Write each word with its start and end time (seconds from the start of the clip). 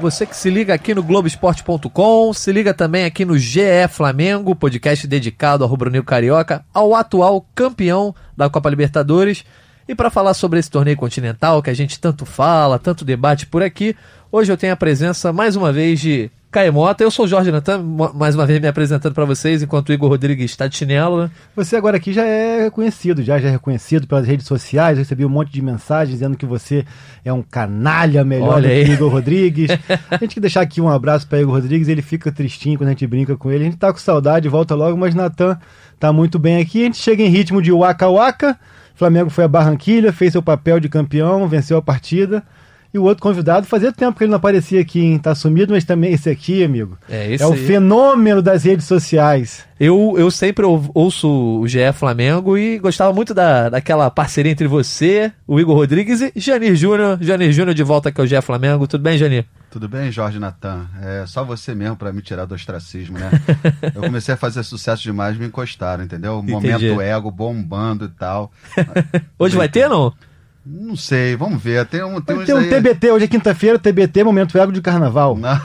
Você 0.00 0.24
que 0.24 0.34
se 0.34 0.48
liga 0.48 0.72
aqui 0.72 0.94
no 0.94 1.02
Globoesporte.com, 1.02 2.32
se 2.32 2.50
liga 2.50 2.72
também 2.72 3.04
aqui 3.04 3.22
no 3.22 3.36
GE 3.36 3.86
Flamengo, 3.90 4.56
podcast 4.56 5.06
dedicado 5.06 5.62
ao 5.62 5.68
rubro-negro 5.68 6.06
carioca, 6.06 6.64
ao 6.72 6.94
atual 6.94 7.46
campeão 7.54 8.14
da 8.34 8.48
Copa 8.48 8.70
Libertadores. 8.70 9.44
E 9.86 9.94
para 9.94 10.08
falar 10.08 10.32
sobre 10.32 10.58
esse 10.58 10.70
torneio 10.70 10.96
continental 10.96 11.62
que 11.62 11.68
a 11.68 11.74
gente 11.74 12.00
tanto 12.00 12.24
fala, 12.24 12.78
tanto 12.78 13.04
debate 13.04 13.44
por 13.44 13.62
aqui, 13.62 13.94
hoje 14.32 14.50
eu 14.50 14.56
tenho 14.56 14.72
a 14.72 14.76
presença 14.76 15.34
mais 15.34 15.54
uma 15.54 15.70
vez 15.70 16.00
de 16.00 16.30
Caemota. 16.50 17.04
Eu 17.04 17.12
sou 17.12 17.26
o 17.26 17.28
Jorge 17.28 17.52
Natan, 17.52 17.80
mais 18.12 18.34
uma 18.34 18.44
vez 18.44 18.60
me 18.60 18.66
apresentando 18.66 19.14
para 19.14 19.24
vocês, 19.24 19.62
enquanto 19.62 19.90
o 19.90 19.92
Igor 19.92 20.08
Rodrigues 20.08 20.50
está 20.50 20.66
de 20.66 20.76
chinelo. 20.76 21.22
Né? 21.22 21.30
Você 21.54 21.76
agora 21.76 21.96
aqui 21.96 22.12
já 22.12 22.24
é 22.24 22.64
reconhecido, 22.64 23.22
já, 23.22 23.38
já 23.38 23.48
é 23.48 23.52
reconhecido 23.52 24.08
pelas 24.08 24.26
redes 24.26 24.46
sociais, 24.46 24.98
recebi 24.98 25.24
um 25.24 25.28
monte 25.28 25.52
de 25.52 25.62
mensagens 25.62 26.18
dizendo 26.18 26.36
que 26.36 26.44
você 26.44 26.84
é 27.24 27.32
um 27.32 27.40
canalha 27.40 28.24
melhor 28.24 28.54
Olha 28.54 28.68
do 28.68 28.84
que 28.84 28.90
o 28.90 28.94
Igor 28.94 29.12
Rodrigues. 29.12 29.70
a 30.10 30.16
gente 30.16 30.34
que 30.34 30.40
deixar 30.40 30.62
aqui 30.62 30.80
um 30.80 30.88
abraço 30.88 31.28
para 31.28 31.40
Igor 31.40 31.54
Rodrigues, 31.54 31.86
ele 31.86 32.02
fica 32.02 32.32
tristinho 32.32 32.78
quando 32.78 32.88
a 32.88 32.92
gente 32.92 33.06
brinca 33.06 33.36
com 33.36 33.50
ele. 33.52 33.62
A 33.62 33.66
gente 33.66 33.76
tá 33.76 33.92
com 33.92 33.98
saudade, 34.00 34.48
volta 34.48 34.74
logo, 34.74 34.96
mas 34.96 35.14
Natan 35.14 35.56
tá 36.00 36.12
muito 36.12 36.36
bem 36.36 36.60
aqui. 36.60 36.82
A 36.82 36.84
gente 36.86 36.98
chega 36.98 37.22
em 37.22 37.28
ritmo 37.28 37.62
de 37.62 37.70
waka 37.70 38.08
waka. 38.08 38.58
Flamengo 38.96 39.30
foi 39.30 39.44
a 39.44 39.48
Barranquilha, 39.48 40.12
fez 40.12 40.32
seu 40.32 40.42
papel 40.42 40.80
de 40.80 40.88
campeão, 40.88 41.46
venceu 41.46 41.78
a 41.78 41.82
partida. 41.82 42.42
E 42.92 42.98
o 42.98 43.04
outro 43.04 43.22
convidado, 43.22 43.66
fazia 43.66 43.92
tempo 43.92 44.18
que 44.18 44.24
ele 44.24 44.30
não 44.30 44.36
aparecia 44.36 44.80
aqui, 44.80 45.00
hein? 45.00 45.18
Tá 45.18 45.32
sumido, 45.32 45.72
mas 45.72 45.84
também 45.84 46.12
esse 46.12 46.28
aqui, 46.28 46.64
amigo. 46.64 46.98
É, 47.08 47.32
esse 47.32 47.42
é 47.42 47.46
o 47.46 47.52
aí. 47.52 47.66
fenômeno 47.66 48.42
das 48.42 48.64
redes 48.64 48.84
sociais. 48.84 49.64
Eu, 49.78 50.16
eu 50.18 50.28
sempre 50.30 50.66
ouço 50.66 51.60
o 51.60 51.68
GE 51.68 51.92
Flamengo 51.94 52.58
e 52.58 52.78
gostava 52.78 53.12
muito 53.12 53.32
da, 53.32 53.68
daquela 53.68 54.10
parceria 54.10 54.50
entre 54.50 54.66
você, 54.66 55.32
o 55.46 55.60
Igor 55.60 55.76
Rodrigues 55.76 56.20
e 56.20 56.32
Janir 56.34 56.74
Júnior. 56.74 57.16
Janir 57.20 57.52
Júnior 57.52 57.74
de 57.74 57.82
volta 57.84 58.08
aqui 58.08 58.20
ao 58.20 58.26
GE 58.26 58.42
Flamengo. 58.42 58.88
Tudo 58.88 59.02
bem, 59.02 59.16
Janir? 59.16 59.46
Tudo 59.70 59.88
bem, 59.88 60.10
Jorge 60.10 60.40
Natan? 60.40 60.88
É 61.00 61.24
só 61.28 61.44
você 61.44 61.76
mesmo 61.76 61.94
para 61.94 62.12
me 62.12 62.20
tirar 62.20 62.44
do 62.44 62.56
ostracismo, 62.56 63.16
né? 63.16 63.30
eu 63.94 64.02
comecei 64.02 64.34
a 64.34 64.36
fazer 64.36 64.64
sucesso 64.64 65.04
demais, 65.04 65.36
me 65.36 65.46
encostaram, 65.46 66.02
entendeu? 66.02 66.42
Momento 66.42 67.00
ego 67.00 67.30
bombando 67.30 68.06
e 68.06 68.08
tal. 68.08 68.50
Hoje 69.38 69.56
vai 69.56 69.68
ter, 69.68 69.88
não? 69.88 70.12
Não 70.64 70.94
sei, 70.94 71.34
vamos 71.36 71.62
ver. 71.62 71.86
Tem 71.86 72.04
um, 72.04 72.20
tem, 72.20 72.44
tem 72.44 72.54
um 72.54 72.58
aí... 72.58 72.68
TBT, 72.68 73.10
hoje 73.10 73.24
é 73.24 73.28
quinta-feira, 73.28 73.78
TBT, 73.78 74.22
Momento 74.22 74.58
Ego 74.58 74.70
de 74.70 74.82
Carnaval. 74.82 75.34
Não, 75.40 75.58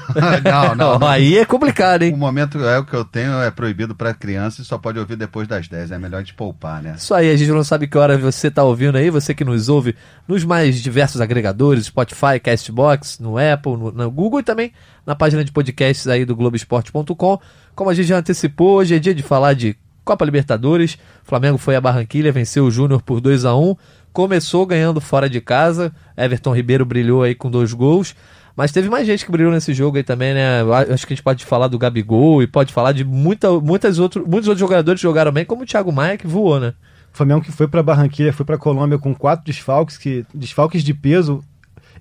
não, 0.44 0.76
não, 0.76 1.00
não. 1.00 1.08
Aí 1.08 1.38
é 1.38 1.46
complicado, 1.46 2.04
hein? 2.04 2.14
O 2.14 2.18
Momento 2.18 2.64
Ego 2.64 2.86
que 2.86 2.96
eu 2.96 3.04
tenho 3.04 3.42
é 3.42 3.52
proibido 3.52 3.94
para 3.94 4.14
criança 4.14 4.62
e 4.62 4.66
só 4.66 4.78
pode 4.78 4.98
ouvir 4.98 5.18
depois 5.18 5.48
das 5.48 5.68
10. 5.68 5.92
É 5.92 5.98
melhor 5.98 6.18
a 6.18 6.20
gente 6.22 6.34
poupar, 6.34 6.82
né? 6.82 6.96
Isso 6.98 7.14
aí, 7.14 7.30
a 7.30 7.36
gente 7.36 7.52
não 7.52 7.64
sabe 7.64 7.88
que 7.88 7.98
hora 7.98 8.18
você 8.18 8.50
tá 8.50 8.64
ouvindo 8.64 8.98
aí, 8.98 9.10
você 9.10 9.34
que 9.34 9.44
nos 9.44 9.68
ouve 9.68 9.96
nos 10.28 10.46
mais 10.46 10.82
diversos 10.82 11.20
agregadores, 11.20 11.86
Spotify, 11.86 12.40
Castbox, 12.42 13.20
no 13.20 13.38
Apple, 13.38 13.74
no, 13.74 13.92
no 13.92 14.12
Google 14.12 14.40
e 14.40 14.44
também 14.44 14.72
na 15.06 15.16
página 15.16 15.44
de 15.44 15.52
podcasts 15.52 16.08
aí 16.08 16.24
do 16.24 16.36
Globoesporte.com. 16.36 17.40
Como 17.76 17.90
a 17.90 17.94
gente 17.94 18.08
já 18.08 18.18
antecipou, 18.18 18.78
hoje 18.78 18.96
é 18.96 19.00
dia 19.00 19.14
de 19.14 19.24
falar 19.24 19.54
de 19.54 19.76
Copa 20.06 20.24
Libertadores. 20.24 20.94
O 20.94 20.98
Flamengo 21.28 21.58
foi 21.58 21.76
a 21.76 21.82
Barranquilha, 21.82 22.32
venceu 22.32 22.66
o 22.66 22.72
Júnior 22.72 23.02
por 23.02 23.20
2 23.20 23.44
a 23.44 23.56
1 23.56 23.76
começou 24.16 24.66
ganhando 24.66 25.02
fora 25.02 25.30
de 25.30 25.42
casa. 25.42 25.94
Everton 26.16 26.56
Ribeiro 26.56 26.86
brilhou 26.86 27.22
aí 27.22 27.36
com 27.36 27.52
dois 27.52 27.74
gols. 27.74 28.16
Mas 28.56 28.72
teve 28.72 28.90
mais 28.90 29.06
gente 29.06 29.26
que 29.26 29.32
brilhou 29.32 29.52
nesse 29.52 29.74
jogo 29.74 29.98
aí 29.98 30.04
também, 30.04 30.34
né? 30.34 30.62
Acho 30.90 31.06
que 31.06 31.12
a 31.12 31.16
gente 31.18 31.24
pode 31.24 31.44
falar 31.44 31.68
do 31.68 31.78
Gabigol 31.78 32.42
e 32.42 32.48
pode 32.48 32.72
falar 32.72 32.94
de 32.94 33.04
muita, 33.04 33.52
muitas 33.60 34.00
outro, 34.00 34.26
muitos 34.26 34.48
outros 34.48 34.62
jogadores 34.62 35.02
que 35.02 35.04
jogaram 35.04 35.34
bem, 35.34 35.44
como 35.44 35.64
o 35.64 35.66
Thiago 35.66 35.92
Maia, 35.92 36.18
que 36.18 36.26
voou, 36.26 36.62
né? 36.62 36.74
O 37.14 37.18
Flamengo 37.18 37.42
que 37.42 37.52
foi 37.52 37.68
para 37.68 37.84
Barranquilla, 37.84 38.32
foi 38.32 38.46
para 38.46 38.58
Colômbia 38.58 38.98
com 38.98 39.14
quatro 39.14 39.46
desfalques, 39.46 39.98
que, 39.98 40.26
desfalques 40.34 40.82
de 40.82 40.94
peso. 40.94 41.44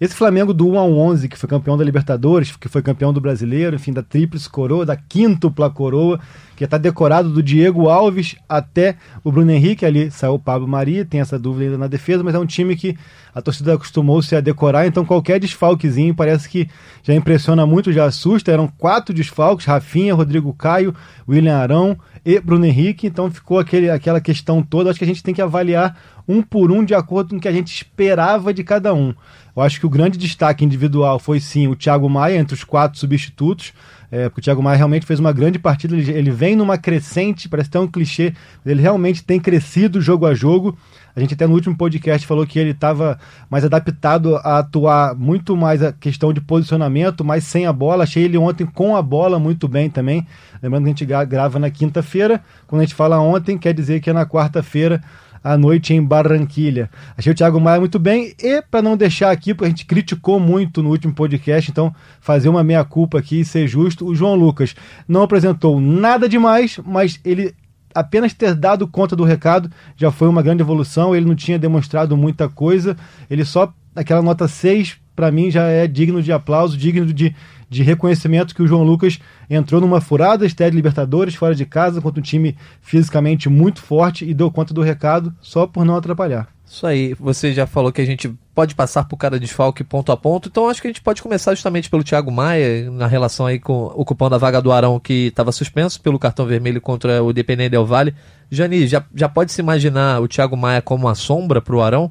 Esse 0.01 0.15
Flamengo 0.15 0.55
do 0.55 0.69
1 0.69 0.79
a 0.79 0.85
11, 0.85 1.29
que 1.29 1.37
foi 1.37 1.49
campeão 1.49 1.77
da 1.77 1.83
Libertadores, 1.83 2.55
que 2.55 2.69
foi 2.69 2.83
campeão 2.83 3.13
do 3.13 3.21
Brasileiro, 3.21 3.75
enfim, 3.75 3.93
da 3.93 4.03
tríplice 4.05 4.49
coroa, 4.49 4.87
da 4.87 4.97
quíntupla 4.97 5.69
coroa, 5.69 6.21
que 6.57 6.65
está 6.65 6.79
decorado 6.79 7.31
do 7.31 7.43
Diego 7.43 7.89
Alves 7.89 8.37
até 8.49 8.97
o 9.23 9.33
Bruno 9.33 9.51
Henrique, 9.51 9.85
ali 9.85 10.11
saiu 10.11 10.35
o 10.35 10.39
Pablo 10.39 10.69
Maria, 10.69 11.05
tem 11.05 11.21
essa 11.21 11.39
dúvida 11.39 11.65
ainda 11.65 11.79
na 11.79 11.87
defesa, 11.87 12.23
mas 12.23 12.35
é 12.35 12.39
um 12.39 12.47
time 12.47 12.77
que 12.77 12.97
a 13.35 13.43
torcida 13.43 13.75
acostumou-se 13.75 14.35
a 14.37 14.41
decorar, 14.41 14.87
então 14.87 15.05
qualquer 15.05 15.41
desfalquezinho 15.41 16.15
parece 16.15 16.49
que 16.49 16.69
já 17.03 17.13
impressiona 17.13 17.67
muito, 17.67 17.93
já 17.93 18.05
assusta. 18.05 18.53
Eram 18.53 18.69
quatro 18.69 19.13
desfalques: 19.15 19.67
Rafinha, 19.67 20.15
Rodrigo 20.15 20.53
Caio, 20.55 20.95
William 21.29 21.57
Arão 21.57 21.99
e 22.25 22.39
Bruno 22.39 22.65
Henrique, 22.65 23.09
então 23.09 23.31
ficou 23.31 23.59
aquele, 23.59 23.91
aquela 23.91 24.21
questão 24.21 24.63
toda. 24.63 24.89
Acho 24.89 24.99
que 24.99 25.05
a 25.05 25.09
gente 25.09 25.23
tem 25.23 25.35
que 25.35 25.43
avaliar 25.43 25.99
um 26.29 26.43
por 26.43 26.71
um 26.71 26.85
de 26.85 26.95
acordo 26.95 27.31
com 27.31 27.37
o 27.37 27.41
que 27.41 27.49
a 27.49 27.53
gente 27.53 27.75
esperava 27.75 28.55
de 28.55 28.63
cada 28.63 28.95
um. 28.95 29.13
Eu 29.57 29.63
acho 29.63 29.79
que 29.79 29.87
o 29.87 29.91
grande 29.91 30.19
destaque 30.19 30.65
individual 30.65 31.19
foi 31.19 31.39
sim 31.39 31.69
o 31.69 31.77
Thiago 31.77 32.09
Maia 32.09 32.39
entre 32.39 32.55
os 32.55 32.65
quatro 32.65 32.99
substitutos. 32.99 33.73
É, 34.11 34.29
porque 34.29 34.41
o 34.41 34.45
Thiago 34.45 34.63
Maia 34.63 34.77
realmente 34.77 35.07
fez 35.07 35.19
uma 35.19 35.33
grande 35.33 35.59
partida, 35.59 35.97
ele, 35.97 36.11
ele 36.11 36.31
vem 36.31 36.55
numa 36.57 36.79
crescente, 36.79 37.49
parece 37.49 37.69
até 37.69 37.81
um 37.81 37.87
clichê, 37.87 38.33
ele 38.65 38.81
realmente 38.81 39.25
tem 39.25 39.41
crescido 39.41 40.01
jogo 40.01 40.27
a 40.27 40.35
jogo. 40.35 40.77
A 41.17 41.21
gente 41.21 41.35
até 41.35 41.47
no 41.47 41.55
último 41.55 41.77
podcast 41.77 42.27
falou 42.27 42.45
que 42.45 42.59
ele 42.59 42.71
estava 42.71 43.19
mais 43.49 43.65
adaptado 43.65 44.37
a 44.37 44.59
atuar 44.59 45.15
muito 45.15 45.57
mais 45.57 45.81
a 45.81 45.93
questão 45.93 46.33
de 46.33 46.41
posicionamento, 46.41 47.25
mas 47.25 47.45
sem 47.45 47.67
a 47.67 47.73
bola. 47.73 48.03
Achei 48.03 48.25
ele 48.25 48.37
ontem 48.37 48.67
com 48.67 48.97
a 48.97 49.03
bola 49.03 49.39
muito 49.39 49.69
bem 49.69 49.89
também. 49.89 50.27
Lembrando 50.61 50.83
que 50.83 50.89
a 50.89 50.93
gente 50.93 51.29
grava 51.29 51.59
na 51.61 51.71
quinta-feira. 51.71 52.43
Quando 52.67 52.81
a 52.81 52.85
gente 52.85 52.97
fala 52.97 53.21
ontem, 53.21 53.57
quer 53.57 53.73
dizer 53.73 54.01
que 54.01 54.11
é 54.11 54.13
na 54.13 54.27
quarta-feira 54.27 55.01
à 55.45 55.59
noite 55.59 55.93
em 55.93 56.03
Barranquilha. 56.03 56.89
Achei 57.17 57.31
o 57.31 57.35
Thiago 57.37 57.61
Maia 57.61 57.79
muito 57.79 57.99
bem 57.99 58.35
e 58.43 58.63
para 58.63 58.81
não 58.81 58.97
deixar 58.97 59.31
aqui, 59.31 59.53
porque 59.53 59.67
a 59.67 59.69
gente 59.69 59.85
criticou 59.85 60.41
muito 60.41 60.83
no 60.83 60.89
último 60.89 61.13
podcast, 61.13 61.71
então 61.71 61.95
fazer 62.19 62.49
uma 62.49 62.65
meia-culpa 62.65 63.19
aqui 63.19 63.41
e 63.41 63.45
ser 63.45 63.69
justo, 63.69 64.07
o 64.07 64.15
João 64.15 64.35
Lucas 64.35 64.75
não 65.07 65.23
apresentou 65.23 65.79
nada 65.79 66.27
demais, 66.27 66.81
mas 66.83 67.21
ele 67.23 67.55
apenas 67.95 68.33
ter 68.33 68.55
dado 68.55 68.89
conta 68.89 69.15
do 69.15 69.23
recado 69.23 69.71
já 69.95 70.11
foi 70.11 70.27
uma 70.29 70.43
grande 70.43 70.63
evolução, 70.63 71.15
ele 71.15 71.27
não 71.27 71.35
tinha 71.35 71.59
demonstrado 71.59 72.17
muita 72.17 72.49
coisa, 72.49 72.97
ele 73.31 73.45
só 73.45 73.73
aquela 73.95 74.23
nota 74.23 74.49
6 74.49 74.97
para 75.15 75.31
mim 75.31 75.51
já 75.51 75.65
é 75.69 75.87
digno 75.87 76.23
de 76.23 76.33
aplauso, 76.33 76.77
digno 76.77 77.13
de 77.13 77.35
de 77.75 77.83
reconhecimento 77.83 78.55
que 78.55 78.63
o 78.63 78.67
João 78.67 78.83
Lucas 78.83 79.19
entrou 79.51 79.81
numa 79.81 80.01
furada 80.01 80.47
estreia 80.47 80.71
de 80.71 80.77
Libertadores, 80.77 81.35
fora 81.35 81.55
de 81.55 81.67
casa, 81.67 82.01
contra 82.01 82.21
um 82.21 82.23
time 82.23 82.57
fisicamente 82.81 83.49
muito 83.49 83.83
forte 83.83 84.25
e 84.25 84.33
deu 84.33 84.51
conta 84.51 84.73
do 84.73 84.83
recado 84.83 85.35
só 85.41 85.67
por 85.67 85.85
não 85.85 85.97
atrapalhar. 85.97 86.49
Isso 86.67 86.87
aí, 86.87 87.15
você 87.15 87.53
já 87.53 87.67
falou 87.67 87.93
que 87.93 88.01
a 88.01 88.07
gente 88.07 88.35
pode 88.55 88.75
passar 88.75 89.05
por 89.05 89.17
cada 89.17 89.39
desfalque 89.39 89.85
ponto 89.85 90.11
a 90.11 90.17
ponto, 90.17 90.49
então 90.49 90.69
acho 90.69 90.81
que 90.81 90.89
a 90.89 90.91
gente 90.91 91.03
pode 91.03 91.21
começar 91.23 91.55
justamente 91.55 91.91
pelo 91.91 92.03
Thiago 92.03 92.31
Maia, 92.33 92.91
na 92.91 93.07
relação 93.07 93.47
aí 93.47 93.59
com 93.59 93.93
ocupando 93.95 94.35
a 94.35 94.39
vaga 94.39 94.63
do 94.63 94.73
Arão 94.73 94.99
que 94.99 95.27
estava 95.27 95.53
suspenso 95.53 96.01
pelo 96.01 96.19
cartão 96.19 96.47
vermelho 96.47 96.81
contra 96.81 97.23
o 97.23 97.33
Dependente 97.33 97.71
Del 97.71 97.85
Vale. 97.85 98.15
Jani, 98.51 98.87
já, 98.87 99.05
já 99.15 99.29
pode 99.29 99.53
se 99.53 99.61
imaginar 99.61 100.23
o 100.23 100.29
Thiago 100.29 100.57
Maia 100.57 100.81
como 100.81 101.05
uma 101.05 101.15
sombra 101.15 101.61
para 101.61 101.77
o 101.77 101.83
Arão? 101.83 102.11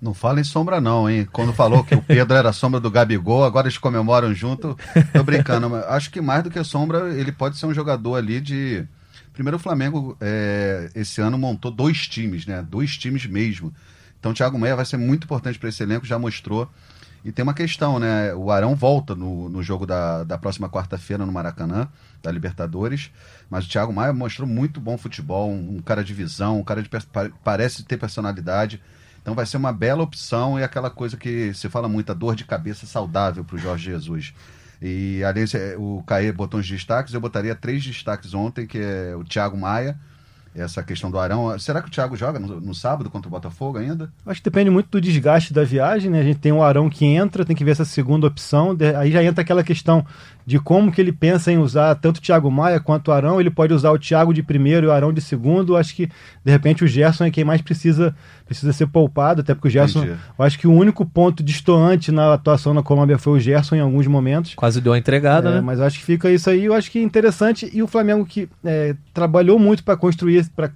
Não 0.00 0.14
fala 0.14 0.40
em 0.40 0.44
sombra 0.44 0.80
não, 0.80 1.10
hein? 1.10 1.28
Quando 1.30 1.52
falou 1.52 1.84
que 1.84 1.94
o 1.94 2.00
Pedro 2.02 2.34
era 2.36 2.52
sombra 2.52 2.80
do 2.80 2.90
Gabigol, 2.90 3.44
agora 3.44 3.66
eles 3.66 3.76
comemoram 3.76 4.32
junto. 4.32 4.76
Tô 5.12 5.22
brincando, 5.22 5.68
mas 5.68 5.84
acho 5.84 6.10
que 6.10 6.20
mais 6.20 6.42
do 6.42 6.50
que 6.50 6.62
sombra, 6.64 7.14
ele 7.14 7.30
pode 7.30 7.58
ser 7.58 7.66
um 7.66 7.74
jogador 7.74 8.16
ali 8.16 8.40
de... 8.40 8.86
Primeiro 9.32 9.56
o 9.56 9.60
Flamengo, 9.60 10.16
é, 10.20 10.90
esse 10.94 11.20
ano, 11.20 11.36
montou 11.36 11.70
dois 11.70 12.08
times, 12.08 12.46
né? 12.46 12.64
Dois 12.68 12.96
times 12.96 13.26
mesmo. 13.26 13.72
Então 14.18 14.32
o 14.32 14.34
Thiago 14.34 14.58
Meia 14.58 14.76
vai 14.76 14.84
ser 14.84 14.96
muito 14.96 15.24
importante 15.24 15.58
para 15.58 15.68
esse 15.68 15.82
elenco, 15.82 16.06
já 16.06 16.18
mostrou. 16.18 16.68
E 17.24 17.30
tem 17.30 17.42
uma 17.42 17.54
questão, 17.54 17.98
né? 17.98 18.34
O 18.34 18.50
Arão 18.50 18.74
volta 18.74 19.14
no, 19.14 19.48
no 19.48 19.62
jogo 19.62 19.86
da, 19.86 20.24
da 20.24 20.38
próxima 20.38 20.68
quarta-feira 20.68 21.26
no 21.26 21.32
Maracanã, 21.32 21.88
da 22.22 22.30
Libertadores. 22.32 23.10
Mas 23.50 23.66
o 23.66 23.68
Thiago 23.68 23.92
Maia 23.92 24.12
mostrou 24.12 24.48
muito 24.48 24.80
bom 24.80 24.96
futebol, 24.96 25.50
um, 25.50 25.80
cara 25.80 26.02
de 26.02 26.14
visão, 26.14 26.58
um 26.58 26.64
cara 26.64 26.82
de 26.82 26.88
parece 27.44 27.84
ter 27.84 27.98
personalidade. 27.98 28.80
Então 29.22 29.34
vai 29.34 29.46
ser 29.46 29.56
uma 29.56 29.72
bela 29.72 30.02
opção 30.02 30.58
e 30.58 30.62
aquela 30.62 30.90
coisa 30.90 31.16
que 31.16 31.52
se 31.54 31.68
fala 31.68 31.88
muito, 31.88 32.10
a 32.10 32.14
dor 32.14 32.34
de 32.34 32.44
cabeça 32.44 32.86
saudável 32.86 33.44
para 33.44 33.56
o 33.56 33.58
Jorge 33.58 33.90
Jesus. 33.90 34.34
E 34.82 35.22
além 35.24 35.44
o 35.76 36.02
Caê 36.06 36.32
botou 36.32 36.58
uns 36.58 36.68
destaques, 36.68 37.12
eu 37.12 37.20
botaria 37.20 37.54
três 37.54 37.84
destaques 37.84 38.32
ontem, 38.32 38.66
que 38.66 38.78
é 38.78 39.14
o 39.14 39.22
Thiago 39.22 39.56
Maia, 39.56 39.98
essa 40.54 40.82
questão 40.82 41.10
do 41.10 41.18
Arão. 41.18 41.56
Será 41.58 41.82
que 41.82 41.88
o 41.88 41.90
Thiago 41.90 42.16
joga 42.16 42.38
no, 42.38 42.60
no, 42.60 42.74
sábado 42.74 43.10
contra 43.10 43.28
o 43.28 43.30
Botafogo 43.30 43.78
ainda? 43.78 44.10
Acho 44.26 44.40
que 44.40 44.50
depende 44.50 44.70
muito 44.70 44.88
do 44.90 45.00
desgaste 45.00 45.52
da 45.52 45.64
viagem, 45.64 46.10
né? 46.10 46.20
A 46.20 46.24
gente 46.24 46.40
tem 46.40 46.50
o 46.50 46.62
Arão 46.62 46.88
que 46.88 47.04
entra, 47.04 47.44
tem 47.44 47.54
que 47.54 47.64
ver 47.64 47.72
essa 47.72 47.84
segunda 47.84 48.26
opção. 48.26 48.76
Aí 48.98 49.12
já 49.12 49.22
entra 49.22 49.42
aquela 49.42 49.62
questão 49.62 50.04
de 50.50 50.58
como 50.58 50.90
que 50.90 51.00
ele 51.00 51.12
pensa 51.12 51.52
em 51.52 51.58
usar 51.58 51.94
tanto 51.94 52.16
o 52.16 52.20
Thiago 52.20 52.50
Maia 52.50 52.80
quanto 52.80 53.06
o 53.06 53.12
Arão. 53.12 53.40
Ele 53.40 53.50
pode 53.50 53.72
usar 53.72 53.92
o 53.92 53.98
Thiago 54.00 54.34
de 54.34 54.42
primeiro 54.42 54.84
e 54.84 54.88
o 54.88 54.90
Arão 54.90 55.12
de 55.12 55.20
segundo. 55.20 55.76
Acho 55.76 55.94
que, 55.94 56.08
de 56.44 56.50
repente, 56.50 56.82
o 56.82 56.88
Gerson 56.88 57.26
é 57.26 57.30
quem 57.30 57.44
mais 57.44 57.62
precisa, 57.62 58.12
precisa 58.44 58.72
ser 58.72 58.88
poupado, 58.88 59.42
até 59.42 59.54
porque 59.54 59.68
o 59.68 59.70
Gerson. 59.70 60.00
Entendi. 60.00 60.18
Eu 60.36 60.44
acho 60.44 60.58
que 60.58 60.66
o 60.66 60.72
único 60.72 61.06
ponto 61.06 61.40
distoante 61.40 62.10
na 62.10 62.34
atuação 62.34 62.74
na 62.74 62.82
Colômbia 62.82 63.16
foi 63.16 63.34
o 63.34 63.40
Gerson 63.40 63.76
em 63.76 63.80
alguns 63.80 64.08
momentos. 64.08 64.56
Quase 64.56 64.80
deu 64.80 64.92
a 64.92 64.98
entregada, 64.98 65.50
é, 65.50 65.54
né? 65.54 65.60
Mas 65.60 65.78
acho 65.80 66.00
que 66.00 66.04
fica 66.04 66.28
isso 66.28 66.50
aí. 66.50 66.64
Eu 66.64 66.74
acho 66.74 66.90
que 66.90 66.98
é 66.98 67.02
interessante. 67.02 67.70
E 67.72 67.80
o 67.80 67.86
Flamengo 67.86 68.26
que 68.26 68.48
é, 68.64 68.96
trabalhou 69.14 69.56
muito 69.56 69.84
para 69.84 69.96
construir, 69.96 70.44
para 70.56 70.72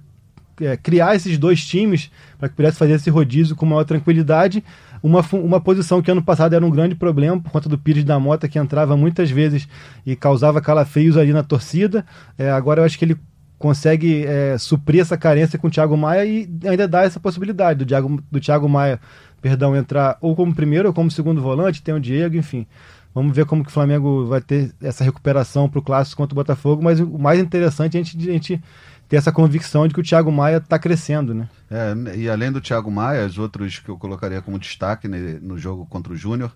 é, 0.61 0.77
criar 0.77 1.15
esses 1.15 1.37
dois 1.37 1.65
times, 1.65 2.09
para 2.39 2.47
que 2.47 2.55
pudesse 2.55 2.77
fazer 2.77 2.93
esse 2.93 3.09
rodízio 3.09 3.57
com 3.57 3.65
maior 3.65 3.83
tranquilidade 3.83 4.63
uma, 5.05 5.23
uma 5.33 5.61
posição 5.61 6.01
que 6.01 6.09
ano 6.09 6.23
passado 6.23 6.55
era 6.55 6.65
um 6.65 6.71
grande 6.71 6.95
problema 6.95 7.39
por 7.39 7.51
conta 7.51 7.69
do 7.69 7.77
Pires 7.77 8.03
da 8.03 8.19
Mota, 8.19 8.47
que 8.47 8.57
entrava 8.57 8.97
muitas 8.97 9.29
vezes 9.29 9.67
e 10.03 10.15
causava 10.15 10.59
calafrios 10.59 11.15
ali 11.15 11.31
na 11.31 11.43
torcida. 11.43 12.03
É, 12.37 12.49
agora 12.49 12.81
eu 12.81 12.85
acho 12.85 12.97
que 12.97 13.05
ele 13.05 13.15
consegue 13.59 14.25
é, 14.25 14.57
suprir 14.57 15.01
essa 15.01 15.15
carência 15.15 15.59
com 15.59 15.67
o 15.67 15.71
Thiago 15.71 15.95
Maia 15.95 16.25
e 16.25 16.49
ainda 16.65 16.87
dá 16.87 17.03
essa 17.03 17.19
possibilidade 17.19 17.79
do 17.79 17.85
Thiago, 17.85 18.19
do 18.31 18.39
Thiago 18.39 18.67
Maia 18.67 18.99
perdão, 19.41 19.75
entrar 19.75 20.17
ou 20.21 20.35
como 20.35 20.55
primeiro 20.55 20.87
ou 20.87 20.93
como 20.93 21.11
segundo 21.11 21.39
volante, 21.39 21.83
tem 21.83 21.93
o 21.93 21.99
Diego, 21.99 22.35
enfim. 22.35 22.65
Vamos 23.13 23.35
ver 23.35 23.45
como 23.45 23.63
que 23.63 23.69
o 23.69 23.73
Flamengo 23.73 24.25
vai 24.25 24.41
ter 24.41 24.73
essa 24.81 25.03
recuperação 25.03 25.69
para 25.69 25.79
o 25.79 25.83
clássico 25.83 26.17
contra 26.17 26.33
o 26.33 26.35
Botafogo, 26.35 26.83
mas 26.83 26.99
o 26.99 27.19
mais 27.19 27.39
interessante 27.39 27.95
é 27.95 28.01
a 28.01 28.03
gente, 28.03 28.29
a 28.29 28.33
gente 28.33 28.61
ter 29.07 29.17
essa 29.17 29.31
convicção 29.31 29.87
de 29.87 29.93
que 29.93 29.99
o 29.99 30.03
Thiago 30.03 30.31
Maia 30.31 30.57
está 30.57 30.79
crescendo, 30.79 31.33
né? 31.33 31.47
É, 31.69 32.17
e 32.17 32.29
além 32.29 32.51
do 32.51 32.61
Thiago 32.61 32.89
Maia, 32.89 33.25
os 33.25 33.37
outros 33.37 33.79
que 33.79 33.89
eu 33.89 33.97
colocaria 33.97 34.41
como 34.41 34.59
destaque 34.59 35.07
no 35.07 35.57
jogo 35.57 35.85
contra 35.85 36.11
o 36.11 36.15
Júnior, 36.15 36.51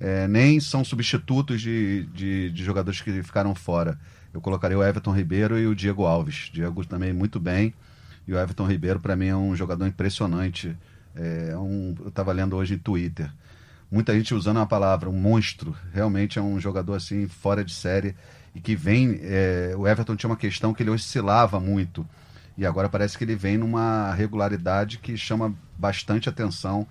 é, 0.00 0.26
nem 0.26 0.58
são 0.58 0.84
substitutos 0.84 1.60
de, 1.60 2.04
de, 2.12 2.50
de, 2.50 2.64
jogadores 2.64 3.00
que 3.00 3.22
ficaram 3.22 3.54
fora. 3.54 3.98
Eu 4.32 4.40
colocaria 4.40 4.76
o 4.76 4.82
Everton 4.82 5.12
Ribeiro 5.12 5.58
e 5.58 5.66
o 5.66 5.74
Diego 5.74 6.04
Alves. 6.04 6.50
Diego 6.52 6.84
também 6.84 7.12
muito 7.12 7.38
bem. 7.38 7.72
E 8.26 8.32
o 8.32 8.38
Everton 8.38 8.66
Ribeiro, 8.66 8.98
para 8.98 9.14
mim, 9.14 9.26
é 9.26 9.36
um 9.36 9.54
jogador 9.54 9.86
impressionante. 9.86 10.76
É 11.14 11.56
um, 11.56 11.94
eu 12.00 12.08
estava 12.08 12.32
lendo 12.32 12.56
hoje 12.56 12.74
em 12.74 12.78
Twitter. 12.78 13.30
Muita 13.90 14.12
gente 14.12 14.34
usando 14.34 14.58
a 14.58 14.66
palavra 14.66 15.08
um 15.08 15.16
monstro. 15.16 15.76
Realmente 15.92 16.38
é 16.38 16.42
um 16.42 16.58
jogador 16.58 16.94
assim, 16.94 17.28
fora 17.28 17.64
de 17.64 17.72
série 17.72 18.16
e 18.54 18.60
que 18.60 18.76
vem. 18.76 19.18
É, 19.22 19.74
o 19.76 19.86
Everton 19.86 20.16
tinha 20.16 20.30
uma 20.30 20.36
questão 20.36 20.72
que 20.72 20.82
ele 20.82 20.90
oscilava 20.90 21.58
muito. 21.58 22.06
E 22.56 22.64
agora 22.64 22.88
parece 22.88 23.18
que 23.18 23.24
ele 23.24 23.34
vem 23.34 23.58
numa 23.58 24.14
regularidade 24.14 24.98
que 24.98 25.16
chama 25.16 25.54
bastante 25.76 26.28
atenção. 26.28 26.86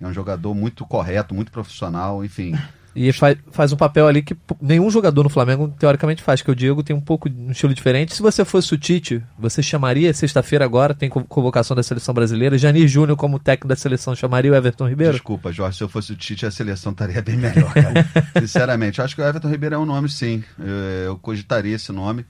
É 0.00 0.06
um 0.06 0.12
jogador 0.12 0.54
muito 0.54 0.84
correto, 0.86 1.34
muito 1.34 1.52
profissional, 1.52 2.24
enfim. 2.24 2.54
E 2.94 3.10
faz, 3.12 3.38
faz 3.50 3.72
um 3.72 3.76
papel 3.76 4.06
ali 4.06 4.22
que 4.22 4.36
nenhum 4.60 4.90
jogador 4.90 5.22
no 5.22 5.30
Flamengo 5.30 5.74
teoricamente 5.78 6.22
faz, 6.22 6.42
que 6.42 6.50
o 6.50 6.54
Diego 6.54 6.82
tem 6.82 6.94
um 6.94 7.00
pouco 7.00 7.28
um 7.28 7.50
estilo 7.50 7.72
diferente. 7.72 8.14
Se 8.14 8.20
você 8.20 8.44
fosse 8.44 8.74
o 8.74 8.78
Tite, 8.78 9.22
você 9.38 9.62
chamaria 9.62 10.12
sexta-feira 10.12 10.64
agora, 10.64 10.92
tem 10.92 11.08
convocação 11.08 11.74
da 11.74 11.82
seleção 11.82 12.12
brasileira, 12.12 12.58
Janir 12.58 12.86
Júnior 12.86 13.16
como 13.16 13.38
técnico 13.38 13.68
da 13.68 13.76
seleção, 13.76 14.14
chamaria 14.14 14.52
o 14.52 14.54
Everton 14.54 14.88
Ribeiro? 14.88 15.14
Desculpa, 15.14 15.50
Jorge, 15.50 15.78
se 15.78 15.84
eu 15.84 15.88
fosse 15.88 16.12
o 16.12 16.16
Tite, 16.16 16.44
a 16.44 16.50
seleção 16.50 16.92
estaria 16.92 17.22
bem 17.22 17.36
melhor, 17.36 17.72
cara. 17.72 18.06
Sinceramente, 18.38 19.00
acho 19.00 19.14
que 19.14 19.22
o 19.22 19.24
Everton 19.24 19.48
Ribeiro 19.48 19.74
é 19.74 19.78
um 19.78 19.86
nome, 19.86 20.10
sim. 20.10 20.44
Eu, 20.58 20.66
eu 21.06 21.18
cogitaria 21.18 21.74
esse 21.74 21.92
nome. 21.92 22.26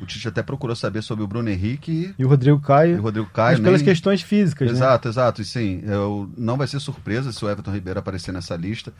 O 0.00 0.04
Tite 0.04 0.28
até 0.28 0.42
procurou 0.42 0.76
saber 0.76 1.02
sobre 1.02 1.24
o 1.24 1.26
Bruno 1.26 1.48
Henrique 1.48 2.14
e 2.18 2.24
o 2.24 2.28
Rodrigo 2.28 2.60
Caio. 2.60 2.96
E 2.96 2.98
o 2.98 3.02
Rodrigo 3.02 3.28
Caio. 3.32 3.56
Mas 3.56 3.64
pelas 3.64 3.80
nem... 3.80 3.90
questões 3.90 4.20
físicas, 4.20 4.70
Exato, 4.70 5.08
né? 5.08 5.12
exato. 5.12 5.42
E 5.42 5.44
sim, 5.44 5.82
eu... 5.86 6.30
não 6.36 6.56
vai 6.56 6.66
ser 6.66 6.80
surpresa 6.80 7.32
se 7.32 7.42
o 7.42 7.48
Everton 7.48 7.72
Ribeiro 7.72 7.98
aparecer 7.98 8.32
nessa 8.32 8.54
lista 8.56 8.92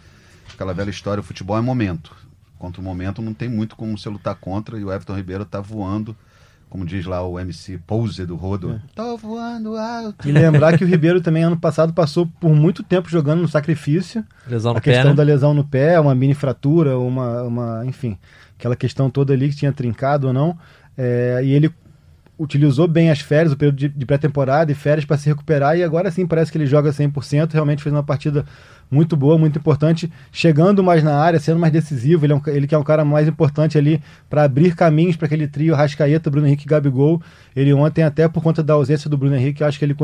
aquela 0.56 0.74
velha 0.74 0.90
história, 0.90 1.20
o 1.20 1.24
futebol 1.24 1.56
é 1.56 1.60
momento. 1.60 2.16
Contra 2.58 2.80
o 2.80 2.84
momento 2.84 3.22
não 3.22 3.34
tem 3.34 3.48
muito 3.48 3.76
como 3.76 3.96
você 3.96 4.08
lutar 4.08 4.34
contra 4.34 4.78
e 4.78 4.84
o 4.84 4.90
Everton 4.90 5.14
Ribeiro 5.14 5.44
tá 5.44 5.60
voando, 5.60 6.16
como 6.70 6.84
diz 6.84 7.04
lá 7.04 7.22
o 7.22 7.38
MC 7.38 7.78
Pose 7.86 8.24
do 8.24 8.34
Rodo. 8.34 8.72
É. 8.72 8.80
Tô 8.94 9.16
voando 9.16 9.76
alto. 9.76 10.26
E 10.26 10.32
lembrar 10.32 10.76
que 10.76 10.82
o 10.82 10.86
Ribeiro 10.86 11.20
também 11.20 11.44
ano 11.44 11.58
passado 11.58 11.92
passou 11.92 12.26
por 12.40 12.54
muito 12.54 12.82
tempo 12.82 13.08
jogando 13.10 13.42
no 13.42 13.48
sacrifício. 13.48 14.24
Lesão 14.48 14.72
no 14.72 14.78
a 14.78 14.80
questão 14.80 15.10
né? 15.10 15.14
da 15.14 15.22
lesão 15.22 15.54
no 15.54 15.64
pé, 15.64 16.00
uma 16.00 16.14
mini 16.14 16.34
fratura, 16.34 16.98
uma, 16.98 17.42
uma, 17.42 17.86
enfim, 17.86 18.18
aquela 18.58 18.74
questão 18.74 19.10
toda 19.10 19.34
ali 19.34 19.50
que 19.50 19.56
tinha 19.56 19.72
trincado 19.72 20.28
ou 20.28 20.32
não. 20.32 20.58
É, 20.96 21.40
e 21.44 21.52
ele 21.52 21.70
utilizou 22.38 22.86
bem 22.86 23.10
as 23.10 23.20
férias, 23.20 23.52
o 23.52 23.56
período 23.56 23.76
de, 23.76 23.88
de 23.88 24.06
pré-temporada 24.06 24.70
e 24.70 24.74
férias 24.74 25.04
para 25.04 25.16
se 25.16 25.28
recuperar 25.28 25.76
e 25.76 25.82
agora 25.82 26.10
sim 26.10 26.26
parece 26.26 26.52
que 26.52 26.58
ele 26.58 26.66
joga 26.66 26.90
100%, 26.90 27.52
realmente 27.52 27.82
fez 27.82 27.94
uma 27.94 28.02
partida 28.02 28.44
muito 28.90 29.16
boa, 29.16 29.36
muito 29.36 29.58
importante, 29.58 30.10
chegando 30.30 30.82
mais 30.82 31.02
na 31.02 31.16
área, 31.16 31.40
sendo 31.40 31.58
mais 31.58 31.72
decisivo, 31.72 32.24
ele, 32.24 32.32
é 32.32 32.36
um, 32.36 32.42
ele 32.46 32.66
que 32.66 32.74
é 32.74 32.78
um 32.78 32.84
cara 32.84 33.04
mais 33.04 33.26
importante 33.26 33.76
ali 33.76 34.00
para 34.30 34.44
abrir 34.44 34.74
caminhos 34.74 35.16
para 35.16 35.26
aquele 35.26 35.48
trio 35.48 35.74
Rascaeta, 35.74 36.30
Bruno 36.30 36.46
Henrique 36.46 36.64
e 36.64 36.68
Gabigol. 36.68 37.20
Ele 37.54 37.72
ontem, 37.72 38.02
até 38.02 38.28
por 38.28 38.42
conta 38.42 38.62
da 38.62 38.74
ausência 38.74 39.10
do 39.10 39.18
Bruno 39.18 39.34
Henrique, 39.34 39.64
acho 39.64 39.78
que 39.78 39.84
ele, 39.84 39.96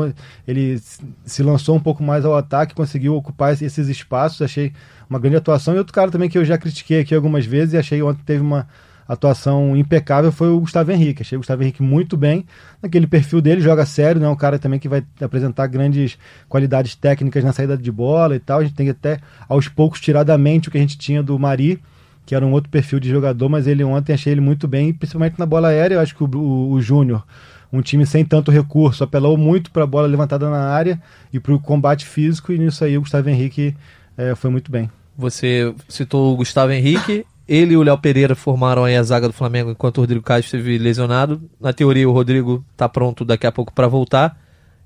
ele 0.47 0.81
se 1.25 1.43
lançou 1.43 1.75
um 1.75 1.79
pouco 1.79 2.03
mais 2.03 2.25
ao 2.25 2.35
ataque, 2.35 2.75
conseguiu 2.75 3.15
ocupar 3.15 3.53
esses 3.53 3.87
espaços, 3.87 4.41
achei 4.41 4.73
uma 5.09 5.19
grande 5.19 5.37
atuação. 5.37 5.73
E 5.73 5.77
outro 5.77 5.93
cara 5.93 6.11
também 6.11 6.29
que 6.29 6.37
eu 6.37 6.45
já 6.45 6.57
critiquei 6.57 6.99
aqui 6.99 7.15
algumas 7.15 7.45
vezes 7.45 7.73
e 7.73 7.77
achei 7.77 8.01
ontem 8.01 8.21
teve 8.25 8.41
uma 8.41 8.67
atuação 9.07 9.75
impecável 9.75 10.31
foi 10.31 10.49
o 10.49 10.59
Gustavo 10.59 10.91
Henrique. 10.91 11.21
Achei 11.21 11.35
o 11.35 11.39
Gustavo 11.39 11.61
Henrique 11.63 11.83
muito 11.83 12.15
bem 12.15 12.45
naquele 12.81 13.07
perfil 13.07 13.41
dele, 13.41 13.61
joga 13.61 13.85
sério, 13.85 14.21
né? 14.21 14.27
Um 14.27 14.35
cara 14.35 14.57
também 14.57 14.79
que 14.79 14.87
vai 14.87 15.03
apresentar 15.21 15.67
grandes 15.67 16.17
qualidades 16.47 16.95
técnicas 16.95 17.43
na 17.43 17.53
saída 17.53 17.77
de 17.77 17.91
bola 17.91 18.35
e 18.35 18.39
tal. 18.39 18.59
A 18.59 18.63
gente 18.63 18.75
tem 18.75 18.85
que 18.85 18.91
até 18.91 19.19
aos 19.47 19.67
poucos 19.67 19.99
tirar 19.99 20.23
da 20.23 20.37
mente 20.37 20.67
o 20.69 20.71
que 20.71 20.77
a 20.77 20.81
gente 20.81 20.97
tinha 20.97 21.21
do 21.21 21.37
Mari, 21.37 21.81
que 22.25 22.33
era 22.33 22.45
um 22.45 22.51
outro 22.51 22.69
perfil 22.69 22.99
de 22.99 23.09
jogador, 23.09 23.49
mas 23.49 23.67
ele 23.67 23.83
ontem 23.83 24.13
achei 24.13 24.31
ele 24.31 24.41
muito 24.41 24.67
bem, 24.67 24.93
principalmente 24.93 25.37
na 25.37 25.45
bola 25.45 25.69
aérea. 25.69 25.95
Eu 25.95 25.99
acho 25.99 26.15
que 26.15 26.23
o, 26.23 26.29
o, 26.35 26.71
o 26.71 26.81
Júnior, 26.81 27.25
um 27.71 27.81
time 27.81 28.05
sem 28.05 28.23
tanto 28.23 28.51
recurso, 28.51 29.03
apelou 29.03 29.37
muito 29.37 29.71
para 29.71 29.83
a 29.83 29.87
bola 29.87 30.07
levantada 30.07 30.49
na 30.49 30.69
área 30.69 31.01
e 31.31 31.39
para 31.39 31.53
o 31.53 31.59
combate 31.59 32.05
físico, 32.05 32.53
e 32.53 32.57
nisso 32.57 32.83
aí 32.83 32.97
o 32.97 33.01
Gustavo 33.01 33.29
Henrique 33.29 33.75
é, 34.17 34.35
foi 34.35 34.49
muito 34.49 34.71
bem. 34.71 34.89
Você 35.17 35.73
citou 35.87 36.33
o 36.33 36.37
Gustavo 36.37 36.71
Henrique, 36.71 37.25
ele 37.47 37.73
e 37.73 37.77
o 37.77 37.83
Léo 37.83 37.97
Pereira 37.97 38.35
formaram 38.35 38.83
aí 38.83 38.95
a 38.95 39.03
zaga 39.03 39.27
do 39.27 39.33
Flamengo 39.33 39.71
enquanto 39.71 39.97
o 39.97 40.01
Rodrigo 40.01 40.23
Caio 40.23 40.41
esteve 40.41 40.77
lesionado. 40.77 41.41
Na 41.59 41.73
teoria, 41.73 42.07
o 42.07 42.13
Rodrigo 42.13 42.63
está 42.71 42.87
pronto 42.87 43.25
daqui 43.25 43.45
a 43.45 43.51
pouco 43.51 43.73
para 43.73 43.87
voltar. 43.87 44.37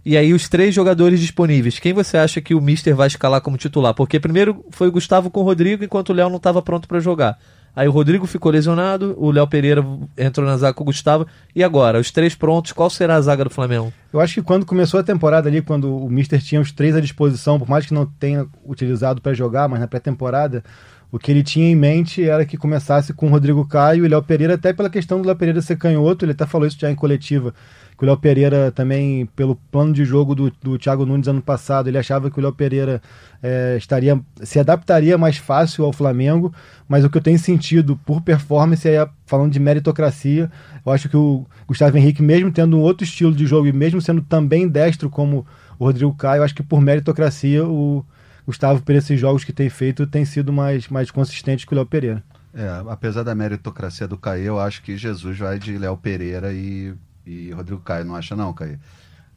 E 0.05 0.15
aí, 0.15 0.33
os 0.33 0.47
três 0.47 0.73
jogadores 0.73 1.19
disponíveis. 1.19 1.79
Quem 1.79 1.91
você 1.91 2.17
acha 2.17 2.39
que 2.39 2.55
o 2.55 2.61
Mister 2.61 2.95
vai 2.95 3.07
escalar 3.07 3.41
como 3.41 3.57
titular? 3.57 3.93
Porque 3.93 4.19
primeiro 4.19 4.65
foi 4.71 4.87
o 4.87 4.91
Gustavo 4.91 5.29
com 5.29 5.41
o 5.41 5.43
Rodrigo, 5.43 5.83
enquanto 5.83 6.09
o 6.09 6.13
Léo 6.13 6.29
não 6.29 6.37
estava 6.37 6.61
pronto 6.61 6.87
para 6.87 6.99
jogar. 6.99 7.37
Aí 7.75 7.87
o 7.87 7.91
Rodrigo 7.91 8.25
ficou 8.25 8.51
lesionado, 8.51 9.13
o 9.19 9.29
Léo 9.29 9.45
Pereira 9.47 9.85
entrou 10.17 10.47
na 10.47 10.57
zaga 10.57 10.73
com 10.73 10.81
o 10.81 10.85
Gustavo. 10.85 11.27
E 11.55 11.63
agora, 11.63 11.99
os 11.99 12.09
três 12.09 12.33
prontos, 12.33 12.71
qual 12.71 12.89
será 12.89 13.17
a 13.17 13.21
zaga 13.21 13.43
do 13.43 13.51
Flamengo? 13.51 13.93
Eu 14.11 14.19
acho 14.19 14.33
que 14.33 14.41
quando 14.41 14.65
começou 14.65 14.99
a 14.99 15.03
temporada 15.03 15.47
ali, 15.47 15.61
quando 15.61 15.95
o 15.95 16.09
Mister 16.09 16.41
tinha 16.41 16.59
os 16.59 16.71
três 16.71 16.95
à 16.95 16.99
disposição, 16.99 17.59
por 17.59 17.69
mais 17.69 17.85
que 17.85 17.93
não 17.93 18.05
tenha 18.05 18.47
utilizado 18.65 19.21
para 19.21 19.33
jogar, 19.35 19.69
mas 19.69 19.79
na 19.79 19.87
pré-temporada, 19.87 20.63
o 21.11 21.17
que 21.17 21.31
ele 21.31 21.41
tinha 21.41 21.69
em 21.69 21.75
mente 21.75 22.27
era 22.27 22.45
que 22.45 22.57
começasse 22.57 23.13
com 23.13 23.27
o 23.27 23.29
Rodrigo 23.29 23.65
Caio 23.65 24.05
e 24.05 24.09
Léo 24.09 24.21
Pereira, 24.21 24.55
até 24.55 24.73
pela 24.73 24.89
questão 24.89 25.21
do 25.21 25.27
Léo 25.27 25.37
Pereira 25.37 25.61
ser 25.61 25.77
canhoto, 25.77 26.25
ele 26.25 26.33
até 26.33 26.45
falou 26.45 26.67
isso 26.67 26.77
já 26.77 26.91
em 26.91 26.95
coletiva, 26.95 27.53
que 27.97 28.03
o 28.03 28.05
Léo 28.05 28.17
Pereira 28.17 28.71
também, 28.71 29.25
pelo 29.35 29.55
plano 29.71 29.93
de 29.93 30.03
jogo 30.03 30.35
do, 30.35 30.51
do 30.61 30.77
Thiago 30.77 31.05
Nunes 31.05 31.27
ano 31.29 31.41
passado, 31.41 31.87
ele 31.87 31.97
achava 31.97 32.29
que 32.29 32.37
o 32.37 32.41
Léo 32.41 32.51
Pereira 32.51 33.01
é, 33.41 33.75
estaria 33.77 34.19
se 34.43 34.59
adaptaria 34.59 35.17
mais 35.17 35.37
fácil 35.37 35.85
ao 35.85 35.93
Flamengo, 35.93 36.53
mas 36.89 37.05
o 37.05 37.09
que 37.09 37.17
eu 37.17 37.21
tenho 37.21 37.39
sentido 37.39 37.97
por 38.05 38.21
performance, 38.21 38.87
é, 38.87 39.07
falando 39.25 39.53
de 39.53 39.59
meritocracia, 39.59 40.51
eu 40.85 40.91
acho 40.91 41.07
que 41.07 41.15
o 41.15 41.45
Gustavo 41.65 41.97
Henrique, 41.97 42.21
mesmo 42.21 42.51
tendo 42.51 42.77
um 42.77 42.81
outro 42.81 43.05
estilo 43.05 43.33
de 43.33 43.47
jogo 43.47 43.67
e 43.67 43.71
mesmo 43.71 44.01
sendo 44.01 44.21
também 44.21 44.67
destro 44.67 45.09
como 45.09 45.45
o 45.79 45.85
Rodrigo 45.85 46.13
Caio, 46.15 46.41
eu 46.41 46.43
acho 46.43 46.55
que 46.55 46.63
por 46.63 46.81
meritocracia 46.81 47.65
o 47.65 48.03
Gustavo, 48.47 48.81
por 48.81 48.95
esses 48.95 49.19
jogos 49.19 49.43
que 49.43 49.51
tem 49.51 49.69
feito, 49.69 50.07
tem 50.07 50.23
sido 50.23 50.53
mais, 50.53 50.87
mais 50.87 51.11
consistente 51.11 51.67
que 51.67 51.73
o 51.73 51.75
Léo 51.75 51.85
Pereira. 51.85 52.23
É, 52.53 52.81
apesar 52.87 53.21
da 53.23 53.35
meritocracia 53.35 54.07
do 54.07 54.17
Caio, 54.17 54.45
eu 54.45 54.59
acho 54.59 54.81
que 54.81 54.95
Jesus 54.97 55.37
vai 55.37 55.59
de 55.59 55.77
Léo 55.77 55.97
Pereira 55.97 56.53
e, 56.53 56.93
e 57.25 57.51
Rodrigo 57.51 57.81
Caio, 57.81 58.05
não 58.05 58.15
acha 58.15 58.37
não, 58.37 58.53
Caio? 58.53 58.79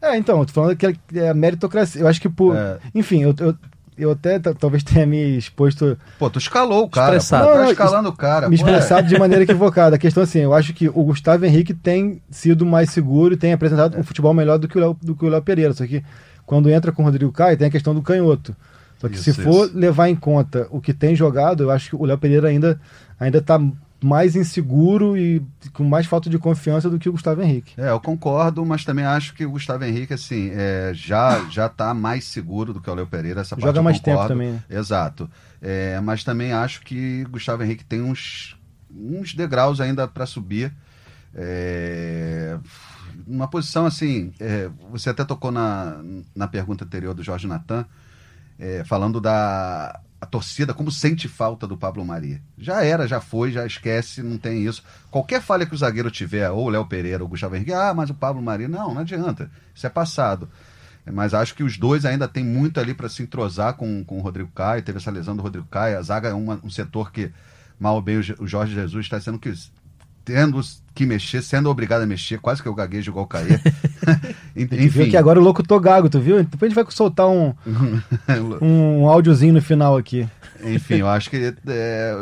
É, 0.00 0.16
então, 0.16 0.38
eu 0.38 0.46
tô 0.46 0.52
falando 0.52 0.76
que 0.76 0.86
é 1.14 1.28
a 1.28 1.34
meritocracia. 1.34 2.00
Eu 2.00 2.08
acho 2.08 2.20
que 2.20 2.28
por. 2.28 2.56
É. 2.56 2.78
Enfim, 2.94 3.22
eu, 3.22 3.34
eu, 3.38 3.54
eu 3.98 4.10
até 4.12 4.38
talvez 4.38 4.82
tenha 4.82 5.04
me 5.04 5.36
exposto. 5.36 5.98
Pô, 6.18 6.30
tu 6.30 6.38
escalou 6.38 6.84
o 6.84 6.88
cara. 6.88 7.16
Expressado. 7.16 7.48
Pô, 7.48 7.54
não, 7.58 7.64
tá 7.64 7.70
escalando 7.72 8.08
o 8.08 8.16
cara. 8.16 8.48
Me 8.48 8.54
expressado 8.54 9.06
de 9.06 9.18
maneira 9.18 9.44
equivocada. 9.44 9.96
A 9.96 9.98
questão 9.98 10.22
assim, 10.22 10.38
eu 10.38 10.54
acho 10.54 10.72
que 10.72 10.88
o 10.88 11.04
Gustavo 11.04 11.44
Henrique 11.44 11.74
tem 11.74 12.22
sido 12.30 12.64
mais 12.64 12.90
seguro 12.90 13.34
e 13.34 13.36
tem 13.36 13.52
apresentado 13.52 13.96
é. 13.96 14.00
um 14.00 14.02
futebol 14.02 14.32
melhor 14.32 14.58
do 14.58 14.66
que 14.66 14.78
o 14.78 14.80
Léo, 14.80 14.96
do 15.02 15.14
que 15.14 15.24
o 15.24 15.28
Léo 15.28 15.42
Pereira. 15.42 15.74
Só 15.74 15.86
que 15.86 16.02
quando 16.46 16.70
entra 16.70 16.92
com 16.92 17.02
o 17.02 17.04
Rodrigo 17.04 17.30
Caio, 17.30 17.58
tem 17.58 17.68
a 17.68 17.70
questão 17.70 17.94
do 17.94 18.00
canhoto. 18.00 18.56
Só 19.00 19.08
que 19.08 19.14
isso, 19.14 19.24
se 19.24 19.32
for 19.32 19.70
levar 19.74 20.08
em 20.10 20.16
conta 20.16 20.68
o 20.70 20.80
que 20.80 20.92
tem 20.92 21.16
jogado, 21.16 21.62
eu 21.62 21.70
acho 21.70 21.88
que 21.88 21.96
o 21.96 22.04
Léo 22.04 22.18
Pereira 22.18 22.48
ainda 22.48 22.78
ainda 23.18 23.38
está 23.38 23.58
mais 24.02 24.34
inseguro 24.34 25.16
e 25.16 25.42
com 25.72 25.84
mais 25.84 26.06
falta 26.06 26.28
de 26.30 26.38
confiança 26.38 26.88
do 26.88 26.98
que 26.98 27.08
o 27.08 27.12
Gustavo 27.12 27.42
Henrique. 27.42 27.74
É, 27.78 27.90
eu 27.90 28.00
concordo, 28.00 28.64
mas 28.64 28.84
também 28.84 29.04
acho 29.04 29.34
que 29.34 29.44
o 29.44 29.50
Gustavo 29.50 29.84
Henrique, 29.84 30.14
assim, 30.14 30.50
é, 30.54 30.92
já, 30.94 31.44
já 31.50 31.68
tá 31.68 31.92
mais 31.92 32.24
seguro 32.24 32.72
do 32.72 32.80
que 32.80 32.88
o 32.88 32.94
Léo 32.94 33.06
Pereira. 33.06 33.42
Essa 33.42 33.56
Joga 33.58 33.82
mais 33.82 33.98
concordo. 33.98 34.20
tempo 34.20 34.28
também, 34.28 34.52
né? 34.52 34.62
Exato. 34.70 35.30
É, 35.60 36.00
mas 36.00 36.24
também 36.24 36.52
acho 36.52 36.80
que 36.82 37.24
o 37.26 37.30
Gustavo 37.30 37.62
Henrique 37.62 37.84
tem 37.84 38.00
uns, 38.00 38.56
uns 38.90 39.34
degraus 39.34 39.80
ainda 39.80 40.08
para 40.08 40.24
subir. 40.24 40.72
É, 41.34 42.58
uma 43.26 43.48
posição 43.48 43.84
assim, 43.84 44.32
é, 44.40 44.70
você 44.90 45.10
até 45.10 45.24
tocou 45.24 45.52
na, 45.52 46.00
na 46.34 46.48
pergunta 46.48 46.84
anterior 46.84 47.14
do 47.14 47.22
Jorge 47.22 47.46
Natan, 47.46 47.84
é, 48.60 48.84
falando 48.84 49.20
da 49.20 50.00
a 50.20 50.26
torcida 50.26 50.74
como 50.74 50.92
sente 50.92 51.26
falta 51.26 51.66
do 51.66 51.78
Pablo 51.78 52.04
Maria. 52.04 52.42
Já 52.58 52.84
era, 52.84 53.08
já 53.08 53.22
foi, 53.22 53.50
já 53.50 53.64
esquece, 53.64 54.22
não 54.22 54.36
tem 54.36 54.66
isso. 54.66 54.84
Qualquer 55.10 55.40
falha 55.40 55.64
que 55.64 55.74
o 55.74 55.78
zagueiro 55.78 56.10
tiver, 56.10 56.50
ou 56.50 56.66
o 56.66 56.68
Léo 56.68 56.84
Pereira 56.84 57.22
ou 57.22 57.26
o 57.26 57.30
Gustavo 57.30 57.56
Henrique, 57.56 57.72
ah, 57.72 57.94
mas 57.94 58.10
o 58.10 58.14
Pablo 58.14 58.42
Maria, 58.42 58.68
não, 58.68 58.92
não 58.92 59.00
adianta. 59.00 59.50
Isso 59.74 59.86
é 59.86 59.90
passado. 59.90 60.46
Mas 61.10 61.32
acho 61.32 61.54
que 61.54 61.62
os 61.62 61.78
dois 61.78 62.04
ainda 62.04 62.28
tem 62.28 62.44
muito 62.44 62.78
ali 62.78 62.92
para 62.92 63.08
se 63.08 63.22
entrosar 63.22 63.74
com, 63.74 64.04
com 64.04 64.18
o 64.18 64.20
Rodrigo 64.20 64.50
Caio. 64.54 64.82
Teve 64.82 64.98
essa 64.98 65.10
lesão 65.10 65.34
do 65.34 65.42
Rodrigo 65.42 65.66
Caio. 65.70 65.98
A 65.98 66.02
zaga 66.02 66.28
é 66.28 66.34
uma, 66.34 66.60
um 66.62 66.68
setor 66.68 67.10
que, 67.10 67.32
mal 67.78 67.94
ou 67.94 68.02
bem, 68.02 68.18
o 68.18 68.46
Jorge 68.46 68.74
Jesus 68.74 69.06
está 69.06 69.18
sendo 69.18 69.38
que 69.38 69.52
tendo 70.30 70.60
que 70.94 71.04
mexer, 71.04 71.42
sendo 71.42 71.68
obrigado 71.68 72.02
a 72.02 72.06
mexer, 72.06 72.38
quase 72.38 72.62
que 72.62 72.68
eu 72.68 72.74
gaguejo 72.74 73.10
igual 73.10 73.26
cair. 73.26 73.60
Enfim. 74.56 74.88
Viu 74.88 75.10
que 75.10 75.16
agora 75.16 75.40
o 75.40 75.42
louco 75.42 75.62
tô 75.62 75.78
gago, 75.80 76.08
tu 76.08 76.20
viu? 76.20 76.36
Depois 76.42 76.62
a 76.62 76.74
gente 76.74 76.84
vai 76.84 76.92
soltar 76.92 77.28
um, 77.28 77.54
um 78.62 79.08
áudiozinho 79.08 79.54
no 79.54 79.62
final 79.62 79.96
aqui. 79.96 80.28
Enfim, 80.62 80.96
eu 80.96 81.08
acho 81.08 81.30
que 81.30 81.54
é, 81.66 82.16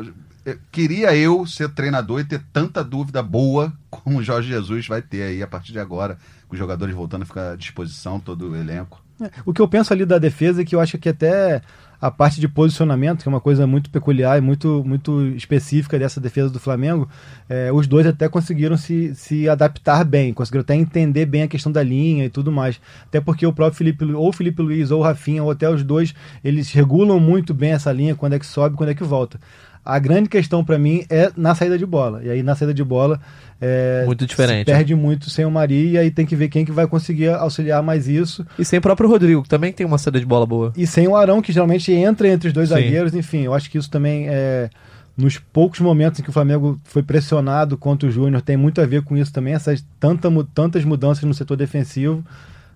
queria 0.72 1.14
eu 1.14 1.46
ser 1.46 1.68
treinador 1.70 2.20
e 2.20 2.24
ter 2.24 2.40
tanta 2.52 2.82
dúvida 2.82 3.22
boa 3.22 3.72
como 3.90 4.18
o 4.18 4.22
Jorge 4.22 4.48
Jesus 4.48 4.86
vai 4.86 5.02
ter 5.02 5.22
aí 5.22 5.42
a 5.42 5.46
partir 5.46 5.72
de 5.72 5.78
agora, 5.78 6.16
com 6.46 6.54
os 6.54 6.58
jogadores 6.58 6.94
voltando 6.94 7.22
a 7.22 7.26
ficar 7.26 7.52
à 7.52 7.56
disposição, 7.56 8.18
todo 8.18 8.50
o 8.50 8.56
elenco. 8.56 9.02
É, 9.20 9.30
o 9.44 9.52
que 9.52 9.60
eu 9.60 9.68
penso 9.68 9.92
ali 9.92 10.04
da 10.04 10.18
defesa 10.18 10.62
é 10.62 10.64
que 10.64 10.74
eu 10.74 10.80
acho 10.80 10.96
que 10.98 11.08
até 11.08 11.60
a 12.00 12.10
parte 12.10 12.40
de 12.40 12.48
posicionamento, 12.48 13.22
que 13.22 13.28
é 13.28 13.30
uma 13.30 13.40
coisa 13.40 13.66
muito 13.66 13.90
peculiar 13.90 14.38
e 14.38 14.40
muito, 14.40 14.84
muito 14.86 15.26
específica 15.28 15.98
dessa 15.98 16.20
defesa 16.20 16.48
do 16.50 16.60
Flamengo, 16.60 17.08
é, 17.48 17.72
os 17.72 17.86
dois 17.86 18.06
até 18.06 18.28
conseguiram 18.28 18.76
se, 18.76 19.14
se 19.14 19.48
adaptar 19.48 20.04
bem, 20.04 20.32
conseguiram 20.32 20.62
até 20.62 20.74
entender 20.74 21.26
bem 21.26 21.42
a 21.42 21.48
questão 21.48 21.72
da 21.72 21.82
linha 21.82 22.24
e 22.24 22.30
tudo 22.30 22.52
mais. 22.52 22.80
Até 23.06 23.20
porque 23.20 23.46
o 23.46 23.52
próprio 23.52 23.76
Felipe, 23.76 24.04
ou 24.04 24.32
Felipe 24.32 24.62
Luiz 24.62 24.90
ou 24.90 25.00
o 25.00 25.02
Rafinha, 25.02 25.42
ou 25.42 25.50
até 25.50 25.68
os 25.68 25.82
dois, 25.82 26.14
eles 26.44 26.72
regulam 26.72 27.18
muito 27.18 27.52
bem 27.52 27.70
essa 27.70 27.92
linha, 27.92 28.14
quando 28.14 28.34
é 28.34 28.38
que 28.38 28.46
sobe, 28.46 28.76
quando 28.76 28.90
é 28.90 28.94
que 28.94 29.04
volta. 29.04 29.40
A 29.88 29.98
grande 29.98 30.28
questão 30.28 30.62
para 30.62 30.78
mim 30.78 31.06
é 31.08 31.32
na 31.34 31.54
saída 31.54 31.78
de 31.78 31.86
bola. 31.86 32.20
E 32.22 32.28
aí 32.28 32.42
na 32.42 32.54
saída 32.54 32.74
de 32.74 32.84
bola 32.84 33.18
é, 33.58 34.02
muito 34.04 34.26
diferente. 34.26 34.66
perde 34.66 34.94
muito 34.94 35.30
sem 35.30 35.46
o 35.46 35.50
Mari 35.50 35.92
e 35.92 35.98
aí 35.98 36.10
tem 36.10 36.26
que 36.26 36.36
ver 36.36 36.50
quem 36.50 36.62
que 36.62 36.70
vai 36.70 36.86
conseguir 36.86 37.30
auxiliar 37.30 37.82
mais 37.82 38.06
isso. 38.06 38.46
E 38.58 38.66
sem 38.66 38.78
o 38.78 38.82
próprio 38.82 39.08
Rodrigo, 39.08 39.42
que 39.42 39.48
também 39.48 39.72
tem 39.72 39.86
uma 39.86 39.96
saída 39.96 40.20
de 40.20 40.26
bola 40.26 40.44
boa. 40.44 40.74
E 40.76 40.86
sem 40.86 41.08
o 41.08 41.16
Arão, 41.16 41.40
que 41.40 41.52
geralmente 41.52 41.90
entra 41.90 42.28
entre 42.28 42.48
os 42.48 42.52
dois 42.52 42.68
Sim. 42.68 42.74
zagueiros. 42.74 43.14
Enfim, 43.14 43.44
eu 43.44 43.54
acho 43.54 43.70
que 43.70 43.78
isso 43.78 43.88
também 43.88 44.28
é 44.28 44.68
nos 45.16 45.38
poucos 45.38 45.80
momentos 45.80 46.20
em 46.20 46.22
que 46.22 46.30
o 46.30 46.32
Flamengo 46.32 46.78
foi 46.84 47.02
pressionado 47.02 47.78
contra 47.78 48.08
o 48.08 48.12
Júnior, 48.12 48.42
tem 48.42 48.56
muito 48.56 48.80
a 48.80 48.86
ver 48.86 49.02
com 49.02 49.16
isso 49.16 49.32
também, 49.32 49.52
essas 49.52 49.84
tanta, 49.98 50.28
tantas 50.54 50.84
mudanças 50.84 51.24
no 51.24 51.34
setor 51.34 51.56
defensivo. 51.56 52.22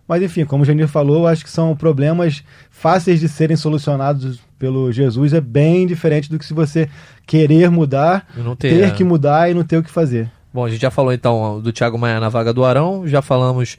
Mas 0.09 0.23
enfim, 0.23 0.45
como 0.45 0.64
o 0.64 0.66
Janir 0.66 0.88
falou, 0.88 1.26
acho 1.26 1.45
que 1.45 1.50
são 1.50 1.76
problemas 1.76 2.42
fáceis 2.69 3.21
de 3.21 3.28
serem 3.28 3.57
solucionados 3.57 4.40
pelo 4.62 4.92
Jesus. 4.92 5.33
É 5.33 5.40
bem 5.40 5.88
diferente 5.88 6.31
do 6.31 6.38
que 6.38 6.47
se 6.47 6.54
você 6.54 6.88
querer 7.26 7.69
mudar, 7.69 8.25
ter, 8.57 8.69
ter 8.69 8.85
é. 8.85 8.90
que 8.92 9.02
mudar 9.02 9.50
e 9.50 9.54
não 9.54 9.64
ter 9.64 9.76
o 9.76 9.83
que 9.83 9.90
fazer. 9.90 10.31
Bom, 10.54 10.64
a 10.64 10.71
gente 10.71 10.81
já 10.81 10.90
falou 10.90 11.12
então 11.12 11.61
do 11.61 11.73
Thiago 11.73 11.99
Maia 11.99 12.21
na 12.21 12.28
vaga 12.28 12.52
do 12.52 12.64
Arão, 12.64 13.02
já 13.04 13.21
falamos 13.21 13.76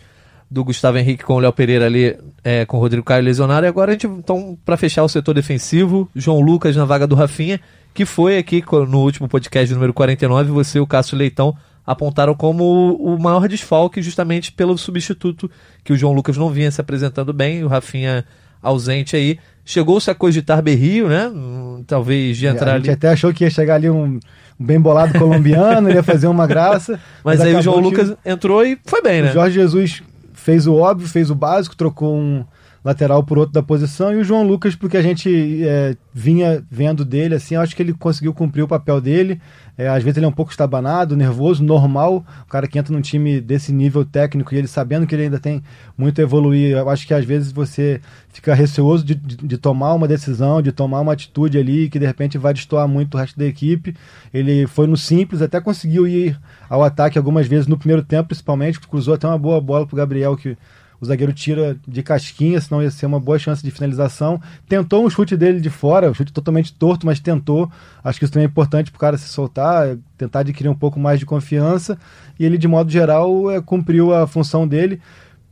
do 0.52 0.62
Gustavo 0.62 0.98
Henrique 0.98 1.24
com 1.24 1.36
o 1.36 1.40
Léo 1.40 1.54
Pereira 1.54 1.86
ali, 1.86 2.18
é, 2.44 2.66
com 2.66 2.75
o 2.75 2.80
Rodrigo 2.82 3.06
Caio 3.06 3.24
lesionado. 3.24 3.66
E 3.66 3.70
agora 3.70 3.92
a 3.92 3.94
gente, 3.94 4.08
então, 4.08 4.58
para 4.66 4.75
fechar 4.75 5.06
o 5.06 5.08
setor 5.08 5.34
defensivo, 5.34 6.10
João 6.13 6.42
Lucas 6.42 6.75
na 6.75 6.84
vaga 6.84 7.08
do 7.08 7.16
Rafinha, 7.16 7.62
que 7.94 8.04
foi 8.06 8.38
aqui 8.38 8.62
no 8.90 9.00
último 9.00 9.30
podcast 9.30 9.74
número 9.74 9.94
49, 9.94 10.52
você 10.52 10.80
e 10.80 10.82
o 10.82 10.88
Cássio 10.88 11.18
Leitão 11.18 11.56
apontaram 11.88 12.36
como 12.36 12.98
o 12.98 13.18
maior 13.18 13.48
desfalque 13.48 14.02
justamente 14.02 14.52
pelo 14.52 14.78
substituto 14.78 15.50
que 15.82 15.94
o 15.94 15.98
João 15.98 16.13
Lucas 16.13 16.36
não 16.36 16.50
vinha 16.50 16.70
se 16.70 16.82
apresentando 16.82 17.32
bem, 17.32 17.63
o 17.63 17.70
Rafinha 17.70 18.25
ausente 18.63 19.15
aí. 19.15 19.38
Chegou-se 19.65 20.10
a 20.10 20.15
cogitar 20.15 20.62
Berrio, 20.62 21.08
né? 21.08 21.27
Hum, 21.27 21.84
talvez 21.86 22.38
de 22.38 22.48
entrar 22.48 22.72
ali. 22.72 22.75
A 22.75 22.77
gente 22.77 22.89
ali... 22.89 22.96
até 22.96 23.10
achou 23.10 23.34
que 23.34 23.43
ia 23.43 23.50
chegar 23.50 23.75
ali 23.75 23.89
um, 23.89 24.20
um 24.60 24.65
bem 24.65 24.79
bolado 24.79 25.17
colombiano, 25.20 25.91
ia 25.91 26.01
fazer 26.01 26.27
uma 26.27 26.48
graça. 26.48 26.93
Mas, 27.24 27.39
mas 27.39 27.41
aí 27.41 27.55
o 27.55 27.62
João 27.62 27.79
Lucas 27.79 28.13
entrou 28.25 28.65
e 28.65 28.77
foi 28.86 29.01
bem, 29.01 29.22
né? 29.22 29.29
O 29.29 29.34
Jorge 29.34 29.55
Jesus 29.55 30.03
fez 30.34 30.67
o 30.67 30.75
óbvio, 30.75 31.08
fez 31.08 31.29
o 31.29 31.36
básico, 31.36 31.75
trocou 31.75 32.17
um 32.17 32.43
lateral 32.84 33.24
por 33.24 33.38
outro 33.38 33.54
da 33.54 33.63
posição, 33.63 34.12
e 34.12 34.18
o 34.18 34.24
João 34.24 34.46
Lucas, 34.46 34.75
porque 34.75 34.98
a 34.98 35.02
gente 35.02 35.63
é, 35.63 35.96
vinha 36.13 36.63
vendo 36.70 37.06
dele, 37.06 37.36
assim, 37.36 37.56
acho 37.56 37.75
que 37.75 37.82
ele 37.82 37.94
conseguiu 37.94 38.34
cumprir 38.34 38.62
o 38.62 38.68
papel 38.68 39.00
dele. 39.00 39.40
É, 39.75 39.88
às 39.88 40.04
vezes 40.04 40.18
ele 40.18 40.25
é 40.25 40.30
um 40.30 40.34
pouco 40.34 40.52
estabanado, 40.52 41.18
nervoso, 41.18 41.63
normal. 41.63 42.24
O 42.44 42.48
cara 42.48 42.68
que 42.68 42.78
entra 42.78 42.94
num 42.94 43.02
time 43.02 43.42
desse 43.42 43.72
nível 43.72 44.06
técnico 44.06 44.54
e 44.54 44.58
ele 44.58 44.68
sabendo 44.68 45.08
que 45.08 45.16
ele 45.16 45.24
ainda 45.24 45.40
tem 45.40 45.63
muito 45.98 46.20
a 46.20 46.24
evoluir. 46.24 46.78
Eu 46.78 46.90
acho 46.90 47.08
que 47.08 47.13
às 47.13 47.25
vezes 47.25 47.52
você 47.52 48.00
fica 48.30 48.54
receoso 48.54 49.04
de, 49.04 49.16
de, 49.16 49.38
de 49.38 49.58
tomar 49.58 49.94
uma 49.94 50.08
decisão, 50.08 50.62
de 50.62 50.72
tomar 50.72 51.00
uma 51.02 51.13
atitude 51.13 51.58
ali 51.58 51.90
que 51.90 51.98
de 51.98 52.06
repente 52.06 52.38
vai 52.38 52.54
destoar 52.54 52.88
muito 52.88 53.16
o 53.16 53.18
resto 53.18 53.40
da 53.40 53.46
equipe. 53.46 53.96
Ele 54.32 54.68
foi 54.68 54.86
no 54.86 54.98
simples, 54.98 55.42
até 55.42 55.60
conseguiu 55.60 56.08
ir 56.08 56.40
ao 56.70 56.84
ataque 56.84 57.18
algumas 57.18 57.48
vezes 57.48 57.66
no 57.66 57.78
primeiro 57.78 58.04
tempo, 58.04 58.30
principalmente, 58.30 58.80
cruzou 58.80 59.16
até 59.16 59.28
uma 59.28 59.40
boa 59.40 59.60
bola 59.60 59.88
pro 59.88 59.96
Gabriel 59.96 60.38
que 60.38 60.56
o 61.04 61.06
zagueiro 61.06 61.34
tira 61.34 61.76
de 61.86 62.02
casquinha, 62.02 62.60
senão 62.62 62.82
ia 62.82 62.90
ser 62.90 63.06
uma 63.06 63.20
boa 63.20 63.38
chance 63.38 63.62
de 63.62 63.70
finalização. 63.70 64.42
Tentou 64.70 65.06
um 65.06 65.10
chute 65.10 65.36
dele 65.36 65.60
de 65.60 65.70
fora, 65.70 66.10
um 66.10 66.14
chute 66.14 66.32
totalmente 66.32 66.74
torto, 66.74 67.06
mas 67.06 67.20
tentou. 67.20 67.70
Acho 68.02 68.18
que 68.18 68.24
isso 68.24 68.32
também 68.32 68.46
é 68.46 68.50
importante 68.50 68.90
para 68.90 68.98
o 68.98 69.00
cara 69.02 69.18
se 69.18 69.28
soltar, 69.28 69.98
tentar 70.18 70.40
adquirir 70.40 70.70
um 70.70 70.76
pouco 70.76 70.98
mais 70.98 71.20
de 71.20 71.26
confiança. 71.26 71.98
E 72.40 72.46
ele, 72.46 72.58
de 72.58 72.70
modo 72.70 72.90
geral, 72.90 73.52
é, 73.52 73.60
cumpriu 73.62 74.14
a 74.14 74.26
função 74.26 74.66
dele. 74.66 75.02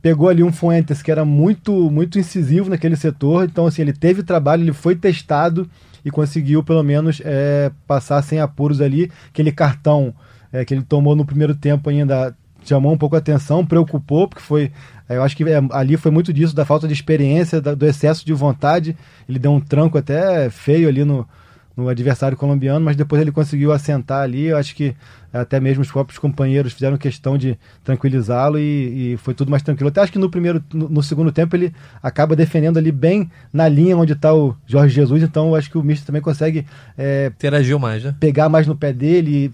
Pegou 0.00 0.30
ali 0.30 0.42
um 0.42 0.50
Fuentes 0.50 1.02
que 1.02 1.10
era 1.10 1.22
muito, 1.22 1.90
muito 1.90 2.18
incisivo 2.18 2.70
naquele 2.70 2.96
setor. 2.96 3.44
Então, 3.44 3.66
assim, 3.66 3.82
ele 3.82 3.92
teve 3.92 4.22
trabalho, 4.22 4.62
ele 4.62 4.72
foi 4.72 4.96
testado 4.96 5.68
e 6.02 6.10
conseguiu, 6.10 6.64
pelo 6.64 6.82
menos, 6.82 7.20
é, 7.22 7.70
passar 7.86 8.22
sem 8.22 8.40
apuros 8.40 8.80
ali. 8.80 9.10
Aquele 9.28 9.52
cartão 9.52 10.14
é, 10.50 10.64
que 10.64 10.72
ele 10.72 10.82
tomou 10.82 11.14
no 11.14 11.26
primeiro 11.26 11.54
tempo 11.54 11.90
ainda 11.90 12.34
chamou 12.64 12.92
um 12.92 12.98
pouco 12.98 13.16
a 13.16 13.18
atenção, 13.18 13.64
preocupou, 13.64 14.28
porque 14.28 14.42
foi 14.42 14.72
é, 15.12 15.16
eu 15.16 15.22
acho 15.22 15.36
que 15.36 15.44
é, 15.44 15.60
ali 15.72 15.96
foi 15.96 16.10
muito 16.10 16.32
disso, 16.32 16.54
da 16.54 16.64
falta 16.64 16.86
de 16.88 16.94
experiência, 16.94 17.60
do 17.60 17.86
excesso 17.86 18.24
de 18.24 18.32
vontade. 18.32 18.96
Ele 19.28 19.38
deu 19.38 19.52
um 19.52 19.60
tranco 19.60 19.98
até 19.98 20.48
feio 20.48 20.88
ali 20.88 21.04
no, 21.04 21.28
no 21.76 21.88
adversário 21.88 22.36
colombiano, 22.36 22.84
mas 22.84 22.96
depois 22.96 23.20
ele 23.20 23.30
conseguiu 23.30 23.72
assentar 23.72 24.22
ali. 24.22 24.46
Eu 24.46 24.56
acho 24.56 24.74
que 24.74 24.94
até 25.32 25.58
mesmo 25.60 25.82
os 25.82 25.90
próprios 25.90 26.18
companheiros 26.18 26.72
fizeram 26.72 26.96
questão 26.96 27.38
de 27.38 27.58
tranquilizá-lo 27.82 28.58
e, 28.58 29.12
e, 29.12 29.16
foi 29.16 29.34
tudo 29.34 29.50
mais 29.50 29.62
tranquilo. 29.62 29.88
Até 29.88 30.00
acho 30.00 30.12
que 30.12 30.18
no 30.18 30.30
primeiro, 30.30 30.62
no, 30.72 30.88
no, 30.88 31.02
segundo 31.02 31.32
tempo 31.32 31.56
ele 31.56 31.72
acaba 32.02 32.36
defendendo 32.36 32.78
ali 32.78 32.92
bem 32.92 33.30
na 33.52 33.68
linha 33.68 33.96
onde 33.96 34.12
está 34.12 34.34
o 34.34 34.54
Jorge 34.66 34.94
Jesus, 34.94 35.22
então 35.22 35.54
acho 35.54 35.70
que 35.70 35.78
o 35.78 35.82
Mister 35.82 36.06
também 36.06 36.22
consegue 36.22 36.66
é, 36.96 37.32
interagiu 37.34 37.78
mais, 37.78 38.04
né? 38.04 38.14
Pegar 38.20 38.48
mais 38.48 38.66
no 38.66 38.76
pé 38.76 38.92
dele 38.92 39.50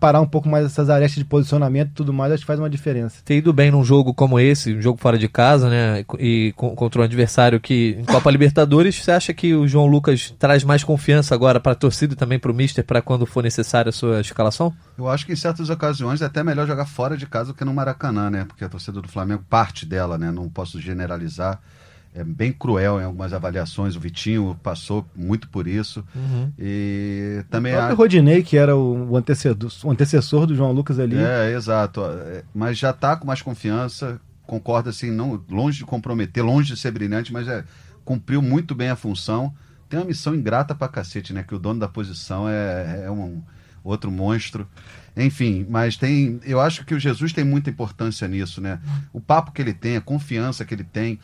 parar 0.00 0.20
um 0.20 0.26
pouco 0.26 0.48
mais 0.48 0.66
essas 0.66 0.88
arestas 0.90 1.18
de 1.18 1.24
posicionamento 1.24 1.90
e 1.90 1.94
tudo 1.94 2.12
mais, 2.12 2.32
acho 2.32 2.42
que 2.42 2.46
faz 2.46 2.58
uma 2.58 2.70
diferença. 2.70 3.20
Ter 3.24 3.36
ido 3.36 3.52
bem 3.52 3.70
num 3.70 3.84
jogo 3.84 4.14
como 4.14 4.38
esse, 4.38 4.74
um 4.74 4.82
jogo 4.82 5.00
fora 5.00 5.18
de 5.18 5.28
casa, 5.28 5.68
né? 5.68 6.04
E 6.18 6.52
contra 6.56 7.00
um 7.00 7.04
adversário 7.04 7.60
que 7.60 7.96
em 7.98 8.04
Copa 8.04 8.30
Libertadores, 8.30 8.96
você 8.96 9.10
acha 9.10 9.34
que 9.34 9.54
o 9.54 9.66
João 9.66 9.86
Lucas 9.86 10.34
traz 10.38 10.64
mais 10.64 10.84
confiança 10.84 11.34
agora 11.34 11.60
para 11.60 11.72
a 11.72 11.76
torcida 11.76 12.14
e 12.14 12.16
também 12.16 12.38
para 12.38 12.50
o 12.50 12.54
Mister 12.54 12.84
para 12.84 13.02
quando 13.02 13.26
for 13.26 13.42
necessária 13.42 13.90
a 13.90 13.92
sua 13.92 14.20
escalação? 14.20 14.72
Eu 14.98 15.08
acho 15.08 15.26
que 15.26 15.32
em 15.32 15.36
certas 15.36 15.68
ocasiões 15.68 16.22
é 16.22 16.24
até 16.24 16.42
melhor 16.42 16.66
jogar 16.66 16.86
fora 16.86 17.16
de 17.16 17.26
casa 17.26 17.52
do 17.52 17.56
que 17.56 17.64
no 17.64 17.74
Maracanã, 17.74 18.30
né? 18.30 18.44
Porque 18.44 18.64
a 18.64 18.68
torcida 18.68 19.00
do 19.02 19.08
Flamengo, 19.08 19.44
parte 19.48 19.84
dela, 19.84 20.16
né? 20.16 20.30
Não 20.30 20.48
posso 20.48 20.80
generalizar. 20.80 21.60
É 22.14 22.24
bem 22.24 22.50
cruel 22.50 22.98
em 22.98 23.04
algumas 23.04 23.34
avaliações. 23.34 23.94
O 23.94 24.00
Vitinho 24.00 24.58
passou 24.62 25.06
muito 25.14 25.50
por 25.50 25.66
isso. 25.66 26.02
Uhum. 26.14 26.50
E 26.58 27.44
também. 27.50 27.74
O 27.74 27.76
próprio 27.76 27.94
a... 27.94 27.98
Rodinei, 27.98 28.42
que 28.42 28.56
era 28.56 28.74
o 28.74 29.14
antecessor, 29.14 29.56
o 29.84 29.90
antecessor 29.90 30.46
do 30.46 30.54
João 30.54 30.72
Lucas 30.72 30.98
ali. 30.98 31.18
É, 31.18 31.52
exato. 31.52 32.00
É, 32.02 32.42
mas 32.54 32.78
já 32.78 32.88
está 32.88 33.16
com 33.16 33.26
mais 33.26 33.42
confiança. 33.42 34.18
Concordo, 34.46 34.88
assim, 34.88 35.10
não, 35.10 35.44
longe 35.50 35.78
de 35.78 35.84
comprometer, 35.84 36.42
longe 36.42 36.72
de 36.72 36.80
ser 36.80 36.90
brilhante, 36.90 37.32
mas 37.32 37.46
é, 37.48 37.64
cumpriu 38.02 38.40
muito 38.40 38.74
bem 38.74 38.88
a 38.88 38.96
função. 38.96 39.52
Tem 39.86 40.00
uma 40.00 40.06
missão 40.06 40.34
ingrata 40.34 40.74
pra 40.74 40.88
cacete, 40.88 41.34
né? 41.34 41.44
Que 41.46 41.54
o 41.54 41.58
dono 41.58 41.80
da 41.80 41.88
posição 41.88 42.48
é, 42.48 43.02
é 43.04 43.10
um 43.10 43.42
outro 43.88 44.10
monstro. 44.10 44.68
Enfim, 45.16 45.66
mas 45.68 45.96
tem. 45.96 46.40
Eu 46.44 46.60
acho 46.60 46.84
que 46.84 46.94
o 46.94 46.98
Jesus 46.98 47.32
tem 47.32 47.44
muita 47.44 47.70
importância 47.70 48.28
nisso, 48.28 48.60
né? 48.60 48.78
O 49.12 49.20
papo 49.20 49.52
que 49.52 49.62
ele 49.62 49.72
tem, 49.72 49.96
a 49.96 50.00
confiança 50.00 50.64
que 50.64 50.74
ele 50.74 50.84
tem. 50.84 51.18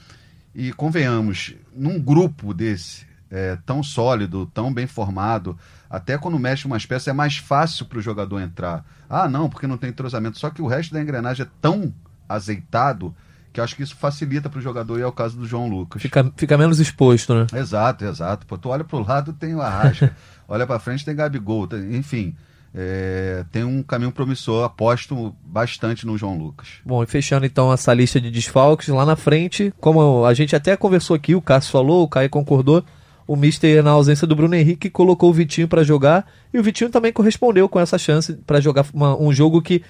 E 0.55 0.73
convenhamos, 0.73 1.55
num 1.75 1.99
grupo 1.99 2.53
desse, 2.53 3.07
é, 3.31 3.57
tão 3.65 3.83
sólido, 3.83 4.47
tão 4.53 4.73
bem 4.73 4.87
formado. 4.87 5.59
Até 5.89 6.17
quando 6.17 6.39
mexe 6.39 6.67
umas 6.67 6.87
peças 6.87 7.09
é 7.09 7.13
mais 7.13 7.37
fácil 7.37 7.87
para 7.87 7.99
o 7.99 8.03
jogador 8.03 8.41
entrar. 8.41 8.85
Ah, 9.09 9.29
não, 9.29 9.49
porque 9.49 9.67
não 9.67 9.77
tem 9.77 9.91
entrosamento. 9.91 10.39
Só 10.39 10.51
que 10.51 10.63
o 10.63 10.67
resto 10.67 10.95
da 10.95 11.03
engrenagem 11.03 11.45
é 11.45 11.49
tão 11.61 11.93
azeitado 12.29 13.15
que 13.53 13.61
eu 13.61 13.65
acho 13.65 13.77
que 13.77 13.83
isso 13.83 13.95
facilita 13.97 14.49
para 14.49 14.59
o 14.59 14.63
jogador 14.63 14.99
e 14.99 15.03
é 15.03 15.07
o 15.07 15.13
caso 15.13 15.37
do 15.37 15.47
João 15.47 15.69
Lucas. 15.69 16.01
Fica, 16.01 16.33
fica 16.37 16.57
menos 16.57 16.81
exposto, 16.81 17.35
né? 17.35 17.47
Exato, 17.53 18.05
exato. 18.05 18.47
Pô, 18.47 18.57
tu 18.57 18.71
olha 18.71 18.83
para 18.83 18.97
o 18.97 19.07
lado, 19.07 19.33
tem 19.35 19.55
o 19.55 19.61
Arrasca. 19.61 20.17
olha 20.49 20.67
para 20.67 20.79
frente, 20.79 21.05
tem 21.05 21.15
Gabigol. 21.15 21.67
Tem, 21.67 21.95
enfim, 21.95 22.35
é, 22.75 23.45
tem 23.53 23.65
um 23.65 23.83
caminho 23.83 24.13
promissor. 24.13 24.65
Aposto 24.65 25.35
bastante 25.45 26.07
no 26.07 26.17
João 26.17 26.39
Lucas. 26.39 26.69
Bom, 26.85 27.03
e 27.03 27.07
fechando 27.07 27.45
então 27.45 27.73
essa 27.73 27.93
lista 27.93 28.21
de 28.21 28.31
desfalques, 28.31 28.89
lá 28.89 29.05
na 29.05 29.17
frente, 29.17 29.73
como 29.81 30.25
a 30.25 30.35
gente 30.35 30.57
até 30.57 30.77
conversou 30.77 31.15
aqui, 31.15 31.35
o 31.35 31.43
Cássio 31.43 31.73
falou, 31.73 32.03
o 32.03 32.09
Caio 32.09 32.31
concordou, 32.31 32.85
o 33.27 33.37
Mister, 33.37 33.83
na 33.83 33.91
ausência 33.91 34.27
do 34.27 34.35
Bruno 34.35 34.55
Henrique, 34.55 34.91
colocou 34.91 35.31
o 35.31 35.33
Vitinho 35.33 35.69
para 35.69 35.83
jogar 35.83 36.27
e 36.53 36.59
o 36.59 36.63
Vitinho 36.63 36.91
também 36.91 37.13
correspondeu 37.13 37.69
com 37.69 37.79
essa 37.79 37.99
chance 37.99 38.33
para 38.35 38.61
jogar 38.61 38.87
uma, 38.93 39.21
um 39.21 39.33
jogo 39.33 39.63
que 39.63 39.83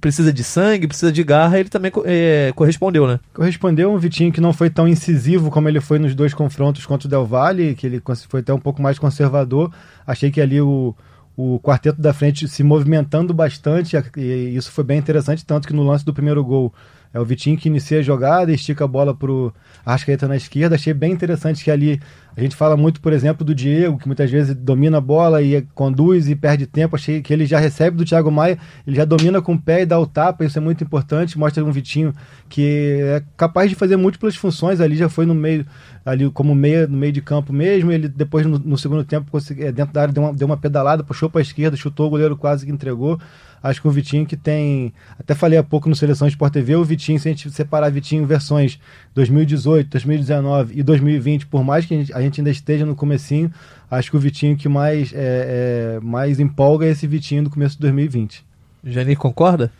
precisa 0.00 0.32
de 0.32 0.44
sangue, 0.44 0.86
precisa 0.86 1.10
de 1.10 1.24
garra, 1.24 1.58
ele 1.58 1.68
também 1.68 1.90
é, 2.04 2.52
correspondeu, 2.54 3.06
né? 3.06 3.18
Correspondeu 3.32 3.90
um 3.92 3.98
Vitinho 3.98 4.30
que 4.30 4.40
não 4.40 4.52
foi 4.52 4.68
tão 4.68 4.86
incisivo 4.86 5.50
como 5.50 5.68
ele 5.68 5.80
foi 5.80 5.98
nos 5.98 6.14
dois 6.14 6.34
confrontos 6.34 6.84
contra 6.84 7.06
o 7.06 7.10
Del 7.10 7.24
Valle, 7.24 7.74
que 7.74 7.86
ele 7.86 8.02
foi 8.28 8.40
até 8.40 8.52
um 8.52 8.58
pouco 8.58 8.82
mais 8.82 8.98
conservador. 8.98 9.72
Achei 10.06 10.30
que 10.30 10.40
ali 10.40 10.60
o, 10.60 10.94
o 11.40 11.60
quarteto 11.60 12.02
da 12.02 12.12
frente 12.12 12.48
se 12.48 12.64
movimentando 12.64 13.32
bastante, 13.32 13.96
e 14.16 14.56
isso 14.56 14.72
foi 14.72 14.82
bem 14.82 14.98
interessante, 14.98 15.46
tanto 15.46 15.68
que 15.68 15.72
no 15.72 15.84
lance 15.84 16.04
do 16.04 16.12
primeiro 16.12 16.44
gol 16.44 16.74
é 17.14 17.20
o 17.20 17.24
Vitinho 17.24 17.56
que 17.56 17.68
inicia 17.68 18.00
a 18.00 18.02
jogada, 18.02 18.52
estica 18.52 18.82
a 18.82 18.88
bola 18.88 19.14
pro 19.14 19.54
Arrascaeta 19.86 20.26
na 20.26 20.34
esquerda. 20.34 20.74
Achei 20.74 20.92
bem 20.92 21.12
interessante 21.12 21.62
que 21.62 21.70
ali 21.70 22.00
a 22.38 22.40
gente 22.40 22.54
fala 22.54 22.76
muito, 22.76 23.00
por 23.00 23.12
exemplo, 23.12 23.44
do 23.44 23.52
Diego, 23.52 23.98
que 23.98 24.06
muitas 24.06 24.30
vezes 24.30 24.54
domina 24.54 24.98
a 24.98 25.00
bola 25.00 25.42
e 25.42 25.60
conduz 25.74 26.28
e 26.28 26.36
perde 26.36 26.68
tempo. 26.68 26.94
Achei 26.94 27.20
que 27.20 27.32
ele 27.32 27.44
já 27.44 27.58
recebe 27.58 27.96
do 27.96 28.04
Thiago 28.04 28.30
Maia, 28.30 28.56
ele 28.86 28.94
já 28.94 29.04
domina 29.04 29.42
com 29.42 29.54
o 29.54 29.58
pé 29.60 29.82
e 29.82 29.86
dá 29.86 29.98
o 29.98 30.06
tapa, 30.06 30.44
isso 30.44 30.56
é 30.56 30.60
muito 30.60 30.84
importante. 30.84 31.36
Mostra 31.36 31.64
um 31.64 31.72
Vitinho 31.72 32.14
que 32.48 33.00
é 33.00 33.24
capaz 33.36 33.68
de 33.68 33.74
fazer 33.74 33.96
múltiplas 33.96 34.36
funções 34.36 34.80
ali, 34.80 34.94
já 34.94 35.08
foi 35.08 35.26
no 35.26 35.34
meio, 35.34 35.66
ali 36.06 36.30
como 36.30 36.54
meia, 36.54 36.86
no 36.86 36.96
meio 36.96 37.12
de 37.12 37.20
campo 37.20 37.52
mesmo. 37.52 37.90
Ele 37.90 38.06
depois, 38.06 38.46
no, 38.46 38.56
no 38.56 38.78
segundo 38.78 39.02
tempo, 39.02 39.28
consegui, 39.32 39.64
é, 39.64 39.72
dentro 39.72 39.92
da 39.92 40.02
área, 40.02 40.14
deu 40.14 40.22
uma, 40.22 40.32
deu 40.32 40.46
uma 40.46 40.56
pedalada, 40.56 41.02
puxou 41.02 41.28
para 41.28 41.40
a 41.40 41.42
esquerda, 41.42 41.76
chutou, 41.76 42.06
o 42.06 42.10
goleiro 42.10 42.36
quase 42.36 42.64
que 42.64 42.70
entregou. 42.70 43.18
Acho 43.62 43.80
que 43.80 43.88
o 43.88 43.90
Vitinho 43.90 44.24
que 44.24 44.36
tem. 44.36 44.92
Até 45.18 45.34
falei 45.34 45.58
há 45.58 45.62
pouco 45.62 45.88
no 45.88 45.96
Seleção 45.96 46.28
Sport 46.28 46.52
TV, 46.52 46.76
o 46.76 46.84
Vitinho, 46.84 47.18
se 47.18 47.28
a 47.28 47.32
gente 47.32 47.50
separar 47.50 47.90
Vitinho 47.90 48.24
versões 48.24 48.78
2018, 49.14 49.90
2019 49.90 50.78
e 50.78 50.82
2020, 50.82 51.46
por 51.46 51.64
mais 51.64 51.84
que 51.84 51.94
a 51.94 51.98
gente, 51.98 52.12
a 52.12 52.20
gente 52.20 52.27
ainda 52.36 52.50
esteja 52.50 52.84
no 52.84 52.94
comecinho, 52.94 53.52
acho 53.90 54.10
que 54.10 54.16
o 54.16 54.20
Vitinho 54.20 54.56
que 54.56 54.68
mais, 54.68 55.12
é, 55.14 55.96
é, 55.96 56.00
mais 56.00 56.38
empolga 56.38 56.86
é 56.86 56.90
esse 56.90 57.06
Vitinho 57.06 57.44
do 57.44 57.50
começo 57.50 57.76
de 57.76 57.80
2020. 57.80 58.44
Janir, 58.84 59.16
concorda? 59.16 59.72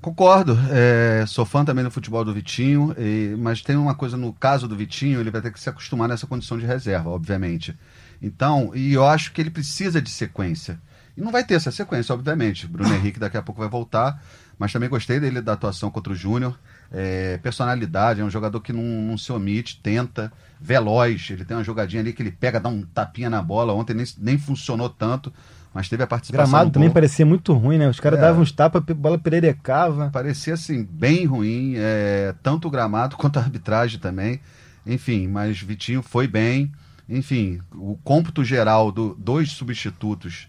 Concordo, 0.00 0.56
é, 0.70 1.24
sou 1.26 1.44
fã 1.44 1.64
também 1.64 1.82
do 1.82 1.90
futebol 1.90 2.24
do 2.24 2.32
Vitinho, 2.32 2.94
e, 2.96 3.34
mas 3.36 3.62
tem 3.62 3.74
uma 3.76 3.96
coisa 3.96 4.16
no 4.16 4.32
caso 4.32 4.68
do 4.68 4.76
Vitinho, 4.76 5.18
ele 5.18 5.30
vai 5.30 5.42
ter 5.42 5.52
que 5.52 5.58
se 5.58 5.68
acostumar 5.68 6.08
nessa 6.08 6.26
condição 6.26 6.56
de 6.56 6.64
reserva, 6.64 7.10
obviamente. 7.10 7.76
Então, 8.22 8.70
e 8.74 8.92
eu 8.92 9.04
acho 9.04 9.32
que 9.32 9.40
ele 9.40 9.50
precisa 9.50 10.00
de 10.00 10.10
sequência. 10.10 10.80
E 11.16 11.20
não 11.20 11.32
vai 11.32 11.42
ter 11.42 11.54
essa 11.54 11.72
sequência, 11.72 12.14
obviamente. 12.14 12.66
Bruno 12.68 12.94
Henrique 12.94 13.18
daqui 13.18 13.36
a 13.36 13.42
pouco 13.42 13.60
vai 13.60 13.68
voltar, 13.68 14.22
mas 14.56 14.72
também 14.72 14.88
gostei 14.88 15.18
dele 15.18 15.40
da 15.40 15.54
atuação 15.54 15.90
contra 15.90 16.12
o 16.12 16.16
Júnior. 16.16 16.56
É, 16.90 17.38
personalidade, 17.38 18.20
é 18.20 18.24
um 18.24 18.30
jogador 18.30 18.60
que 18.60 18.72
não, 18.72 18.82
não, 18.82 19.18
se 19.18 19.30
omite, 19.30 19.80
tenta, 19.82 20.32
veloz. 20.60 21.28
Ele 21.30 21.44
tem 21.44 21.56
uma 21.56 21.64
jogadinha 21.64 22.00
ali 22.00 22.12
que 22.12 22.22
ele 22.22 22.32
pega, 22.32 22.58
dá 22.58 22.68
um 22.68 22.82
tapinha 22.82 23.28
na 23.28 23.42
bola. 23.42 23.74
Ontem 23.74 23.94
nem, 23.94 24.06
nem 24.18 24.38
funcionou 24.38 24.88
tanto, 24.88 25.32
mas 25.74 25.88
teve 25.88 26.02
a 26.02 26.06
participação. 26.06 26.50
Gramado 26.50 26.70
também 26.70 26.90
parecia 26.90 27.26
muito 27.26 27.52
ruim, 27.52 27.76
né? 27.76 27.88
Os 27.88 28.00
caras 28.00 28.18
é, 28.18 28.22
davam 28.22 28.42
uns 28.42 28.52
tapas, 28.52 28.82
a 28.88 28.94
bola 28.94 29.18
pererecava. 29.18 30.08
Parecia 30.10 30.54
assim, 30.54 30.82
bem 30.82 31.26
ruim, 31.26 31.74
é, 31.76 32.34
tanto 32.42 32.68
o 32.68 32.70
gramado 32.70 33.16
quanto 33.18 33.38
a 33.38 33.42
arbitragem 33.42 34.00
também. 34.00 34.40
Enfim, 34.86 35.28
mas 35.28 35.60
Vitinho 35.60 36.02
foi 36.02 36.26
bem. 36.26 36.72
Enfim, 37.08 37.60
o 37.74 37.98
cômputo 38.02 38.44
geral 38.44 38.90
do 38.90 39.14
dois 39.14 39.50
substitutos 39.50 40.48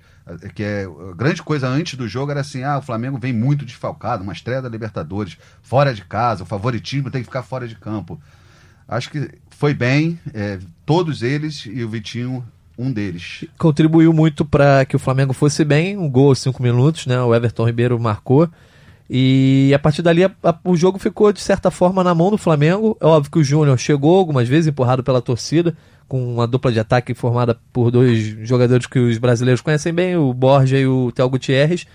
que 0.54 0.64
é 0.64 0.86
a 0.86 1.16
grande 1.16 1.42
coisa 1.42 1.68
antes 1.68 1.96
do 1.96 2.08
jogo 2.08 2.32
era 2.32 2.42
assim, 2.42 2.64
ah, 2.64 2.78
o 2.78 2.82
Flamengo 2.82 3.18
vem 3.18 3.34
muito 3.34 3.66
desfalcado, 3.66 4.24
uma 4.24 4.34
estreia 4.34 4.62
da 4.62 4.70
Libertadores, 4.70 5.38
fora 5.62 5.94
de 5.94 6.04
casa, 6.04 6.44
o 6.44 6.46
favoritismo 6.46 7.10
tem 7.10 7.22
que 7.22 7.28
ficar 7.28 7.44
fora 7.44 7.68
de 7.68 7.76
campo. 7.76 8.20
Acho 8.88 9.10
que 9.10 9.30
foi 9.50 9.74
bem, 9.74 10.20
é, 10.34 10.60
todos 10.86 11.22
eles 11.22 11.66
e 11.66 11.84
o 11.84 11.90
Vitinho 11.90 12.44
um 12.80 12.92
deles. 12.92 13.44
Contribuiu 13.58 14.14
muito 14.14 14.46
para 14.46 14.86
que 14.86 14.96
o 14.96 15.00
Flamengo 15.00 15.34
fosse 15.34 15.66
bem, 15.66 15.98
um 15.98 16.10
gol 16.10 16.30
aos 16.30 16.40
cinco 16.40 16.64
minutos, 16.64 17.06
né? 17.06 17.22
O 17.22 17.36
Everton 17.36 17.66
Ribeiro 17.66 18.00
marcou. 18.00 18.50
E 19.10 19.72
a 19.76 19.80
partir 19.80 20.02
dali 20.02 20.24
a, 20.24 20.32
a, 20.42 20.58
o 20.64 20.78
jogo 20.78 20.98
ficou 20.98 21.34
de 21.34 21.42
certa 21.42 21.70
forma 21.70 22.04
na 22.04 22.16
mão 22.16 22.32
do 22.32 22.38
Flamengo. 22.38 22.96
É 23.02 23.06
óbvio 23.06 23.32
que 23.32 23.40
o 23.40 23.44
Júnior 23.44 23.78
chegou 23.78 24.18
algumas 24.18 24.48
vezes 24.48 24.68
empurrado 24.68 25.04
pela 25.04 25.22
torcida, 25.22 25.76
com 26.10 26.34
uma 26.34 26.48
dupla 26.48 26.72
de 26.72 26.80
ataque 26.80 27.14
formada 27.14 27.58
por 27.72 27.92
dois 27.92 28.36
jogadores 28.42 28.88
que 28.88 29.00
os 29.00 29.18
brasileiros 29.20 29.62
conhecem 29.62 29.94
bem, 29.94 30.18
o 30.18 30.34
Borja 30.34 30.78
e 30.78 30.86
o 30.86 31.12
Théo 31.12 31.30
Gutierrez. 31.30 31.86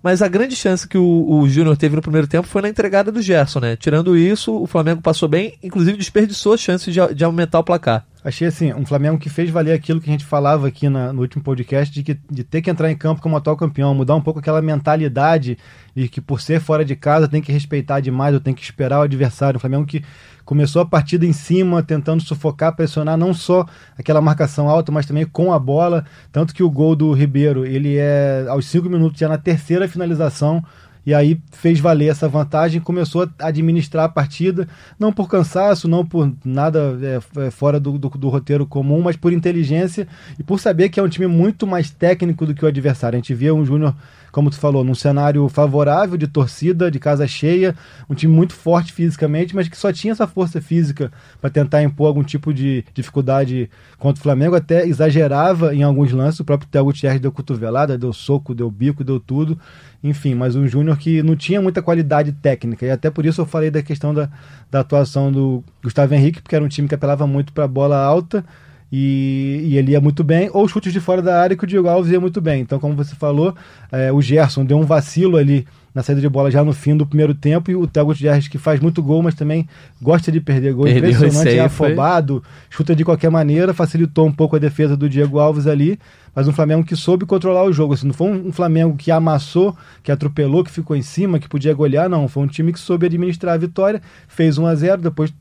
Mas 0.00 0.22
a 0.22 0.28
grande 0.28 0.54
chance 0.54 0.86
que 0.86 0.98
o, 0.98 1.26
o 1.28 1.48
Júnior 1.48 1.76
teve 1.76 1.96
no 1.96 2.02
primeiro 2.02 2.28
tempo 2.28 2.46
foi 2.46 2.62
na 2.62 2.68
entregada 2.68 3.10
do 3.10 3.20
Gerson, 3.20 3.58
né? 3.58 3.74
Tirando 3.74 4.16
isso, 4.16 4.54
o 4.54 4.66
Flamengo 4.66 5.02
passou 5.02 5.28
bem, 5.28 5.58
inclusive 5.60 5.96
desperdiçou 5.96 6.52
a 6.52 6.56
chance 6.56 6.92
de, 6.92 7.00
de 7.14 7.24
aumentar 7.24 7.58
o 7.58 7.64
placar. 7.64 8.06
Achei 8.28 8.46
assim, 8.46 8.74
um 8.74 8.84
Flamengo 8.84 9.16
que 9.16 9.30
fez 9.30 9.48
valer 9.48 9.72
aquilo 9.72 10.02
que 10.02 10.10
a 10.10 10.12
gente 10.12 10.24
falava 10.26 10.68
aqui 10.68 10.86
na, 10.86 11.14
no 11.14 11.22
último 11.22 11.42
podcast, 11.42 11.94
de, 11.94 12.02
que, 12.02 12.20
de 12.30 12.44
ter 12.44 12.60
que 12.60 12.68
entrar 12.68 12.92
em 12.92 12.94
campo 12.94 13.22
como 13.22 13.34
atual 13.34 13.56
campeão, 13.56 13.94
mudar 13.94 14.14
um 14.14 14.20
pouco 14.20 14.38
aquela 14.38 14.60
mentalidade 14.60 15.56
e 15.96 16.10
que 16.10 16.20
por 16.20 16.38
ser 16.38 16.60
fora 16.60 16.84
de 16.84 16.94
casa 16.94 17.26
tem 17.26 17.40
que 17.40 17.50
respeitar 17.50 18.00
demais, 18.00 18.34
ou 18.34 18.40
tem 18.40 18.52
que 18.52 18.62
esperar 18.62 18.98
o 18.98 19.04
adversário. 19.04 19.56
Um 19.56 19.60
Flamengo 19.60 19.86
que 19.86 20.04
começou 20.44 20.82
a 20.82 20.84
partida 20.84 21.24
em 21.24 21.32
cima, 21.32 21.82
tentando 21.82 22.22
sufocar, 22.22 22.76
pressionar 22.76 23.16
não 23.16 23.32
só 23.32 23.64
aquela 23.96 24.20
marcação 24.20 24.68
alta, 24.68 24.92
mas 24.92 25.06
também 25.06 25.24
com 25.24 25.50
a 25.50 25.58
bola. 25.58 26.04
Tanto 26.30 26.54
que 26.54 26.62
o 26.62 26.70
gol 26.70 26.94
do 26.94 27.14
Ribeiro, 27.14 27.64
ele 27.64 27.96
é 27.96 28.44
aos 28.50 28.66
cinco 28.66 28.90
minutos, 28.90 29.18
já 29.18 29.26
na 29.30 29.38
terceira 29.38 29.88
finalização, 29.88 30.62
e 31.08 31.14
aí 31.14 31.40
fez 31.52 31.80
valer 31.80 32.10
essa 32.10 32.28
vantagem, 32.28 32.82
começou 32.82 33.22
a 33.22 33.46
administrar 33.46 34.04
a 34.04 34.08
partida, 34.10 34.68
não 34.98 35.10
por 35.10 35.26
cansaço, 35.26 35.88
não 35.88 36.04
por 36.04 36.30
nada 36.44 36.98
é, 37.00 37.46
é, 37.46 37.50
fora 37.50 37.80
do, 37.80 37.98
do, 37.98 38.10
do, 38.10 38.28
roteiro 38.28 38.66
comum, 38.66 39.00
mas 39.00 39.16
por 39.16 39.32
inteligência 39.32 40.06
e 40.38 40.42
por 40.42 40.60
saber 40.60 40.90
que 40.90 41.00
é 41.00 41.02
um 41.02 41.08
time 41.08 41.26
muito 41.26 41.66
mais 41.66 41.88
técnico 41.88 42.44
do 42.44 42.54
que 42.54 42.62
o 42.62 42.68
adversário. 42.68 43.16
A 43.16 43.20
gente 43.20 43.32
via 43.32 43.54
um 43.54 43.64
Júnior 43.64 43.94
como 44.30 44.50
tu 44.50 44.58
falou, 44.58 44.84
num 44.84 44.94
cenário 44.94 45.48
favorável 45.48 46.16
de 46.16 46.26
torcida, 46.26 46.90
de 46.90 46.98
casa 46.98 47.26
cheia, 47.26 47.74
um 48.08 48.14
time 48.14 48.32
muito 48.32 48.54
forte 48.54 48.92
fisicamente, 48.92 49.54
mas 49.54 49.68
que 49.68 49.76
só 49.76 49.92
tinha 49.92 50.12
essa 50.12 50.26
força 50.26 50.60
física 50.60 51.10
para 51.40 51.50
tentar 51.50 51.82
impor 51.82 52.08
algum 52.08 52.22
tipo 52.22 52.52
de 52.52 52.84
dificuldade 52.94 53.70
contra 53.98 54.20
o 54.20 54.22
Flamengo, 54.22 54.54
até 54.54 54.86
exagerava 54.86 55.74
em 55.74 55.82
alguns 55.82 56.12
lances, 56.12 56.40
o 56.40 56.44
próprio 56.44 56.68
Théo 56.68 56.84
Gutierrez 56.84 57.20
deu 57.20 57.32
cotovelada, 57.32 57.98
deu 57.98 58.12
soco, 58.12 58.54
deu 58.54 58.70
bico, 58.70 59.02
deu 59.02 59.18
tudo, 59.18 59.58
enfim, 60.02 60.34
mas 60.34 60.54
um 60.54 60.66
Júnior 60.66 60.96
que 60.98 61.22
não 61.22 61.34
tinha 61.34 61.60
muita 61.60 61.82
qualidade 61.82 62.32
técnica, 62.32 62.86
e 62.86 62.90
até 62.90 63.10
por 63.10 63.26
isso 63.26 63.40
eu 63.40 63.46
falei 63.46 63.70
da 63.70 63.82
questão 63.82 64.14
da, 64.14 64.28
da 64.70 64.80
atuação 64.80 65.32
do 65.32 65.64
Gustavo 65.82 66.14
Henrique, 66.14 66.42
porque 66.42 66.54
era 66.54 66.64
um 66.64 66.68
time 66.68 66.88
que 66.88 66.94
apelava 66.94 67.26
muito 67.26 67.52
para 67.52 67.66
bola 67.66 67.96
alta, 67.96 68.44
e, 68.90 69.60
e, 69.64 69.76
ele 69.76 69.92
ia 69.92 70.00
muito 70.00 70.24
bem, 70.24 70.48
ou 70.52 70.66
chutes 70.66 70.92
de 70.92 71.00
fora 71.00 71.20
da 71.20 71.40
área 71.40 71.56
que 71.56 71.64
o 71.64 71.66
Diego 71.66 71.88
Alves 71.88 72.10
ia 72.10 72.20
muito 72.20 72.40
bem. 72.40 72.62
Então, 72.62 72.78
como 72.78 72.94
você 72.94 73.14
falou, 73.14 73.54
é, 73.92 74.10
o 74.10 74.20
Gerson 74.22 74.64
deu 74.64 74.78
um 74.78 74.84
vacilo 74.84 75.36
ali 75.36 75.66
na 75.94 76.02
saída 76.02 76.20
de 76.20 76.28
bola 76.28 76.50
já 76.50 76.62
no 76.62 76.72
fim 76.72 76.96
do 76.96 77.04
primeiro 77.04 77.34
tempo, 77.34 77.70
e 77.70 77.76
o 77.76 77.86
Thiago 77.86 78.10
Gutierrez 78.10 78.46
que 78.46 78.56
faz 78.56 78.78
muito 78.78 79.02
gol, 79.02 79.22
mas 79.22 79.34
também 79.34 79.68
gosta 80.00 80.30
de 80.30 80.40
perder 80.40 80.72
gol, 80.72 80.84
Perdeu 80.84 81.10
impressionante, 81.10 81.56
é 81.56 81.60
afobado, 81.60 82.40
foi... 82.40 82.50
chuta 82.70 82.94
de 82.94 83.04
qualquer 83.04 83.30
maneira, 83.30 83.74
facilitou 83.74 84.26
um 84.26 84.32
pouco 84.32 84.54
a 84.54 84.58
defesa 84.60 84.96
do 84.96 85.08
Diego 85.08 85.40
Alves 85.40 85.66
ali, 85.66 85.98
mas 86.34 86.46
um 86.46 86.52
Flamengo 86.52 86.84
que 86.84 86.94
soube 86.94 87.26
controlar 87.26 87.64
o 87.64 87.72
jogo, 87.72 87.94
assim, 87.94 88.06
não 88.06 88.14
foi 88.14 88.30
um 88.30 88.52
Flamengo 88.52 88.96
que 88.96 89.10
amassou, 89.10 89.76
que 90.02 90.12
atropelou, 90.12 90.62
que 90.62 90.70
ficou 90.70 90.96
em 90.96 91.02
cima, 91.02 91.40
que 91.40 91.48
podia 91.48 91.74
golear, 91.74 92.08
não, 92.08 92.28
foi 92.28 92.44
um 92.44 92.46
time 92.46 92.72
que 92.72 92.78
soube 92.78 93.06
administrar 93.06 93.54
a 93.54 93.58
vitória, 93.58 94.00
fez 94.28 94.56
1 94.56 94.66
a 94.66 94.74
0 94.76 95.02
depois 95.02 95.32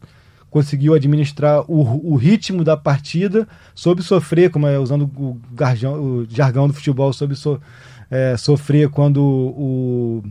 conseguiu 0.50 0.94
administrar 0.94 1.64
o, 1.70 2.12
o 2.12 2.16
ritmo 2.16 2.64
da 2.64 2.78
partida, 2.78 3.48
soube 3.76 4.02
sofrer, 4.02 4.50
como 4.50 4.68
é 4.68 4.80
usando 4.80 5.04
o, 5.04 5.40
garjão, 5.54 5.94
o 5.94 6.28
jargão 6.30 6.68
do 6.68 6.74
futebol, 6.74 7.12
soube 7.12 7.36
so, 7.36 7.60
é, 8.10 8.36
sofrer 8.38 8.90
quando 8.90 9.22
o 9.22 10.24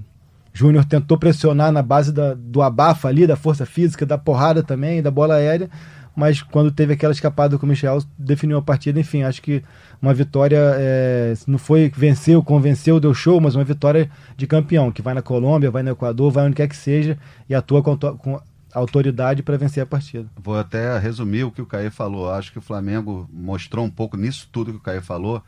Júnior 0.52 0.84
tentou 0.84 1.18
pressionar 1.18 1.70
na 1.70 1.82
base 1.82 2.12
da, 2.12 2.34
do 2.34 2.62
abafa 2.62 3.08
ali, 3.08 3.26
da 3.26 3.36
força 3.36 3.66
física, 3.66 4.06
da 4.06 4.16
porrada 4.16 4.62
também, 4.62 5.02
da 5.02 5.10
bola 5.10 5.34
aérea, 5.34 5.68
mas 6.16 6.40
quando 6.40 6.70
teve 6.70 6.94
aquela 6.94 7.12
escapada 7.12 7.58
com 7.58 7.66
o 7.66 7.68
Michel, 7.68 8.02
definiu 8.18 8.56
a 8.56 8.62
partida. 8.62 8.98
Enfim, 8.98 9.22
acho 9.22 9.42
que 9.42 9.62
uma 10.00 10.14
vitória 10.14 10.58
é, 10.78 11.34
não 11.46 11.58
foi 11.58 11.92
venceu, 11.94 12.42
convenceu, 12.42 12.98
deu 12.98 13.12
show, 13.12 13.38
mas 13.38 13.54
uma 13.54 13.64
vitória 13.64 14.10
de 14.34 14.46
campeão, 14.46 14.90
que 14.90 15.02
vai 15.02 15.12
na 15.12 15.20
Colômbia, 15.20 15.70
vai 15.70 15.82
no 15.82 15.90
Equador, 15.90 16.32
vai 16.32 16.46
onde 16.46 16.56
quer 16.56 16.68
que 16.68 16.76
seja 16.76 17.18
e 17.46 17.54
atua 17.54 17.82
com, 17.82 17.94
com 17.98 18.40
autoridade 18.78 19.42
para 19.42 19.56
vencer 19.56 19.82
a 19.82 19.86
partida. 19.86 20.28
Vou 20.36 20.58
até 20.58 20.98
resumir 20.98 21.44
o 21.44 21.50
que 21.50 21.62
o 21.62 21.66
Caio 21.66 21.90
falou. 21.90 22.30
Acho 22.30 22.52
que 22.52 22.58
o 22.58 22.62
Flamengo 22.62 23.28
mostrou 23.32 23.84
um 23.84 23.90
pouco 23.90 24.16
nisso 24.16 24.48
tudo 24.52 24.72
que 24.72 24.78
o 24.78 24.82
Caio 24.82 25.02
falou, 25.02 25.42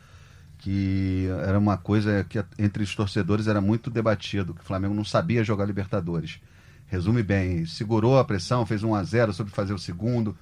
que 0.59 1.29
era 1.47 1.59
uma 1.59 1.77
coisa 1.77 2.25
que 2.29 2.43
entre 2.59 2.83
os 2.83 2.95
torcedores 2.95 3.47
era 3.47 3.61
muito 3.61 3.91
debatido, 3.91 4.55
que 4.55 4.63
o 4.63 4.65
Flamengo 4.65 4.95
não 4.95 5.05
sabia 5.05 5.45
jogar 5.45 5.67
Libertadores. 5.67 6.41
Resume 6.87 7.23
bem, 7.23 7.67
segurou 7.67 8.19
a 8.19 8.25
pressão, 8.25 8.65
fez 8.65 8.83
1 8.83 8.95
a 8.95 9.05
0 9.05 9.33
sobre 9.35 9.53
fazer 9.53 9.75
o 9.75 9.79
segundo. 9.79 10.35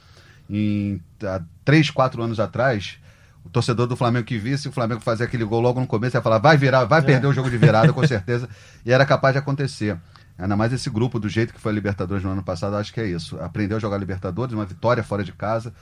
Em 0.49 1.01
há 1.25 1.43
três, 1.65 1.91
quatro 1.91 2.23
anos 2.23 2.39
atrás, 2.39 2.99
o 3.45 3.49
torcedor 3.49 3.89
do 3.89 3.97
Flamengo 3.97 4.27
que 4.27 4.39
visse 4.39 4.69
o 4.69 4.73
Flamengo 4.73 5.01
fazer 5.01 5.25
aquele 5.25 5.45
gol 5.45 5.61
logo 5.61 5.81
no 5.81 5.89
começo, 5.89 6.17
ia 6.17 6.23
falar, 6.23 6.39
vai 6.39 6.57
virar, 6.57 6.85
vai 6.85 7.01
é. 7.01 7.03
perder 7.03 7.27
o 7.27 7.33
jogo 7.33 7.51
de 7.51 7.59
virada, 7.59 7.93
com 7.93 8.07
certeza. 8.07 8.49
e 8.87 8.93
era 8.93 9.05
capaz 9.05 9.35
de 9.35 9.41
acontecer. 9.41 9.99
Ainda 10.39 10.57
mais 10.57 10.73
esse 10.73 10.91
grupo, 10.91 11.19
do 11.19 11.29
jeito 11.29 11.55
que 11.55 11.61
foi 11.61 11.73
a 11.73 11.75
Libertadores 11.75 12.23
no 12.23 12.31
ano 12.31 12.43
passado, 12.43 12.77
acho 12.77 12.93
que 12.93 13.01
é 13.01 13.07
isso. 13.07 13.39
Aprendeu 13.41 13.79
a 13.79 13.81
jogar 13.81 13.97
Libertadores, 13.99 14.55
uma 14.55 14.67
vitória 14.67 15.03
fora 15.03 15.25
de 15.25 15.33
casa, 15.33 15.73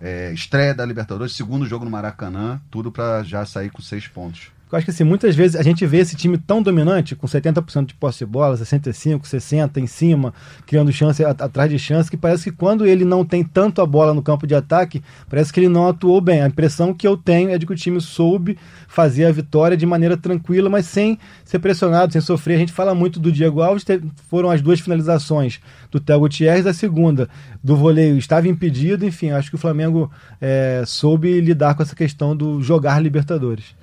é, 0.00 0.32
estreia 0.32 0.74
da 0.74 0.84
Libertadores, 0.84 1.36
segundo 1.36 1.66
jogo 1.66 1.84
no 1.84 1.90
Maracanã, 1.90 2.60
tudo 2.70 2.90
para 2.90 3.22
já 3.22 3.44
sair 3.44 3.70
com 3.70 3.80
seis 3.80 4.08
pontos. 4.08 4.50
Eu 4.70 4.78
acho 4.78 4.84
que 4.84 4.92
assim, 4.92 5.02
muitas 5.02 5.34
vezes 5.34 5.56
a 5.56 5.62
gente 5.62 5.84
vê 5.84 5.98
esse 5.98 6.14
time 6.14 6.38
tão 6.38 6.62
dominante, 6.62 7.16
com 7.16 7.26
70% 7.26 7.86
de 7.86 7.94
posse 7.94 8.20
de 8.20 8.26
bola, 8.26 8.56
65, 8.56 9.26
60 9.26 9.80
em 9.80 9.86
cima, 9.86 10.32
criando 10.64 10.92
chance 10.92 11.24
atrás 11.24 11.68
de 11.68 11.76
chance, 11.78 12.08
que 12.08 12.16
parece 12.16 12.44
que 12.44 12.56
quando 12.56 12.86
ele 12.86 13.04
não 13.04 13.24
tem 13.24 13.42
tanto 13.42 13.82
a 13.82 13.86
bola 13.86 14.14
no 14.14 14.22
campo 14.22 14.46
de 14.46 14.54
ataque, 14.54 15.02
parece 15.28 15.52
que 15.52 15.58
ele 15.58 15.68
não 15.68 15.88
atuou 15.88 16.20
bem. 16.20 16.40
A 16.40 16.46
impressão 16.46 16.94
que 16.94 17.06
eu 17.06 17.16
tenho 17.16 17.50
é 17.50 17.58
de 17.58 17.66
que 17.66 17.72
o 17.72 17.76
time 17.76 18.00
soube 18.00 18.56
fazer 18.86 19.24
a 19.24 19.32
vitória 19.32 19.76
de 19.76 19.84
maneira 19.84 20.16
tranquila, 20.16 20.70
mas 20.70 20.86
sem 20.86 21.18
ser 21.44 21.58
pressionado, 21.58 22.12
sem 22.12 22.20
sofrer. 22.20 22.54
A 22.54 22.58
gente 22.58 22.72
fala 22.72 22.94
muito 22.94 23.18
do 23.18 23.32
Diego 23.32 23.62
Alves, 23.62 23.84
foram 24.28 24.50
as 24.50 24.62
duas 24.62 24.78
finalizações 24.78 25.58
do 25.90 25.98
Theo 25.98 26.20
Gutierrez, 26.20 26.64
a 26.66 26.72
segunda 26.72 27.28
do 27.62 27.74
voleio 27.74 28.16
estava 28.16 28.46
impedido, 28.46 29.04
enfim, 29.04 29.30
acho 29.30 29.50
que 29.50 29.56
o 29.56 29.58
Flamengo 29.58 30.10
é, 30.40 30.84
soube 30.86 31.40
lidar 31.40 31.74
com 31.74 31.82
essa 31.82 31.96
questão 31.96 32.36
do 32.36 32.62
jogar 32.62 33.02
Libertadores. 33.02 33.79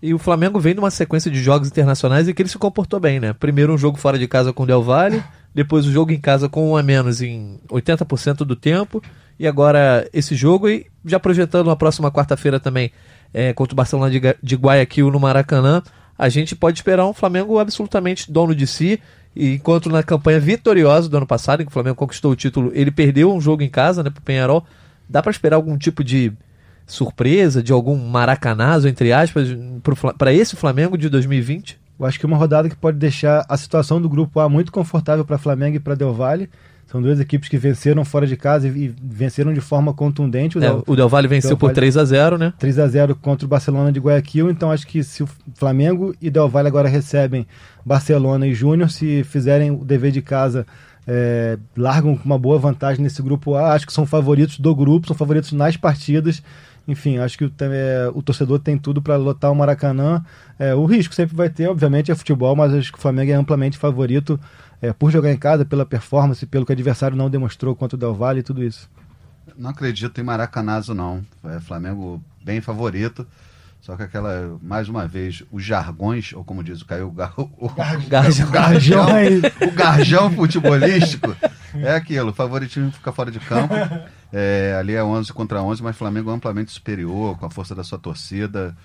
E 0.00 0.14
o 0.14 0.18
Flamengo 0.18 0.60
vem 0.60 0.74
numa 0.74 0.90
sequência 0.90 1.30
de 1.30 1.42
jogos 1.42 1.68
internacionais 1.68 2.28
e 2.28 2.34
que 2.34 2.40
ele 2.40 2.48
se 2.48 2.58
comportou 2.58 3.00
bem, 3.00 3.18
né? 3.18 3.32
Primeiro 3.32 3.74
um 3.74 3.78
jogo 3.78 3.98
fora 3.98 4.18
de 4.18 4.28
casa 4.28 4.52
com 4.52 4.62
o 4.62 4.66
Del 4.66 4.82
Valle, 4.82 5.22
depois 5.52 5.86
o 5.86 5.92
jogo 5.92 6.12
em 6.12 6.20
casa 6.20 6.48
com 6.48 6.70
um 6.70 6.76
a 6.76 6.82
menos 6.82 7.20
em 7.20 7.58
80% 7.68 8.38
do 8.38 8.54
tempo, 8.54 9.02
e 9.38 9.46
agora 9.46 10.08
esse 10.12 10.36
jogo 10.36 10.68
e 10.68 10.86
já 11.04 11.18
projetando 11.18 11.66
na 11.66 11.76
próxima 11.76 12.12
quarta-feira 12.12 12.60
também 12.60 12.92
é, 13.34 13.52
contra 13.52 13.74
o 13.74 13.76
Barcelona 13.76 14.10
de, 14.10 14.20
de 14.40 14.56
Guayaquil 14.56 15.10
no 15.10 15.18
Maracanã, 15.18 15.82
a 16.16 16.28
gente 16.28 16.54
pode 16.54 16.78
esperar 16.78 17.06
um 17.06 17.12
Flamengo 17.12 17.58
absolutamente 17.58 18.30
dono 18.30 18.54
de 18.54 18.66
si, 18.66 19.00
e 19.34 19.54
enquanto 19.54 19.88
na 19.88 20.02
campanha 20.02 20.38
vitoriosa 20.38 21.08
do 21.08 21.16
ano 21.16 21.26
passado, 21.26 21.60
em 21.60 21.64
que 21.64 21.70
o 21.70 21.72
Flamengo 21.72 21.96
conquistou 21.96 22.32
o 22.32 22.36
título, 22.36 22.70
ele 22.74 22.90
perdeu 22.90 23.32
um 23.32 23.40
jogo 23.40 23.62
em 23.62 23.68
casa, 23.68 24.02
né, 24.02 24.10
pro 24.10 24.22
Penharol, 24.22 24.64
dá 25.08 25.22
para 25.22 25.30
esperar 25.30 25.56
algum 25.56 25.76
tipo 25.76 26.04
de 26.04 26.32
surpresa, 26.88 27.62
de 27.62 27.70
algum 27.70 27.96
maracanazo, 27.96 28.88
entre 28.88 29.12
aspas, 29.12 29.48
para 30.16 30.32
esse 30.32 30.56
Flamengo 30.56 30.96
de 30.98 31.08
2020? 31.08 31.78
Eu 32.00 32.06
acho 32.06 32.18
que 32.18 32.24
é 32.24 32.28
uma 32.28 32.36
rodada 32.36 32.68
que 32.68 32.76
pode 32.76 32.96
deixar 32.96 33.44
a 33.48 33.56
situação 33.56 34.00
do 34.00 34.08
grupo 34.08 34.40
A 34.40 34.48
muito 34.48 34.72
confortável 34.72 35.24
para 35.24 35.36
Flamengo 35.36 35.76
e 35.76 35.80
para 35.80 35.94
Del 35.94 36.14
Valle. 36.14 36.48
São 36.86 37.02
duas 37.02 37.20
equipes 37.20 37.50
que 37.50 37.58
venceram 37.58 38.02
fora 38.02 38.26
de 38.26 38.34
casa 38.34 38.66
e, 38.66 38.70
e 38.70 38.94
venceram 39.02 39.52
de 39.52 39.60
forma 39.60 39.92
contundente. 39.92 40.56
O, 40.56 40.64
é, 40.64 40.68
Del, 40.68 40.84
o 40.86 40.96
Del 40.96 41.08
Valle 41.08 41.28
venceu 41.28 41.50
Del 41.50 41.58
Valle, 41.58 41.74
por 41.74 41.80
3 41.80 41.96
a 41.98 42.04
0 42.04 42.38
né? 42.38 42.54
3 42.58 42.78
a 42.78 42.88
0 42.88 43.16
contra 43.16 43.44
o 43.44 43.48
Barcelona 43.48 43.92
de 43.92 44.00
Guayaquil. 44.00 44.48
Então 44.48 44.70
acho 44.70 44.86
que 44.86 45.02
se 45.02 45.22
o 45.22 45.28
Flamengo 45.54 46.14
e 46.22 46.30
Del 46.30 46.48
Valle 46.48 46.68
agora 46.68 46.88
recebem 46.88 47.46
Barcelona 47.84 48.46
e 48.46 48.54
Júnior, 48.54 48.90
se 48.90 49.22
fizerem 49.24 49.70
o 49.70 49.84
dever 49.84 50.12
de 50.12 50.22
casa 50.22 50.64
é, 51.10 51.58
largam 51.74 52.14
com 52.14 52.24
uma 52.24 52.38
boa 52.38 52.58
vantagem 52.58 53.02
nesse 53.02 53.22
grupo 53.22 53.54
A. 53.54 53.72
Acho 53.72 53.86
que 53.86 53.92
são 53.92 54.04
favoritos 54.04 54.60
do 54.60 54.74
grupo, 54.74 55.06
são 55.06 55.16
favoritos 55.16 55.52
nas 55.52 55.74
partidas. 55.74 56.42
Enfim, 56.88 57.18
acho 57.18 57.36
que 57.36 57.44
o, 57.44 57.52
é, 57.60 58.10
o 58.14 58.22
torcedor 58.22 58.58
tem 58.58 58.78
tudo 58.78 59.02
para 59.02 59.14
lotar 59.16 59.52
o 59.52 59.54
Maracanã. 59.54 60.24
É, 60.58 60.74
o 60.74 60.86
risco 60.86 61.14
sempre 61.14 61.36
vai 61.36 61.50
ter, 61.50 61.68
obviamente, 61.68 62.10
é 62.10 62.14
futebol, 62.14 62.56
mas 62.56 62.72
acho 62.72 62.90
que 62.90 62.98
o 62.98 63.00
Flamengo 63.00 63.30
é 63.30 63.34
amplamente 63.34 63.76
favorito 63.76 64.40
é, 64.80 64.90
por 64.90 65.10
jogar 65.10 65.30
em 65.30 65.36
casa, 65.36 65.66
pela 65.66 65.84
performance, 65.84 66.46
pelo 66.46 66.64
que 66.64 66.72
o 66.72 66.74
adversário 66.74 67.14
não 67.14 67.28
demonstrou 67.28 67.76
contra 67.76 67.94
o 67.94 67.98
Del 67.98 68.14
Valle 68.14 68.40
e 68.40 68.42
tudo 68.42 68.64
isso. 68.64 68.88
Não 69.54 69.68
acredito 69.68 70.18
em 70.18 70.24
Maracanazo, 70.24 70.94
não. 70.94 71.22
É 71.44 71.60
Flamengo 71.60 72.22
bem 72.42 72.62
favorito. 72.62 73.26
Só 73.82 73.94
que 73.94 74.02
aquela, 74.02 74.58
mais 74.62 74.88
uma 74.88 75.06
vez, 75.06 75.44
os 75.52 75.62
jargões, 75.62 76.32
ou 76.32 76.42
como 76.42 76.64
diz 76.64 76.80
o 76.80 76.86
Caio, 76.86 77.08
o, 77.08 77.10
gar, 77.10 77.34
o, 77.38 77.68
garjão, 78.08 78.50
garjão, 78.50 79.06
o 79.60 79.70
garjão 79.72 80.30
futebolístico 80.30 81.36
é 81.74 81.94
aquilo, 81.94 82.32
favoritismo 82.32 82.90
fica 82.92 83.12
fora 83.12 83.30
de 83.30 83.40
campo. 83.40 83.74
É, 84.30 84.76
ali 84.78 84.94
é 84.94 85.02
11 85.02 85.32
contra 85.32 85.62
11, 85.62 85.82
mas 85.82 85.96
Flamengo 85.96 86.30
é 86.30 86.34
amplamente 86.34 86.70
superior, 86.70 87.38
com 87.38 87.46
a 87.46 87.50
força 87.50 87.74
da 87.74 87.82
sua 87.82 87.98
torcida. 87.98 88.76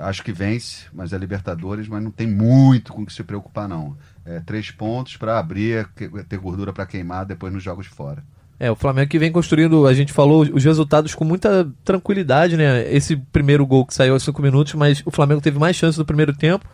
Acho 0.00 0.22
que 0.22 0.32
vence, 0.32 0.86
mas 0.92 1.12
é 1.12 1.18
Libertadores, 1.18 1.86
mas 1.86 2.02
não 2.02 2.10
tem 2.10 2.26
muito 2.26 2.92
com 2.92 3.04
que 3.04 3.12
se 3.12 3.22
preocupar, 3.22 3.68
não. 3.68 3.96
É, 4.24 4.40
três 4.40 4.70
pontos 4.70 5.16
para 5.16 5.38
abrir, 5.38 5.88
ter 6.28 6.38
gordura 6.38 6.72
para 6.72 6.86
queimar 6.86 7.24
depois 7.24 7.52
nos 7.52 7.62
jogos 7.62 7.86
fora. 7.86 8.22
É, 8.58 8.70
o 8.70 8.76
Flamengo 8.76 9.10
que 9.10 9.18
vem 9.18 9.32
construindo, 9.32 9.86
a 9.88 9.92
gente 9.92 10.12
falou 10.12 10.42
os 10.42 10.64
resultados 10.64 11.14
com 11.16 11.24
muita 11.24 11.68
tranquilidade, 11.84 12.56
né? 12.56 12.92
Esse 12.92 13.16
primeiro 13.16 13.66
gol 13.66 13.84
que 13.84 13.92
saiu 13.92 14.14
aos 14.14 14.22
5 14.22 14.40
minutos, 14.40 14.74
mas 14.74 15.02
o 15.04 15.10
Flamengo 15.10 15.40
teve 15.40 15.58
mais 15.58 15.74
chances 15.74 15.98
no 15.98 16.04
primeiro 16.04 16.32
tempo. 16.32 16.64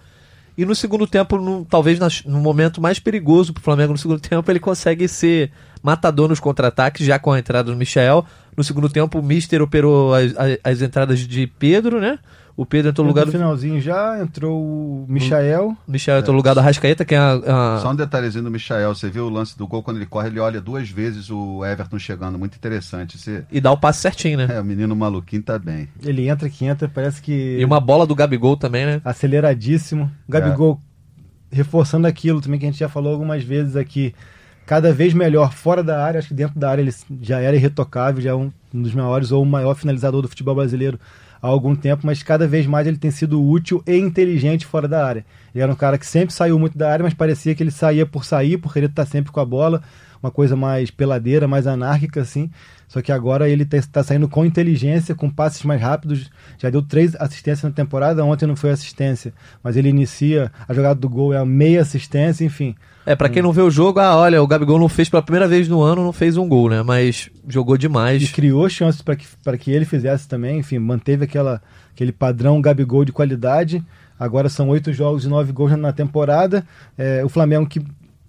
E 0.59 0.65
no 0.65 0.75
segundo 0.75 1.07
tempo, 1.07 1.39
no, 1.39 1.65
talvez 1.65 2.01
no 2.27 2.41
momento 2.41 2.81
mais 2.81 2.99
perigoso 2.99 3.53
para 3.53 3.61
o 3.61 3.63
Flamengo 3.63 3.93
no 3.93 3.99
segundo 3.99 4.19
tempo, 4.21 4.51
ele 4.51 4.59
consegue 4.59 5.07
ser 5.07 5.53
matador 5.81 6.29
nos 6.29 6.41
contra-ataques, 6.41 7.07
já 7.07 7.17
com 7.17 7.31
a 7.31 7.39
entrada 7.39 7.71
do 7.71 7.77
Michel. 7.77 8.27
No 8.57 8.65
segundo 8.65 8.89
tempo, 8.89 9.21
o 9.21 9.23
Mister 9.23 9.63
operou 9.63 10.13
as, 10.13 10.37
as, 10.37 10.59
as 10.65 10.83
entradas 10.83 11.21
de 11.21 11.47
Pedro, 11.47 12.01
né? 12.01 12.19
O 12.59 12.67
Pedro 12.67 12.91
entrou 12.91 13.05
no 13.05 13.11
lugar 13.11 13.25
do. 13.25 13.31
finalzinho 13.31 13.81
já 13.81 14.21
entrou 14.21 14.61
o 14.61 15.07
Michael. 15.09 15.77
O 15.87 15.93
Michael 15.93 16.19
entrou 16.19 16.33
no 16.33 16.39
lugar 16.39 16.57
da 16.57 16.61
Rascaeta, 16.61 17.05
que 17.05 17.15
é 17.15 17.19
a, 17.19 17.35
a, 17.77 17.79
Só 17.79 17.93
um 17.93 17.95
detalhezinho 17.95 18.43
do 18.43 18.51
Michael. 18.51 18.93
Você 18.97 19.09
viu 19.09 19.27
o 19.27 19.29
lance 19.29 19.57
do 19.57 19.65
gol 19.65 19.81
quando 19.81 19.99
ele 19.99 20.07
corre, 20.07 20.27
ele 20.27 20.41
olha 20.41 20.61
duas 20.61 20.91
vezes 20.91 21.31
o 21.31 21.65
Everton 21.65 22.01
chegando. 22.01 22.37
Muito 22.37 22.57
interessante. 22.57 23.17
Você... 23.17 23.45
E 23.49 23.61
dá 23.61 23.71
o 23.71 23.79
passe 23.79 24.01
certinho, 24.01 24.39
né? 24.39 24.49
É, 24.51 24.61
o 24.61 24.65
menino 24.65 24.97
maluquinho 24.97 25.41
tá 25.41 25.57
bem. 25.57 25.89
Ele 26.03 26.29
entra 26.29 26.51
que 26.51 26.65
entra, 26.65 26.89
parece 26.89 27.23
que. 27.23 27.59
E 27.61 27.65
uma 27.65 27.79
bola 27.79 28.05
do 28.05 28.15
Gabigol 28.17 28.57
também, 28.57 28.85
né? 28.85 29.01
Aceleradíssimo. 29.05 30.11
O 30.27 30.33
Gabigol 30.33 30.81
é. 31.53 31.57
reforçando 31.59 32.09
aquilo 32.09 32.41
também 32.41 32.59
que 32.59 32.67
a 32.67 32.71
gente 32.73 32.81
já 32.81 32.89
falou 32.89 33.13
algumas 33.13 33.45
vezes 33.45 33.77
aqui. 33.77 34.13
Cada 34.67 34.93
vez 34.93 35.15
melhor 35.15 35.53
fora 35.53 35.81
da 35.81 36.05
área. 36.05 36.19
Acho 36.19 36.27
que 36.27 36.35
dentro 36.35 36.59
da 36.59 36.69
área 36.69 36.83
ele 36.83 36.93
já 37.23 37.39
era 37.39 37.55
irretocável, 37.55 38.21
já 38.21 38.31
é 38.31 38.35
um 38.35 38.51
dos 38.75 38.93
maiores 38.95 39.31
ou 39.31 39.45
o 39.45 39.47
maior 39.47 39.77
finalizador 39.77 40.23
do 40.23 40.29
futebol 40.29 40.57
brasileiro 40.57 40.99
há 41.41 41.47
algum 41.47 41.75
tempo, 41.75 42.07
mas 42.07 42.23
cada 42.23 42.47
vez 42.47 42.67
mais 42.67 42.87
ele 42.87 42.97
tem 42.97 43.11
sido 43.11 43.43
útil 43.43 43.83
e 43.87 43.97
inteligente 43.97 44.67
fora 44.67 44.89
da 44.89 45.05
área. 45.05 45.25
Ele 45.55 45.63
era 45.63 45.73
um 45.73 45.77
cara 45.77 45.99
que 45.99 46.07
sempre 46.07 46.35
saiu 46.35 46.59
muito 46.59 46.77
da 46.77 46.91
área, 46.91 47.03
mas 47.03 47.15
parecia 47.15 47.55
que 47.55 47.63
ele 47.63 47.71
saía 47.71 48.07
por 48.07 48.25
sair, 48.25 48.59
por 48.59 48.73
querer 48.73 48.87
estar 48.87 49.07
sempre 49.07 49.33
com 49.33 49.41
a 49.41 49.45
bola, 49.45 49.83
uma 50.23 50.31
coisa 50.31 50.57
mais 50.57 50.91
peladeira, 50.91 51.47
mais 51.47 51.67
anárquica, 51.67 52.21
assim. 52.21 52.51
Só 52.89 53.03
que 53.03 53.13
agora 53.13 53.49
ele 53.49 53.65
está 53.71 54.03
saindo 54.03 54.29
com 54.29 54.45
inteligência, 54.45 55.15
com 55.15 55.31
passes 55.31 55.63
mais 55.63 55.81
rápidos. 55.81 56.31
Já 56.59 56.71
deu 56.71 56.83
três 56.83 57.15
assistências 57.17 57.65
na 57.65 57.71
temporada, 57.71 58.25
ontem 58.25 58.47
não 58.47 58.57
foi 58.57 58.71
assistência, 58.71 59.33
mas 59.63 59.77
ele 59.77 59.89
inicia 59.89 60.51
a 60.67 60.73
jogada 60.73 60.99
do 60.99 61.09
gol, 61.09 61.35
é 61.35 61.39
a 61.39 61.45
meia 61.45 61.83
assistência, 61.83 62.45
enfim. 62.45 62.75
É, 63.09 63.17
para 63.17 63.31
quem 63.31 63.41
não 63.41 63.55
vê 63.55 63.63
o 63.63 63.71
jogo, 63.71 64.01
ah, 64.01 64.15
olha, 64.15 64.43
o 64.43 64.47
Gabigol 64.47 64.79
não 64.79 64.87
fez 64.87 65.09
pela 65.09 65.23
primeira 65.23 65.49
vez 65.49 65.67
no 65.67 65.81
ano, 65.81 66.05
não 66.05 66.13
fez 66.13 66.37
um 66.37 66.47
gol, 66.47 66.69
né? 66.69 66.83
Mas 66.83 67.31
jogou 67.49 67.79
demais. 67.79 68.23
E 68.23 68.29
criou 68.31 68.69
chances 68.69 69.01
para 69.01 69.17
que, 69.17 69.27
que 69.59 69.71
ele 69.71 69.87
fizesse 69.87 70.29
também, 70.29 70.59
enfim, 70.59 70.79
manteve 70.79 71.25
aquela, 71.25 71.63
aquele 71.91 72.13
padrão 72.13 72.61
Gabigol 72.61 73.07
de 73.07 73.13
qualidade. 73.13 73.83
Agora 74.21 74.51
são 74.51 74.69
oito 74.69 74.93
jogos 74.93 75.25
e 75.25 75.29
nove 75.29 75.53
gols 75.53 75.75
na 75.79 75.91
temporada. 75.91 76.67
É, 76.99 77.25
o 77.25 77.31
Flamengo 77.31 77.67
que 77.67 77.81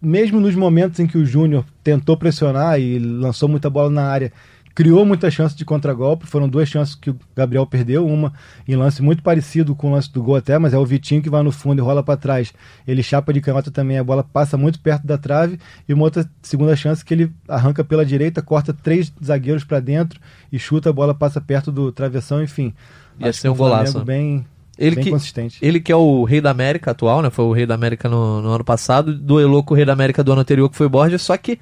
mesmo 0.02 0.40
nos 0.40 0.56
momentos 0.56 0.98
em 1.02 1.08
que 1.08 1.18
o 1.18 1.26
Júnior 1.26 1.66
tentou 1.84 2.16
pressionar 2.16 2.80
e 2.80 2.98
lançou 2.98 3.50
muita 3.50 3.70
bola 3.70 3.90
na 3.90 4.04
área, 4.04 4.32
criou 4.80 5.04
muita 5.06 5.30
chance 5.30 5.54
de 5.54 5.66
contragolpe. 5.66 6.26
Foram 6.26 6.48
duas 6.48 6.70
chances 6.70 6.96
que 6.96 7.10
o 7.10 7.20
Gabriel 7.36 7.68
perdeu, 7.68 8.08
uma 8.08 8.32
em 8.66 8.78
lance 8.78 9.02
muito 9.02 9.22
parecido 9.22 9.76
com 9.76 9.90
o 9.90 9.92
lance 9.92 10.10
do 10.10 10.24
gol 10.24 10.38
até, 10.38 10.58
mas 10.58 10.74
é 10.74 10.78
o 10.78 10.86
Vitinho 10.86 11.22
que 11.22 11.30
vai 11.30 11.44
no 11.44 11.52
fundo 11.52 11.80
e 11.80 11.84
rola 11.84 12.02
para 12.02 12.16
trás. 12.16 12.54
Ele 12.88 13.04
chapa 13.04 13.34
de 13.34 13.42
canhota 13.42 13.70
também, 13.70 13.98
a 13.98 14.04
bola 14.06 14.24
passa 14.24 14.56
muito 14.56 14.80
perto 14.80 15.06
da 15.06 15.18
trave 15.18 15.60
e 15.86 15.94
uma 15.94 16.06
outra 16.06 16.26
segunda 16.42 16.78
chance 16.78 17.04
que 17.04 17.14
ele 17.14 17.30
arranca 17.46 17.84
pela 17.84 18.06
direita, 18.06 18.42
corta 18.42 18.72
três 18.72 19.12
zagueiros 19.22 19.66
para 19.66 19.82
dentro 19.82 20.18
e 20.50 20.58
chuta 20.58 20.92
a 20.92 20.94
bola 20.94 21.14
passa 21.14 21.42
perto 21.42 21.74
do 21.74 21.92
travessão, 21.92 22.42
enfim. 22.42 22.74
Ia 23.20 23.34
ser 23.34 23.50
um 23.50 23.56
golaço. 23.56 24.00
Bem 24.06 24.46
ele 24.78 24.96
Bem 24.96 25.04
que, 25.04 25.12
consistente. 25.12 25.60
Ele 25.62 25.82
que 25.82 25.92
é 25.92 25.96
o 25.98 26.24
rei 26.24 26.40
da 26.40 26.52
América 26.52 26.92
atual, 26.92 27.22
né? 27.22 27.30
Foi 27.30 27.44
o 27.44 27.52
rei 27.52 27.66
da 27.66 27.76
América 27.76 28.08
no, 28.08 28.42
no 28.42 28.48
ano 28.48 28.64
passado, 28.64 29.14
duelou 29.14 29.62
com 29.62 29.74
o 29.74 29.76
rei 29.76 29.86
da 29.86 29.92
América 29.92 30.24
do 30.24 30.32
ano 30.32 30.40
anterior, 30.40 30.70
que 30.70 30.78
foi 30.78 30.88
Borja, 30.88 31.18
só 31.18 31.36
que 31.36 31.60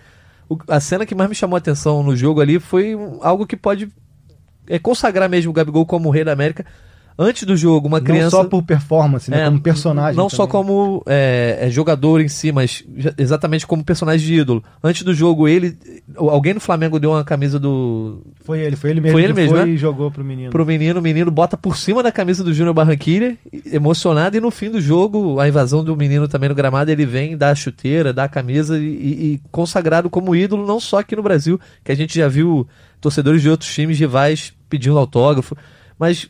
o, 0.49 0.57
a 0.67 0.79
cena 0.79 1.05
que 1.05 1.15
mais 1.15 1.29
me 1.29 1.35
chamou 1.35 1.55
a 1.55 1.59
atenção 1.59 2.03
no 2.03 2.15
jogo 2.15 2.41
ali 2.41 2.59
foi 2.59 2.95
algo 3.21 3.45
que 3.45 3.57
pode 3.57 3.89
é, 4.67 4.79
consagrar 4.79 5.29
mesmo 5.29 5.51
o 5.51 5.53
Gabigol 5.53 5.85
como 5.85 6.09
o 6.09 6.11
rei 6.11 6.23
da 6.23 6.31
América. 6.31 6.65
Antes 7.17 7.43
do 7.43 7.55
jogo, 7.55 7.87
uma 7.87 7.99
criança. 8.01 8.37
Não 8.37 8.43
só 8.43 8.49
por 8.49 8.61
performance, 8.63 9.29
né? 9.31 9.41
É, 9.41 9.45
como 9.45 9.59
personagem. 9.61 10.15
Não 10.15 10.29
só 10.29 10.45
também. 10.45 10.51
como 10.51 11.03
é, 11.05 11.57
é, 11.61 11.69
jogador 11.69 12.21
em 12.21 12.27
si, 12.27 12.51
mas 12.51 12.83
exatamente 13.17 13.65
como 13.65 13.83
personagem 13.83 14.25
de 14.25 14.33
ídolo. 14.35 14.63
Antes 14.83 15.03
do 15.03 15.13
jogo, 15.13 15.47
ele. 15.47 15.77
Alguém 16.15 16.53
no 16.53 16.59
Flamengo 16.59 16.99
deu 16.99 17.11
uma 17.11 17.23
camisa 17.23 17.59
do. 17.59 18.21
Foi 18.43 18.59
ele, 18.59 18.75
foi 18.75 18.89
ele 18.91 19.01
mesmo 19.01 19.13
Foi 19.15 19.23
ele 19.23 19.33
mesmo, 19.33 19.55
foi 19.57 19.65
né? 19.65 19.71
e 19.71 19.77
jogou 19.77 20.09
pro 20.11 20.23
menino. 20.23 20.49
Pro 20.51 20.65
menino, 20.65 20.99
o 20.99 21.03
menino 21.03 21.29
bota 21.31 21.57
por 21.57 21.75
cima 21.77 22.01
da 22.01 22.11
camisa 22.11 22.43
do 22.43 22.53
Júnior 22.53 22.73
Barranquilla, 22.73 23.35
emocionado, 23.71 24.37
e 24.37 24.39
no 24.39 24.51
fim 24.51 24.69
do 24.69 24.79
jogo, 24.81 25.39
a 25.39 25.47
invasão 25.47 25.83
do 25.83 25.95
menino 25.95 26.27
também 26.27 26.49
no 26.49 26.55
gramado, 26.55 26.89
ele 26.91 27.05
vem, 27.05 27.35
dá 27.37 27.49
a 27.49 27.55
chuteira, 27.55 28.13
dá 28.13 28.23
a 28.25 28.29
camisa 28.29 28.77
e- 28.79 28.83
e 29.33 29.41
consagrado 29.51 30.09
como 30.09 30.35
ídolo, 30.35 30.65
não 30.65 30.79
só 30.79 30.99
aqui 30.99 31.15
no 31.15 31.23
Brasil, 31.23 31.59
que 31.83 31.91
a 31.91 31.95
gente 31.95 32.17
já 32.17 32.27
viu 32.27 32.67
torcedores 33.01 33.41
de 33.41 33.49
outros 33.49 33.73
times 33.73 33.99
rivais 33.99 34.53
pedindo 34.69 34.97
autógrafo. 34.97 35.55
Mas 35.97 36.29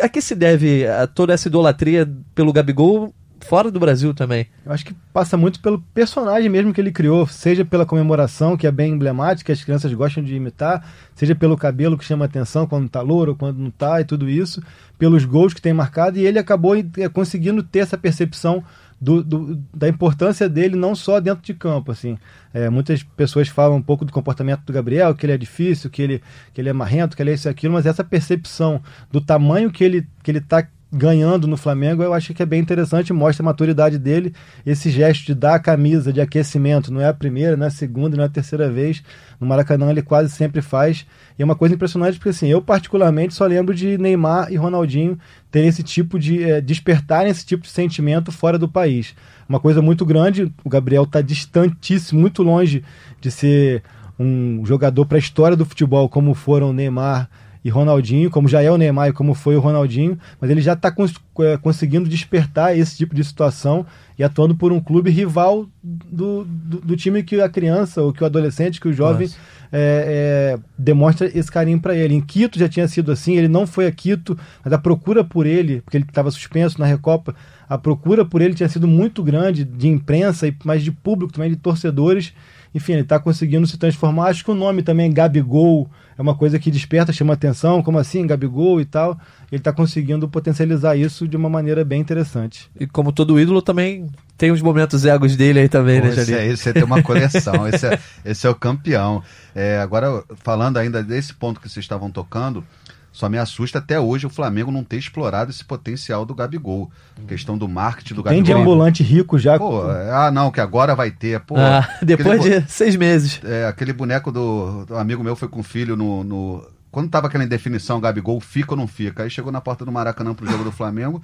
a, 0.00 0.08
que 0.08 0.20
se 0.20 0.34
deve 0.34 0.86
a 0.86 1.06
toda 1.06 1.32
essa 1.32 1.48
idolatria 1.48 2.08
pelo 2.34 2.52
Gabigol 2.52 3.12
fora 3.40 3.70
do 3.70 3.80
Brasil 3.80 4.14
também? 4.14 4.46
Eu 4.64 4.72
acho 4.72 4.84
que 4.84 4.94
passa 5.12 5.36
muito 5.36 5.60
pelo 5.60 5.80
personagem 5.94 6.48
mesmo 6.48 6.72
que 6.72 6.80
ele 6.80 6.92
criou, 6.92 7.26
seja 7.26 7.64
pela 7.64 7.84
comemoração, 7.84 8.56
que 8.56 8.66
é 8.66 8.70
bem 8.70 8.92
emblemática, 8.92 9.52
as 9.52 9.64
crianças 9.64 9.92
gostam 9.92 10.22
de 10.22 10.34
imitar, 10.34 10.86
seja 11.14 11.34
pelo 11.34 11.56
cabelo 11.56 11.98
que 11.98 12.04
chama 12.04 12.24
atenção 12.24 12.66
quando 12.66 12.88
tá 12.88 13.00
louro, 13.00 13.36
quando 13.36 13.58
não 13.58 13.70
tá 13.70 14.00
e 14.00 14.04
tudo 14.04 14.28
isso, 14.28 14.62
pelos 14.98 15.24
gols 15.24 15.52
que 15.52 15.60
tem 15.60 15.72
marcado, 15.72 16.18
e 16.18 16.26
ele 16.26 16.38
acabou 16.38 16.76
eh, 16.76 17.08
conseguindo 17.12 17.62
ter 17.62 17.80
essa 17.80 17.98
percepção 17.98 18.64
do, 19.02 19.22
do- 19.24 19.56
da 19.74 19.88
importância 19.88 20.48
dele 20.48 20.76
não 20.76 20.94
só 20.94 21.18
dentro 21.18 21.42
de 21.42 21.52
campo, 21.54 21.90
assim. 21.90 22.16
É, 22.54 22.70
muitas 22.70 23.02
pessoas 23.02 23.48
falam 23.48 23.76
um 23.78 23.82
pouco 23.82 24.04
do 24.04 24.12
comportamento 24.12 24.62
do 24.64 24.72
Gabriel, 24.72 25.12
que 25.14 25.26
ele 25.26 25.32
é 25.32 25.36
difícil, 25.38 25.90
que 25.90 26.00
ele, 26.00 26.22
que 26.54 26.60
ele 26.60 26.68
é 26.68 26.72
marrento, 26.72 27.16
que 27.16 27.22
ele 27.22 27.30
é 27.32 27.34
isso 27.34 27.48
e 27.48 27.50
aquilo, 27.50 27.74
mas 27.74 27.84
essa 27.84 28.04
percepção 28.04 28.80
do 29.10 29.20
tamanho 29.20 29.72
que 29.72 29.82
ele, 29.82 30.06
que 30.22 30.30
ele 30.30 30.40
tá 30.40 30.68
ganhando 30.92 31.46
no 31.46 31.56
Flamengo, 31.56 32.02
eu 32.02 32.12
acho 32.12 32.34
que 32.34 32.42
é 32.42 32.46
bem 32.46 32.60
interessante, 32.60 33.14
mostra 33.14 33.42
a 33.42 33.46
maturidade 33.46 33.98
dele, 33.98 34.34
esse 34.64 34.90
gesto 34.90 35.24
de 35.24 35.34
dar 35.34 35.54
a 35.54 35.58
camisa 35.58 36.12
de 36.12 36.20
aquecimento, 36.20 36.92
não 36.92 37.00
é 37.00 37.08
a 37.08 37.14
primeira, 37.14 37.56
não 37.56 37.64
é 37.64 37.68
a 37.68 37.70
segunda, 37.70 38.14
não 38.14 38.24
é 38.24 38.26
a 38.26 38.30
terceira 38.30 38.70
vez, 38.70 39.02
no 39.40 39.46
Maracanã 39.46 39.90
ele 39.90 40.02
quase 40.02 40.30
sempre 40.30 40.60
faz, 40.60 41.06
e 41.38 41.42
é 41.42 41.44
uma 41.44 41.56
coisa 41.56 41.74
impressionante 41.74 42.18
porque 42.18 42.28
assim, 42.28 42.48
eu 42.48 42.60
particularmente 42.60 43.32
só 43.32 43.46
lembro 43.46 43.74
de 43.74 43.96
Neymar 43.96 44.52
e 44.52 44.56
Ronaldinho 44.56 45.18
terem 45.50 45.70
esse 45.70 45.82
tipo 45.82 46.18
de, 46.18 46.42
eh, 46.42 46.60
despertarem 46.60 47.30
esse 47.30 47.46
tipo 47.46 47.62
de 47.62 47.70
sentimento 47.70 48.30
fora 48.30 48.58
do 48.58 48.68
país. 48.68 49.14
Uma 49.48 49.60
coisa 49.60 49.80
muito 49.80 50.04
grande, 50.04 50.52
o 50.62 50.68
Gabriel 50.68 51.04
está 51.04 51.22
distantíssimo, 51.22 52.20
muito 52.20 52.42
longe 52.42 52.84
de 53.18 53.30
ser 53.30 53.82
um 54.18 54.64
jogador 54.66 55.06
para 55.06 55.16
a 55.16 55.18
história 55.18 55.56
do 55.56 55.64
futebol 55.64 56.06
como 56.08 56.34
foram 56.34 56.72
Neymar 56.72 57.30
e 57.64 57.70
Ronaldinho, 57.70 58.30
como 58.30 58.48
já 58.48 58.62
é 58.62 58.70
o 58.70 58.76
Neymar 58.76 59.08
e 59.08 59.12
como 59.12 59.34
foi 59.34 59.56
o 59.56 59.60
Ronaldinho, 59.60 60.18
mas 60.40 60.50
ele 60.50 60.60
já 60.60 60.72
está 60.72 60.90
cons 60.90 61.14
eh, 61.38 61.56
conseguindo 61.58 62.08
despertar 62.08 62.76
esse 62.76 62.96
tipo 62.96 63.14
de 63.14 63.22
situação 63.22 63.86
e 64.18 64.24
atuando 64.24 64.54
por 64.54 64.72
um 64.72 64.80
clube 64.80 65.10
rival 65.10 65.66
do, 65.82 66.44
do, 66.44 66.80
do 66.80 66.96
time 66.96 67.22
que 67.22 67.40
a 67.40 67.48
criança, 67.48 68.02
ou 68.02 68.12
que 68.12 68.22
o 68.22 68.26
adolescente, 68.26 68.80
que 68.80 68.88
o 68.88 68.92
jovem 68.92 69.28
é, 69.72 70.56
é, 70.56 70.58
demonstra 70.76 71.26
esse 71.26 71.50
carinho 71.50 71.80
para 71.80 71.96
ele. 71.96 72.14
Em 72.14 72.20
Quito 72.20 72.58
já 72.58 72.68
tinha 72.68 72.86
sido 72.86 73.10
assim, 73.10 73.36
ele 73.36 73.48
não 73.48 73.66
foi 73.66 73.86
a 73.86 73.92
Quito, 73.92 74.38
mas 74.62 74.72
a 74.72 74.78
procura 74.78 75.24
por 75.24 75.46
ele, 75.46 75.80
porque 75.80 75.96
ele 75.96 76.04
estava 76.04 76.30
suspenso 76.30 76.78
na 76.78 76.86
Recopa, 76.86 77.34
a 77.68 77.78
procura 77.78 78.24
por 78.24 78.42
ele 78.42 78.54
tinha 78.54 78.68
sido 78.68 78.86
muito 78.86 79.22
grande 79.22 79.64
de 79.64 79.88
imprensa, 79.88 80.46
e 80.46 80.54
mas 80.62 80.82
de 80.82 80.92
público 80.92 81.32
também, 81.32 81.50
de 81.50 81.56
torcedores. 81.56 82.34
Enfim, 82.74 82.92
ele 82.92 83.02
está 83.02 83.18
conseguindo 83.18 83.66
se 83.66 83.78
transformar. 83.78 84.28
Acho 84.28 84.44
que 84.44 84.50
o 84.50 84.54
nome 84.54 84.82
também, 84.82 85.12
Gabigol, 85.12 85.90
é 86.16 86.22
uma 86.22 86.34
coisa 86.34 86.58
que 86.58 86.70
desperta, 86.70 87.12
chama 87.12 87.34
atenção. 87.34 87.82
Como 87.82 87.98
assim, 87.98 88.26
Gabigol 88.26 88.80
e 88.80 88.84
tal? 88.84 89.18
Ele 89.50 89.60
está 89.60 89.72
conseguindo 89.72 90.28
potencializar 90.28 90.96
isso 90.96 91.26
de 91.26 91.36
uma 91.36 91.48
maneira 91.48 91.84
bem 91.84 92.00
interessante. 92.00 92.70
E 92.78 92.86
como 92.86 93.12
todo 93.12 93.38
ídolo, 93.38 93.60
também 93.62 94.06
tem 94.36 94.50
os 94.50 94.60
momentos 94.60 95.04
egos 95.04 95.36
dele 95.36 95.60
aí 95.60 95.68
também, 95.68 96.00
Pô, 96.00 96.06
né, 96.06 96.12
esse, 96.12 96.24
Janine? 96.24 96.50
aí 96.50 96.56
você 96.56 96.72
tem 96.72 96.82
uma 96.82 97.02
coleção, 97.04 97.68
esse 97.68 97.86
é, 97.86 97.98
esse 98.24 98.46
é 98.46 98.50
o 98.50 98.54
campeão. 98.54 99.22
É, 99.54 99.78
agora, 99.78 100.24
falando 100.36 100.78
ainda 100.78 101.02
desse 101.02 101.34
ponto 101.34 101.60
que 101.60 101.68
vocês 101.68 101.84
estavam 101.84 102.10
tocando, 102.10 102.64
só 103.12 103.28
me 103.28 103.36
assusta 103.38 103.78
até 103.78 104.00
hoje 104.00 104.26
o 104.26 104.30
Flamengo 104.30 104.70
não 104.72 104.82
ter 104.82 104.96
explorado 104.96 105.50
esse 105.50 105.62
potencial 105.64 106.24
do 106.24 106.34
Gabigol. 106.34 106.90
questão 107.28 107.56
do 107.58 107.68
marketing 107.68 108.14
do 108.14 108.22
Tem 108.22 108.38
Gabigol. 108.42 108.54
de 108.56 108.60
ambulante 108.62 109.02
rico 109.02 109.38
já. 109.38 109.58
Pô, 109.58 109.88
é, 109.92 110.10
ah, 110.10 110.30
não, 110.30 110.50
que 110.50 110.60
agora 110.60 110.94
vai 110.94 111.10
ter. 111.10 111.38
Pô, 111.40 111.54
Ah, 111.58 111.86
depois 112.02 112.40
aquele, 112.40 112.60
de 112.62 112.70
seis 112.72 112.96
meses. 112.96 113.40
é, 113.44 113.66
aquele 113.66 113.92
boneco 113.92 114.32
do, 114.32 114.86
do 114.86 114.96
amigo 114.96 115.22
meu 115.22 115.36
foi 115.36 115.46
com 115.48 115.60
o 115.60 115.62
filho 115.62 115.94
no. 115.96 116.24
no- 116.24 116.66
quando 116.90 117.08
tava 117.10 117.26
aquela 117.26 117.44
indefinição, 117.44 118.00
Gabigol 118.00 118.38
fica 118.40 118.72
ou 118.72 118.76
não 118.76 118.86
fica? 118.86 119.22
Aí 119.22 119.30
chegou 119.30 119.50
na 119.52 119.60
porta 119.62 119.84
do 119.84 119.92
Maracanã 119.92 120.34
pro 120.34 120.50
jogo 120.50 120.64
do 120.64 120.72
Flamengo, 120.72 121.22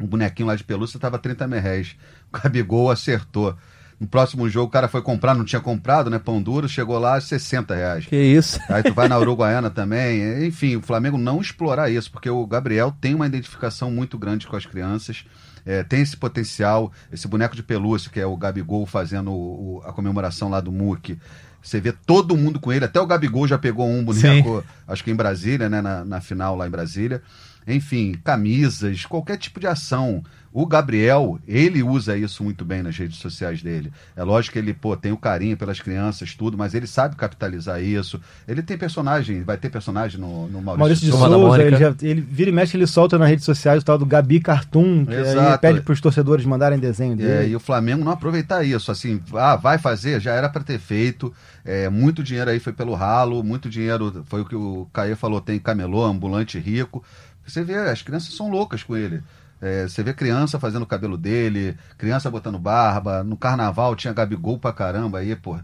um 0.00 0.06
bonequinho 0.06 0.46
lá 0.48 0.56
de 0.56 0.64
pelúcia 0.64 0.98
tava 1.00 1.18
30 1.18 1.46
mil 1.46 1.60
reais. 1.60 1.96
O 2.32 2.38
Gabigol 2.38 2.90
acertou. 2.90 3.54
No 4.00 4.06
próximo 4.06 4.48
jogo 4.48 4.66
o 4.68 4.70
cara 4.70 4.86
foi 4.86 5.02
comprar, 5.02 5.34
não 5.34 5.44
tinha 5.44 5.60
comprado, 5.60 6.08
né? 6.08 6.18
Pão 6.20 6.40
duro, 6.40 6.68
chegou 6.68 6.98
lá 6.98 7.20
60 7.20 7.74
reais. 7.74 8.06
Que 8.06 8.16
isso. 8.16 8.60
Aí 8.68 8.82
tu 8.82 8.94
vai 8.94 9.08
na 9.08 9.18
Uruguaiana 9.18 9.70
também. 9.70 10.46
Enfim, 10.46 10.76
o 10.76 10.82
Flamengo 10.82 11.18
não 11.18 11.40
explorar 11.40 11.90
isso, 11.90 12.10
porque 12.10 12.30
o 12.30 12.46
Gabriel 12.46 12.94
tem 13.00 13.14
uma 13.14 13.26
identificação 13.26 13.90
muito 13.90 14.16
grande 14.16 14.46
com 14.46 14.56
as 14.56 14.64
crianças. 14.66 15.24
é, 15.66 15.82
tem 15.82 16.00
esse 16.00 16.16
potencial, 16.16 16.90
esse 17.12 17.28
boneco 17.28 17.54
de 17.54 17.62
pelúcia, 17.62 18.10
que 18.10 18.18
é 18.18 18.24
o 18.24 18.34
Gabigol 18.38 18.86
fazendo 18.86 19.30
o- 19.30 19.76
o- 19.76 19.82
a 19.84 19.92
comemoração 19.92 20.48
lá 20.48 20.60
do 20.60 20.72
MUC. 20.72 21.18
Você 21.60 21.78
vê 21.78 21.92
todo 21.92 22.34
mundo 22.38 22.58
com 22.58 22.72
ele, 22.72 22.86
até 22.86 22.98
o 22.98 23.06
Gabigol 23.06 23.46
já 23.46 23.58
pegou 23.58 23.86
um 23.86 24.02
boneco, 24.02 24.64
acho 24.86 25.04
que 25.04 25.10
em 25.10 25.14
Brasília, 25.14 25.68
né? 25.68 25.82
Na, 25.82 26.06
na 26.06 26.20
final 26.22 26.56
lá 26.56 26.66
em 26.66 26.70
Brasília. 26.70 27.20
Enfim, 27.66 28.14
camisas, 28.24 29.04
qualquer 29.04 29.36
tipo 29.36 29.60
de 29.60 29.66
ação. 29.66 30.22
O 30.60 30.66
Gabriel, 30.66 31.38
ele 31.46 31.84
usa 31.84 32.16
isso 32.18 32.42
muito 32.42 32.64
bem 32.64 32.82
nas 32.82 32.96
redes 32.98 33.18
sociais 33.18 33.62
dele. 33.62 33.92
É 34.16 34.24
lógico 34.24 34.54
que 34.54 34.58
ele, 34.58 34.74
pô, 34.74 34.96
tem 34.96 35.12
o 35.12 35.16
carinho 35.16 35.56
pelas 35.56 35.78
crianças, 35.78 36.34
tudo, 36.34 36.58
mas 36.58 36.74
ele 36.74 36.88
sabe 36.88 37.14
capitalizar 37.14 37.80
isso. 37.80 38.20
Ele 38.48 38.60
tem 38.60 38.76
personagem, 38.76 39.44
vai 39.44 39.56
ter 39.56 39.70
personagem 39.70 40.18
no, 40.20 40.48
no 40.48 40.60
Maurício, 40.60 40.78
Maurício 40.80 41.04
de 41.06 41.12
Souza, 41.12 41.38
Mônica. 41.38 41.62
ele, 41.64 41.76
já- 41.76 41.94
ele 42.02 42.20
vira 42.20 42.50
e 42.50 42.52
mexe, 42.52 42.76
ele 42.76 42.88
solta 42.88 43.16
nas 43.16 43.28
redes 43.28 43.44
sociais 43.44 43.82
o 43.82 43.84
tal 43.86 43.96
do 43.96 44.04
Gabi 44.04 44.40
Cartoon, 44.40 45.06
que 45.06 45.14
aí 45.14 45.20
Exato. 45.20 45.60
pede 45.60 45.80
para 45.80 45.92
os 45.92 46.00
torcedores 46.00 46.44
mandarem 46.44 46.76
desenho 46.76 47.12
É, 47.12 47.16
dele. 47.16 47.52
e 47.52 47.54
o 47.54 47.60
Flamengo 47.60 48.04
não 48.04 48.10
aproveitar 48.10 48.64
isso, 48.64 48.90
assim, 48.90 49.20
ah, 49.34 49.54
vai 49.54 49.78
fazer, 49.78 50.20
já 50.20 50.32
era 50.32 50.48
para 50.48 50.64
ter 50.64 50.80
feito. 50.80 51.32
É, 51.64 51.88
muito 51.88 52.20
dinheiro 52.20 52.50
aí 52.50 52.58
foi 52.58 52.72
pelo 52.72 52.94
ralo, 52.94 53.44
muito 53.44 53.70
dinheiro, 53.70 54.24
foi 54.26 54.40
o 54.40 54.44
que 54.44 54.56
o 54.56 54.88
Caê 54.92 55.14
falou, 55.14 55.40
tem 55.40 55.56
camelô, 55.60 56.04
ambulante 56.04 56.58
rico. 56.58 57.04
Você 57.46 57.62
vê, 57.62 57.76
as 57.76 58.02
crianças 58.02 58.34
são 58.34 58.50
loucas 58.50 58.82
com 58.82 58.94
ele. 58.96 59.22
É, 59.60 59.88
você 59.88 60.02
vê 60.02 60.14
criança 60.14 60.58
fazendo 60.58 60.82
o 60.82 60.86
cabelo 60.86 61.16
dele, 61.16 61.76
criança 61.96 62.30
botando 62.30 62.58
barba. 62.58 63.22
No 63.24 63.36
carnaval 63.36 63.96
tinha 63.96 64.12
Gabigol 64.12 64.58
pra 64.58 64.72
caramba 64.72 65.18
aí, 65.18 65.34
pô. 65.34 65.58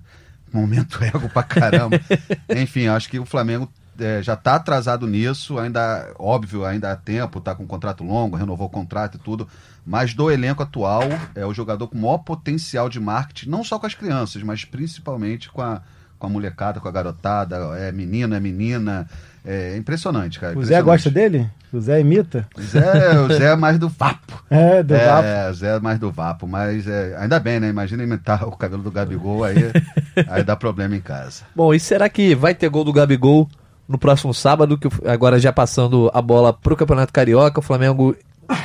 Momento 0.53 1.03
ego 1.05 1.29
pra 1.29 1.43
caramba. 1.43 2.01
Enfim, 2.55 2.87
acho 2.89 3.09
que 3.09 3.19
o 3.19 3.25
Flamengo 3.25 3.69
é, 3.99 4.23
já 4.23 4.37
tá 4.37 4.57
atrasado 4.57 5.07
nisso, 5.07 5.59
ainda, 5.59 6.13
óbvio, 6.19 6.65
ainda 6.65 6.93
há 6.93 6.97
tempo, 6.97 7.41
tá 7.41 7.55
com 7.55 7.65
um 7.65 7.67
contrato 7.67 8.03
longo, 8.03 8.37
renovou 8.37 8.67
o 8.67 8.71
contrato 8.71 9.17
e 9.17 9.21
tudo. 9.21 9.49
Mas 9.87 10.15
do 10.15 10.31
elenco 10.31 10.63
atual, 10.63 11.03
é 11.35 11.45
o 11.47 11.55
jogador 11.55 11.89
com 11.89 11.99
maior 11.99 12.19
potencial 12.19 12.89
de 12.89 12.99
marketing, 12.99 13.51
não 13.51 13.63
só 13.63 13.79
com 13.79 13.87
as 13.87 13.95
crianças, 13.95 14.43
mas 14.43 14.65
principalmente 14.65 15.49
com 15.51 15.63
a, 15.63 15.83
com 16.19 16.27
a 16.27 16.31
molecada, 16.31 16.81
com 16.81 16.89
a 16.89 16.93
garotada. 16.93 17.57
É 17.79 17.93
menino, 17.93 18.35
é 18.35 18.41
menina. 18.41 19.07
É 19.45 19.77
impressionante, 19.77 20.41
cara. 20.41 20.59
O 20.59 20.65
Zé 20.65 20.81
gosta 20.81 21.11
dele? 21.11 21.51
O 21.71 21.79
Zé 21.79 22.01
imita? 22.01 22.49
O 22.57 22.63
Zé, 22.63 23.21
o 23.21 23.29
Zé 23.29 23.53
é 23.53 23.57
mais 23.57 23.79
do 23.79 23.89
vapo. 23.89 24.33
É, 24.51 24.83
do 24.83 24.95
é, 24.95 25.07
Vapo. 25.07 25.27
é, 25.27 25.51
o 25.51 25.55
Zé 25.55 25.77
é 25.77 25.81
mais 25.81 25.99
do 25.99 26.13
vapo, 26.13 26.47
mas 26.47 26.87
é, 26.87 27.17
ainda 27.19 27.41
bem, 27.41 27.59
né? 27.59 27.69
Imagina 27.69 28.05
imitar 28.05 28.47
o 28.47 28.57
cabelo 28.57 28.83
do 28.83 28.91
Gabigol, 28.91 29.43
aí, 29.43 29.57
aí 30.29 30.45
dá 30.45 30.55
problema 30.55 30.95
em 30.95 31.01
casa. 31.01 31.43
Bom, 31.57 31.75
e 31.75 31.81
será 31.81 32.09
que 32.09 32.35
vai 32.35 32.55
ter 32.55 32.69
gol 32.69 32.85
do 32.85 32.93
Gabigol 32.93 33.49
no 33.89 33.99
próximo 33.99 34.33
sábado? 34.33 34.79
Que 34.79 34.89
agora 35.09 35.39
já 35.41 35.53
passando 35.53 36.11
a 36.15 36.23
bola 36.23 36.53
pro 36.53 36.77
Campeonato 36.77 37.13
Carioca, 37.13 37.59
o 37.59 37.63
Flamengo 37.63 38.15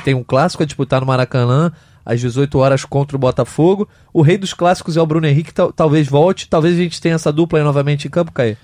tem 0.04 0.14
um 0.14 0.22
clássico 0.22 0.62
a 0.62 0.66
disputar 0.66 1.00
no 1.00 1.06
Maracanã 1.06 1.72
às 2.12 2.20
18 2.20 2.58
horas 2.58 2.84
contra 2.84 3.16
o 3.16 3.20
Botafogo. 3.20 3.88
O 4.12 4.22
rei 4.22 4.36
dos 4.36 4.52
clássicos 4.52 4.96
é 4.96 5.00
o 5.00 5.06
Bruno 5.06 5.26
Henrique, 5.26 5.52
tal- 5.54 5.72
talvez 5.72 6.08
volte, 6.08 6.48
talvez 6.48 6.74
a 6.74 6.78
gente 6.82 7.00
tenha 7.00 7.14
essa 7.14 7.32
dupla 7.32 7.58
aí 7.58 7.64
novamente 7.64 8.06
em 8.06 8.10
campo, 8.10 8.32
Caê. 8.32 8.56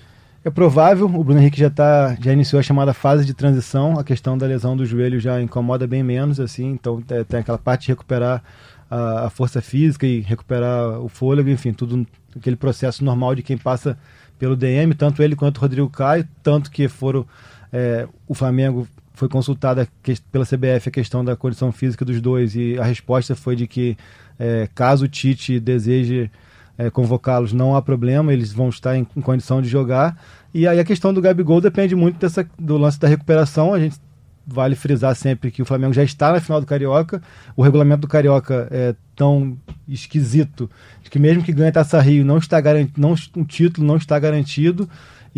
É 0.43 0.49
provável, 0.49 1.05
o 1.07 1.23
Bruno 1.23 1.39
Henrique 1.39 1.59
já, 1.59 1.69
tá, 1.69 2.15
já 2.21 2.31
iniciou 2.31 2.59
a 2.59 2.63
chamada 2.63 2.93
fase 2.93 3.25
de 3.25 3.33
transição, 3.33 3.99
a 3.99 4.03
questão 4.03 4.37
da 4.37 4.45
lesão 4.45 4.77
do 4.77 4.85
joelho 4.85 5.19
já 5.19 5.41
incomoda 5.41 5.85
bem 5.85 6.03
menos, 6.03 6.39
assim, 6.39 6.67
então 6.71 7.03
é, 7.09 7.23
tem 7.23 7.39
aquela 7.41 7.57
parte 7.57 7.83
de 7.83 7.87
recuperar 7.89 8.41
a, 8.89 9.25
a 9.25 9.29
força 9.29 9.61
física 9.61 10.05
e 10.05 10.21
recuperar 10.21 10.99
o 11.01 11.09
fôlego, 11.09 11.49
enfim, 11.49 11.73
tudo 11.73 12.05
aquele 12.35 12.55
processo 12.55 13.03
normal 13.03 13.35
de 13.35 13.43
quem 13.43 13.57
passa 13.57 13.97
pelo 14.39 14.55
DM, 14.55 14.93
tanto 14.93 15.21
ele 15.21 15.35
quanto 15.35 15.57
o 15.57 15.61
Rodrigo 15.61 15.89
Caio, 15.89 16.25
tanto 16.41 16.71
que 16.71 16.87
foram 16.87 17.25
é, 17.73 18.07
o 18.27 18.33
Flamengo 18.33 18.87
foi 19.17 19.27
consultado 19.27 19.81
a 19.81 19.87
que- 20.03 20.21
pela 20.31 20.45
CBF 20.45 20.89
a 20.89 20.91
questão 20.91 21.25
da 21.25 21.35
condição 21.35 21.71
física 21.71 22.05
dos 22.05 22.21
dois 22.21 22.55
e 22.55 22.77
a 22.77 22.83
resposta 22.83 23.35
foi 23.35 23.55
de 23.55 23.65
que 23.65 23.97
é, 24.37 24.69
caso 24.75 25.05
o 25.05 25.07
Tite 25.07 25.59
deseje 25.59 26.29
é, 26.77 26.91
convocá-los, 26.91 27.51
não 27.51 27.75
há 27.75 27.81
problema, 27.81 28.31
eles 28.31 28.53
vão 28.53 28.69
estar 28.69 28.95
em, 28.95 29.07
em 29.15 29.21
condição 29.21 29.59
de 29.59 29.67
jogar. 29.67 30.15
E 30.53 30.67
aí 30.67 30.79
a 30.79 30.83
questão 30.83 31.11
do 31.11 31.19
Gabigol 31.19 31.59
depende 31.59 31.95
muito 31.95 32.19
dessa, 32.19 32.47
do 32.59 32.77
lance 32.77 32.99
da 32.99 33.07
recuperação. 33.07 33.73
A 33.73 33.79
gente 33.79 33.97
vale 34.45 34.75
frisar 34.75 35.15
sempre 35.15 35.49
que 35.49 35.63
o 35.63 35.65
Flamengo 35.65 35.93
já 35.93 36.03
está 36.03 36.31
na 36.31 36.39
final 36.39 36.61
do 36.61 36.67
Carioca. 36.67 37.19
O 37.55 37.63
regulamento 37.63 38.01
do 38.01 38.07
Carioca 38.07 38.67
é 38.69 38.95
tão 39.15 39.57
esquisito 39.87 40.69
que 41.09 41.17
mesmo 41.17 41.41
que 41.43 41.51
ganhe 41.51 41.71
Taça 41.71 41.99
Rio, 41.99 42.23
não 42.23 42.37
está 42.37 42.61
garantido, 42.61 43.01
não, 43.01 43.15
o 43.35 43.45
título 43.45 43.87
não 43.87 43.97
está 43.97 44.19
garantido. 44.19 44.87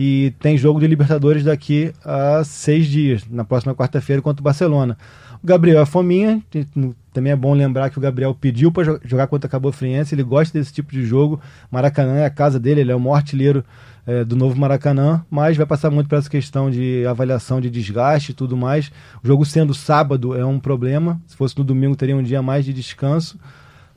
E 0.01 0.33
tem 0.39 0.57
jogo 0.57 0.79
de 0.79 0.87
Libertadores 0.87 1.43
daqui 1.43 1.91
a 2.05 2.41
seis 2.45 2.87
dias, 2.87 3.25
na 3.29 3.43
próxima 3.43 3.75
quarta-feira 3.75 4.21
contra 4.21 4.39
o 4.39 4.43
Barcelona. 4.45 4.97
O 5.43 5.45
Gabriel 5.45 5.81
é 5.81 5.85
fominha, 5.85 6.41
também 7.11 7.33
é 7.33 7.35
bom 7.35 7.53
lembrar 7.53 7.89
que 7.89 7.97
o 7.97 8.01
Gabriel 8.01 8.33
pediu 8.33 8.71
para 8.71 8.97
jogar 9.03 9.27
contra 9.27 9.49
a 9.49 9.51
Cabo 9.51 9.73
Friense, 9.73 10.15
ele 10.15 10.23
gosta 10.23 10.57
desse 10.57 10.71
tipo 10.71 10.93
de 10.93 11.03
jogo. 11.03 11.41
Maracanã 11.69 12.15
é 12.15 12.25
a 12.25 12.29
casa 12.29 12.57
dele, 12.57 12.79
ele 12.79 12.93
é 12.93 12.95
o 12.95 12.99
maior 12.99 13.15
artilheiro 13.15 13.61
é, 14.07 14.23
do 14.23 14.37
novo 14.37 14.57
Maracanã, 14.57 15.21
mas 15.29 15.57
vai 15.57 15.65
passar 15.65 15.91
muito 15.91 16.07
por 16.07 16.17
essa 16.17 16.29
questão 16.29 16.71
de 16.71 17.05
avaliação 17.05 17.59
de 17.59 17.69
desgaste 17.69 18.31
e 18.31 18.33
tudo 18.33 18.55
mais. 18.55 18.93
O 19.21 19.27
jogo 19.27 19.45
sendo 19.45 19.73
sábado 19.73 20.33
é 20.33 20.45
um 20.45 20.61
problema, 20.61 21.21
se 21.27 21.35
fosse 21.35 21.57
no 21.57 21.63
domingo 21.65 21.97
teria 21.97 22.15
um 22.15 22.23
dia 22.23 22.41
mais 22.41 22.63
de 22.63 22.71
descanso. 22.71 23.37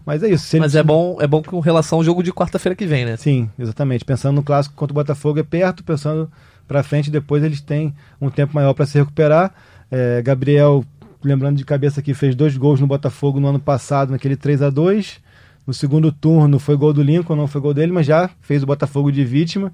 Mas 0.05 0.23
é 0.23 0.29
isso. 0.29 0.59
Mas 0.59 0.75
é 0.75 0.83
bom, 0.83 1.19
é 1.21 1.27
bom 1.27 1.43
com 1.43 1.61
relação 1.61 1.99
ao 1.99 2.05
jogo 2.05 2.23
de 2.23 2.33
quarta-feira 2.33 2.75
que 2.75 2.87
vem, 2.87 3.05
né? 3.05 3.17
Sim, 3.17 3.49
exatamente. 3.59 4.05
Pensando 4.05 4.37
no 4.37 4.43
clássico 4.43 4.75
contra 4.75 4.93
o 4.93 4.95
Botafogo 4.95 5.39
é 5.39 5.43
perto, 5.43 5.85
pensando 5.85 6.31
para 6.67 6.83
frente, 6.83 7.11
depois 7.11 7.43
eles 7.43 7.61
têm 7.61 7.95
um 8.21 8.31
tempo 8.31 8.55
maior 8.55 8.73
para 8.75 8.87
se 8.87 8.99
recuperar. 8.99 9.53
É, 9.91 10.23
Gabriel, 10.23 10.85
lembrando 11.23 11.57
de 11.57 11.65
cabeça 11.65 12.01
aqui, 12.01 12.15
fez 12.15 12.35
dois 12.35 12.57
gols 12.57 12.81
no 12.81 12.87
Botafogo 12.87 13.39
no 13.39 13.49
ano 13.49 13.61
passado, 13.61 14.11
naquele 14.11 14.37
3 14.37 14.63
a 14.63 14.71
2 14.71 15.21
No 15.67 15.75
segundo 15.75 16.11
turno 16.11 16.59
foi 16.59 16.77
gol 16.77 16.93
do 16.93 17.03
Lincoln, 17.03 17.37
não 17.37 17.47
foi 17.47 17.61
gol 17.61 17.75
dele, 17.75 17.93
mas 17.93 18.07
já 18.07 18.31
fez 18.41 18.63
o 18.63 18.67
Botafogo 18.67 19.13
de 19.13 19.25
vítima. 19.25 19.73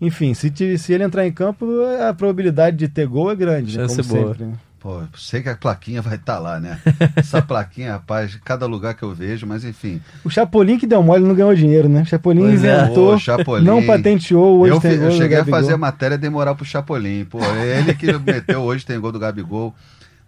Enfim, 0.00 0.32
se, 0.32 0.52
se 0.78 0.92
ele 0.92 1.04
entrar 1.04 1.26
em 1.26 1.32
campo, 1.32 1.66
a 2.08 2.14
probabilidade 2.14 2.76
de 2.76 2.88
ter 2.88 3.06
gol 3.06 3.30
é 3.30 3.36
grande, 3.36 3.76
né? 3.76 3.88
Chance 3.88 4.02
Como 4.02 4.14
boa. 4.14 4.34
sempre. 4.34 4.46
Né? 4.46 4.54
Pô, 4.80 5.02
sei 5.16 5.42
que 5.42 5.48
a 5.48 5.56
plaquinha 5.56 6.00
vai 6.00 6.14
estar 6.14 6.34
tá 6.34 6.38
lá, 6.38 6.60
né? 6.60 6.80
Essa 7.16 7.42
plaquinha, 7.42 7.92
rapaz, 7.92 8.38
cada 8.44 8.64
lugar 8.64 8.94
que 8.94 9.02
eu 9.02 9.12
vejo, 9.12 9.44
mas 9.44 9.64
enfim. 9.64 10.00
O 10.24 10.30
Chapolin 10.30 10.78
que 10.78 10.86
deu 10.86 11.02
mole 11.02 11.24
não 11.24 11.34
ganhou 11.34 11.54
dinheiro, 11.54 11.88
né? 11.88 12.02
O 12.02 12.06
Chapolin 12.06 12.42
pois 12.42 12.62
é. 12.62 12.84
inventou, 12.84 13.14
é. 13.14 13.18
Chapolin. 13.18 13.64
não 13.64 13.84
patenteou, 13.84 14.60
hoje 14.60 14.74
eu, 14.74 14.80
tem 14.80 14.96
gol 14.96 15.06
Eu 15.06 15.10
cheguei 15.12 15.38
a 15.38 15.44
fazer 15.44 15.74
a 15.74 15.78
matéria 15.78 16.16
demorar 16.16 16.54
pro 16.54 16.64
Chapolin. 16.64 17.24
Pô, 17.24 17.40
é 17.42 17.80
ele 17.80 17.94
que 17.94 18.06
meteu 18.18 18.60
hoje 18.60 18.86
tem 18.86 19.00
gol 19.00 19.10
do 19.10 19.18
Gabigol. 19.18 19.74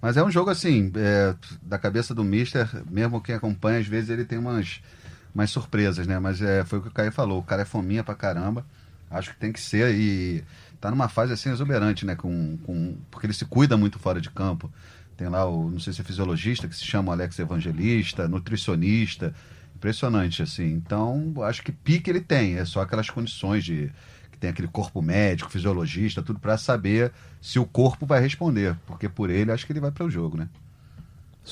Mas 0.02 0.16
é 0.16 0.24
um 0.24 0.30
jogo 0.30 0.50
assim, 0.50 0.90
é, 0.96 1.34
da 1.62 1.78
cabeça 1.78 2.14
do 2.14 2.24
Mister, 2.24 2.68
mesmo 2.90 3.20
quem 3.20 3.34
acompanha, 3.34 3.78
às 3.78 3.86
vezes 3.86 4.10
ele 4.10 4.24
tem 4.24 4.38
umas, 4.38 4.80
umas 5.32 5.50
surpresas, 5.50 6.06
né? 6.06 6.18
Mas 6.18 6.42
é, 6.42 6.64
foi 6.64 6.80
o 6.80 6.82
que 6.82 6.88
o 6.88 6.92
Caio 6.92 7.12
falou, 7.12 7.38
o 7.38 7.42
cara 7.42 7.62
é 7.62 7.66
fominha 7.66 8.02
pra 8.02 8.14
caramba. 8.14 8.64
Acho 9.10 9.30
que 9.30 9.36
tem 9.36 9.52
que 9.52 9.60
ser 9.60 9.94
e 9.94 10.42
tá 10.80 10.90
numa 10.90 11.08
fase 11.08 11.32
assim 11.32 11.50
exuberante, 11.50 12.06
né? 12.06 12.14
Com, 12.14 12.56
com, 12.58 12.96
porque 13.10 13.26
ele 13.26 13.34
se 13.34 13.44
cuida 13.44 13.76
muito 13.76 13.98
fora 13.98 14.20
de 14.20 14.30
campo. 14.30 14.72
Tem 15.16 15.28
lá 15.28 15.44
o, 15.44 15.70
não 15.70 15.78
sei 15.78 15.92
se 15.92 16.00
é 16.00 16.04
fisiologista, 16.04 16.66
que 16.66 16.74
se 16.74 16.84
chama 16.84 17.12
Alex 17.12 17.38
Evangelista, 17.38 18.26
nutricionista. 18.26 19.34
Impressionante, 19.76 20.42
assim. 20.42 20.72
Então, 20.72 21.34
acho 21.42 21.62
que 21.62 21.72
pique 21.72 22.10
ele 22.10 22.20
tem. 22.20 22.56
É 22.56 22.64
só 22.64 22.80
aquelas 22.80 23.10
condições 23.10 23.64
de 23.64 23.90
que 24.30 24.38
tem 24.38 24.50
aquele 24.50 24.68
corpo 24.68 25.02
médico, 25.02 25.50
fisiologista, 25.50 26.22
tudo 26.22 26.38
para 26.38 26.56
saber 26.56 27.12
se 27.40 27.58
o 27.58 27.66
corpo 27.66 28.06
vai 28.06 28.20
responder. 28.20 28.76
Porque 28.86 29.08
por 29.08 29.30
ele, 29.30 29.52
acho 29.52 29.66
que 29.66 29.72
ele 29.72 29.80
vai 29.80 29.90
para 29.90 30.04
o 30.04 30.10
jogo, 30.10 30.36
né? 30.36 30.48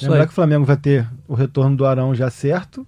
Lembrar 0.03 0.27
que 0.27 0.33
o 0.33 0.35
Flamengo 0.35 0.65
vai 0.65 0.77
ter 0.77 1.09
o 1.27 1.35
retorno 1.35 1.77
do 1.77 1.87
Arão 1.87 2.15
já 2.15 2.31
certo, 2.31 2.87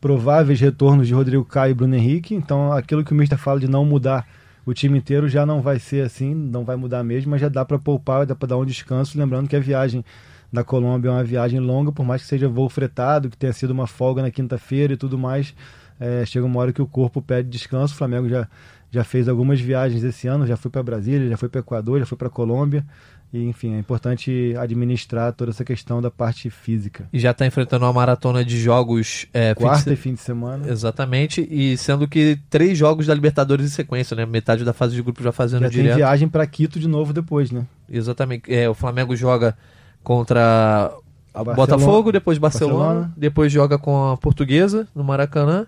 prováveis 0.00 0.60
retornos 0.60 1.06
de 1.06 1.14
Rodrigo 1.14 1.44
Caio 1.44 1.72
e 1.72 1.74
Bruno 1.74 1.94
Henrique. 1.94 2.34
Então, 2.34 2.72
aquilo 2.72 3.04
que 3.04 3.12
o 3.12 3.14
Mister 3.14 3.38
fala 3.38 3.60
de 3.60 3.68
não 3.68 3.84
mudar 3.84 4.26
o 4.66 4.74
time 4.74 4.98
inteiro 4.98 5.28
já 5.28 5.46
não 5.46 5.62
vai 5.62 5.78
ser 5.78 6.04
assim, 6.04 6.34
não 6.34 6.64
vai 6.64 6.74
mudar 6.74 7.04
mesmo, 7.04 7.30
mas 7.30 7.40
já 7.40 7.48
dá 7.48 7.64
para 7.64 7.78
poupar, 7.78 8.26
dá 8.26 8.34
para 8.34 8.48
dar 8.48 8.58
um 8.58 8.66
descanso. 8.66 9.16
Lembrando 9.16 9.48
que 9.48 9.54
a 9.54 9.60
viagem 9.60 10.04
da 10.52 10.64
Colômbia 10.64 11.08
é 11.08 11.12
uma 11.12 11.24
viagem 11.24 11.60
longa, 11.60 11.92
por 11.92 12.04
mais 12.04 12.22
que 12.22 12.28
seja 12.28 12.48
voo 12.48 12.68
fretado, 12.68 13.30
que 13.30 13.36
tenha 13.36 13.52
sido 13.52 13.70
uma 13.70 13.86
folga 13.86 14.22
na 14.22 14.30
quinta-feira 14.30 14.94
e 14.94 14.96
tudo 14.96 15.16
mais. 15.16 15.54
É, 16.00 16.26
chega 16.26 16.44
uma 16.44 16.58
hora 16.58 16.72
que 16.72 16.82
o 16.82 16.86
corpo 16.86 17.22
pede 17.22 17.48
descanso. 17.48 17.94
O 17.94 17.96
Flamengo 17.96 18.28
já, 18.28 18.48
já 18.90 19.04
fez 19.04 19.28
algumas 19.28 19.60
viagens 19.60 20.02
esse 20.02 20.26
ano, 20.26 20.44
já 20.44 20.56
foi 20.56 20.70
para 20.70 20.82
Brasília, 20.82 21.28
já 21.28 21.36
foi 21.36 21.48
para 21.48 21.60
Equador, 21.60 22.00
já 22.00 22.06
foi 22.06 22.18
para 22.18 22.28
Colômbia. 22.28 22.84
E, 23.32 23.44
enfim, 23.44 23.74
é 23.74 23.78
importante 23.78 24.54
administrar 24.58 25.32
toda 25.32 25.50
essa 25.50 25.64
questão 25.64 26.00
da 26.00 26.10
parte 26.10 26.48
física. 26.48 27.08
E 27.12 27.18
já 27.18 27.32
está 27.32 27.46
enfrentando 27.46 27.84
uma 27.84 27.92
maratona 27.92 28.44
de 28.44 28.58
jogos. 28.58 29.26
É, 29.32 29.54
Quarta 29.54 29.84
fim 29.84 29.92
e 29.92 29.96
fim 29.96 30.14
de 30.14 30.20
semana. 30.20 30.68
Exatamente. 30.68 31.46
E 31.50 31.76
sendo 31.76 32.06
que 32.06 32.38
três 32.48 32.78
jogos 32.78 33.06
da 33.06 33.14
Libertadores 33.14 33.66
em 33.66 33.68
sequência, 33.68 34.16
né? 34.16 34.24
Metade 34.24 34.64
da 34.64 34.72
fase 34.72 34.94
de 34.94 35.02
grupo 35.02 35.22
já 35.22 35.32
fazendo 35.32 35.62
já 35.62 35.68
direto. 35.68 35.88
tem 35.88 35.96
viagem 35.96 36.28
para 36.28 36.46
Quito 36.46 36.78
de 36.78 36.88
novo 36.88 37.12
depois, 37.12 37.50
né? 37.50 37.66
Exatamente. 37.90 38.52
É, 38.52 38.68
o 38.68 38.74
Flamengo 38.74 39.14
joga 39.16 39.56
contra 40.02 40.92
o 41.34 41.44
Botafogo, 41.44 42.12
depois 42.12 42.38
Barcelona, 42.38 42.78
Barcelona, 42.78 43.14
depois 43.16 43.52
joga 43.52 43.76
com 43.76 44.12
a 44.12 44.16
Portuguesa 44.16 44.86
no 44.94 45.04
Maracanã. 45.04 45.66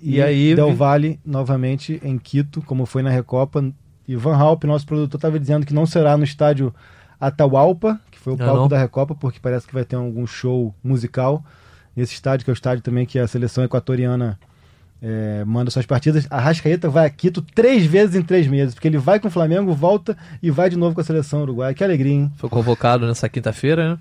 E, 0.00 0.16
e 0.16 0.22
aí. 0.22 0.54
Del 0.54 0.74
Valle 0.74 1.18
novamente 1.24 2.00
em 2.02 2.16
Quito, 2.16 2.62
como 2.62 2.86
foi 2.86 3.02
na 3.02 3.10
Recopa, 3.10 3.62
e 4.06 4.14
Van 4.16 4.36
Halp, 4.36 4.64
nosso 4.64 4.86
produtor, 4.86 5.18
estava 5.18 5.38
dizendo 5.38 5.66
que 5.66 5.74
não 5.74 5.86
será 5.86 6.16
no 6.16 6.24
estádio 6.24 6.74
Atahualpa, 7.20 7.98
que 8.10 8.18
foi 8.18 8.34
o 8.34 8.36
palco 8.36 8.54
não. 8.62 8.68
da 8.68 8.78
Recopa, 8.78 9.14
porque 9.14 9.38
parece 9.40 9.66
que 9.66 9.74
vai 9.74 9.84
ter 9.84 9.96
algum 9.96 10.26
show 10.26 10.74
musical 10.82 11.44
nesse 11.94 12.12
estádio, 12.12 12.44
que 12.44 12.50
é 12.50 12.52
o 12.52 12.54
estádio 12.54 12.82
também 12.82 13.06
que 13.06 13.18
a 13.18 13.26
seleção 13.26 13.64
equatoriana 13.64 14.38
é, 15.00 15.44
manda 15.44 15.70
suas 15.70 15.86
partidas. 15.86 16.26
A 16.30 16.38
Rascaeta 16.38 16.88
vai 16.88 17.06
a 17.06 17.10
Quito 17.10 17.40
três 17.40 17.86
vezes 17.86 18.14
em 18.14 18.22
três 18.22 18.46
meses, 18.46 18.74
porque 18.74 18.88
ele 18.88 18.98
vai 18.98 19.18
com 19.18 19.28
o 19.28 19.30
Flamengo, 19.30 19.74
volta 19.74 20.16
e 20.42 20.50
vai 20.50 20.68
de 20.68 20.76
novo 20.76 20.94
com 20.94 21.00
a 21.00 21.04
seleção 21.04 21.42
uruguaia. 21.42 21.74
Que 21.74 21.82
alegria, 21.82 22.12
hein? 22.12 22.32
Foi 22.36 22.50
convocado 22.50 23.06
nessa 23.06 23.28
quinta-feira, 23.28 23.94
né? 23.94 23.98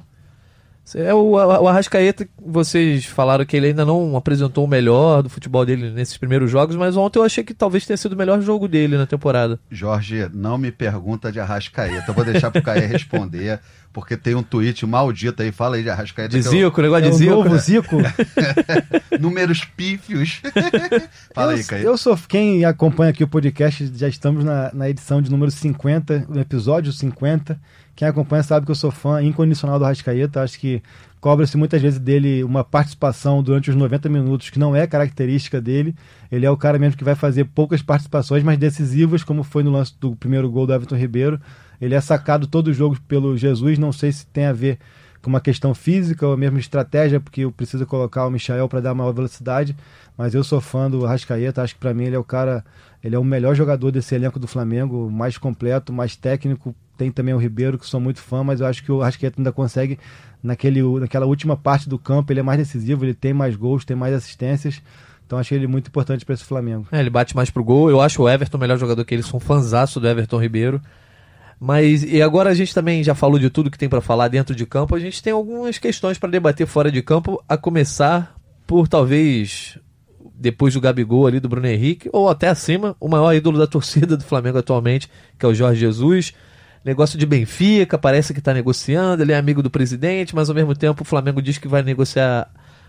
É 0.93 1.13
o, 1.13 1.31
o 1.31 1.67
Arrascaeta, 1.67 2.27
vocês 2.39 3.05
falaram 3.05 3.43
que 3.43 3.57
ele 3.57 3.67
ainda 3.67 3.83
não 3.83 4.15
apresentou 4.15 4.65
o 4.65 4.67
melhor 4.67 5.23
do 5.23 5.29
futebol 5.29 5.65
dele 5.65 5.89
nesses 5.89 6.15
primeiros 6.15 6.51
jogos, 6.51 6.75
mas 6.75 6.95
ontem 6.95 7.17
eu 7.17 7.23
achei 7.23 7.43
que 7.43 7.55
talvez 7.55 7.87
tenha 7.87 7.97
sido 7.97 8.13
o 8.13 8.17
melhor 8.17 8.39
jogo 8.41 8.67
dele 8.67 8.95
na 8.95 9.07
temporada. 9.07 9.59
Jorge, 9.71 10.29
não 10.31 10.59
me 10.59 10.71
pergunta 10.71 11.31
de 11.31 11.39
Arrascaeta. 11.39 12.05
Eu 12.07 12.13
vou 12.13 12.23
deixar 12.23 12.51
pro 12.51 12.61
Caio 12.61 12.87
responder, 12.87 13.59
porque 13.91 14.15
tem 14.15 14.35
um 14.35 14.43
tweet 14.43 14.85
maldito 14.85 15.41
aí, 15.41 15.51
fala 15.51 15.77
aí 15.77 15.83
de 15.83 15.89
Arrascaeta. 15.89 16.37
De 16.37 16.41
Zico, 16.43 16.79
o 16.79 16.83
negócio 16.83 17.07
é 17.07 17.09
de 17.09 17.15
Zico. 17.15 17.31
Novo 17.31 17.49
né? 17.49 17.57
Zico. 17.57 17.95
Números 19.19 19.65
pífios. 19.65 20.41
fala 21.33 21.53
eu, 21.53 21.57
aí, 21.57 21.63
Caio. 21.63 21.83
Eu 21.83 21.97
sou, 21.97 22.15
quem 22.27 22.63
acompanha 22.63 23.09
aqui 23.09 23.23
o 23.23 23.27
podcast, 23.27 23.91
já 23.95 24.07
estamos 24.07 24.43
na, 24.43 24.71
na 24.71 24.87
edição 24.87 25.19
de 25.19 25.31
número 25.31 25.49
50, 25.49 26.27
no 26.29 26.39
episódio 26.39 26.93
50. 26.93 27.59
Quem 27.95 28.07
acompanha 28.07 28.43
sabe 28.43 28.65
que 28.65 28.71
eu 28.71 28.75
sou 28.75 28.91
fã 28.91 29.23
incondicional 29.23 29.79
do 29.79 29.85
Rascaeta. 29.85 30.41
Acho 30.41 30.59
que 30.59 30.83
cobra-se 31.21 31.55
muitas 31.55 31.81
vezes 31.81 31.97
dele 31.97 32.43
uma 32.43 32.61
participação 32.61 33.41
durante 33.41 33.69
os 33.69 33.75
90 33.75 34.09
minutos 34.09 34.49
que 34.49 34.59
não 34.59 34.75
é 34.75 34.85
característica 34.85 35.61
dele. 35.61 35.95
Ele 36.29 36.45
é 36.45 36.51
o 36.51 36.57
cara 36.57 36.77
mesmo 36.77 36.97
que 36.97 37.05
vai 37.05 37.15
fazer 37.15 37.45
poucas 37.45 37.81
participações, 37.81 38.43
mas 38.43 38.57
decisivas, 38.57 39.23
como 39.23 39.43
foi 39.43 39.63
no 39.63 39.71
lance 39.71 39.93
do 39.97 40.13
primeiro 40.13 40.51
gol 40.51 40.67
do 40.67 40.73
Everton 40.73 40.97
Ribeiro. 40.97 41.39
Ele 41.79 41.95
é 41.95 42.01
sacado 42.01 42.47
todo 42.47 42.67
o 42.67 42.73
jogo 42.73 42.97
pelo 43.07 43.37
Jesus. 43.37 43.79
Não 43.79 43.93
sei 43.93 44.11
se 44.11 44.27
tem 44.27 44.45
a 44.45 44.53
ver 44.53 44.77
com 45.21 45.29
uma 45.29 45.39
questão 45.39 45.73
física 45.73 46.27
ou 46.27 46.35
mesmo 46.35 46.59
estratégia, 46.59 47.21
porque 47.21 47.41
eu 47.41 47.51
preciso 47.51 47.85
colocar 47.85 48.27
o 48.27 48.29
Michael 48.29 48.67
para 48.67 48.81
dar 48.81 48.93
maior 48.93 49.13
velocidade. 49.13 49.73
Mas 50.17 50.35
eu 50.35 50.43
sou 50.43 50.59
fã 50.59 50.91
do 50.91 51.05
Rascaeta. 51.05 51.61
Acho 51.61 51.75
que 51.75 51.79
para 51.79 51.93
mim 51.93 52.03
ele 52.03 52.15
é 52.17 52.19
o 52.19 52.25
cara, 52.25 52.63
ele 53.01 53.15
é 53.15 53.19
o 53.19 53.23
melhor 53.23 53.55
jogador 53.55 53.89
desse 53.89 54.13
elenco 54.13 54.37
do 54.37 54.47
Flamengo, 54.47 55.09
mais 55.09 55.37
completo, 55.37 55.93
mais 55.93 56.17
técnico, 56.17 56.75
tem 56.97 57.11
também 57.11 57.33
o 57.33 57.37
Ribeiro, 57.37 57.77
que 57.77 57.85
sou 57.85 57.99
muito 57.99 58.21
fã, 58.21 58.43
mas 58.43 58.61
eu 58.61 58.67
acho 58.67 58.83
que 58.83 58.91
o 58.91 58.99
Rasqueta 58.99 59.39
ainda 59.39 59.51
consegue, 59.51 59.99
naquele, 60.41 60.81
naquela 60.99 61.25
última 61.25 61.55
parte 61.55 61.89
do 61.89 61.99
campo, 61.99 62.31
ele 62.31 62.39
é 62.39 62.43
mais 62.43 62.59
decisivo, 62.59 63.05
ele 63.05 63.13
tem 63.13 63.33
mais 63.33 63.55
gols, 63.55 63.85
tem 63.85 63.95
mais 63.95 64.13
assistências. 64.13 64.81
Então 65.25 65.39
achei 65.39 65.57
ele 65.57 65.67
muito 65.67 65.87
importante 65.87 66.23
para 66.23 66.33
esse 66.33 66.43
Flamengo. 66.43 66.87
É, 66.91 66.99
ele 66.99 67.09
bate 67.09 67.35
mais 67.35 67.49
pro 67.49 67.63
gol. 67.63 67.89
Eu 67.89 67.99
acho 67.99 68.21
o 68.21 68.29
Everton 68.29 68.57
o 68.57 68.59
melhor 68.59 68.77
jogador 68.77 69.03
que 69.03 69.13
ele. 69.13 69.23
Sou 69.23 69.37
um 69.37 69.39
fanzaço 69.39 69.99
do 69.99 70.07
Everton 70.07 70.39
Ribeiro. 70.39 70.79
Mas 71.59 72.03
e 72.03 72.21
agora 72.21 72.49
a 72.49 72.53
gente 72.53 72.73
também 72.73 73.03
já 73.03 73.15
falou 73.15 73.39
de 73.39 73.49
tudo 73.49 73.71
que 73.71 73.77
tem 73.77 73.89
para 73.89 74.01
falar 74.01 74.27
dentro 74.27 74.53
de 74.53 74.65
campo. 74.65 74.95
A 74.95 74.99
gente 74.99 75.23
tem 75.23 75.33
algumas 75.33 75.79
questões 75.79 76.17
para 76.17 76.29
debater 76.29 76.67
fora 76.67 76.91
de 76.91 77.01
campo, 77.01 77.43
a 77.49 77.57
começar 77.57 78.35
por 78.67 78.87
talvez 78.87 79.79
depois 80.37 80.73
do 80.73 80.81
Gabigol 80.81 81.25
ali 81.25 81.39
do 81.39 81.47
Bruno 81.47 81.67
Henrique 81.67 82.09
ou 82.11 82.29
até 82.29 82.49
acima, 82.49 82.95
o 82.99 83.07
maior 83.07 83.33
ídolo 83.33 83.57
da 83.57 83.65
torcida 83.65 84.17
do 84.17 84.23
Flamengo 84.23 84.57
atualmente, 84.57 85.09
que 85.39 85.45
é 85.45 85.49
o 85.49 85.53
Jorge 85.53 85.79
Jesus 85.79 86.33
negócio 86.85 87.17
de 87.17 87.25
Benfica, 87.25 87.97
parece 87.97 88.31
que 88.31 88.39
está 88.39 88.53
negociando, 88.53 89.23
ele 89.23 89.31
é 89.31 89.37
amigo 89.37 89.63
do 89.63 89.71
presidente, 89.71 90.35
mas 90.35 90.49
ao 90.49 90.55
mesmo 90.55 90.75
tempo 90.75 91.01
o 91.01 91.05
Flamengo 91.05 91.41
diz 91.41 91.57
que 91.57 91.67
vai 91.67 91.81
negociar 91.81 92.47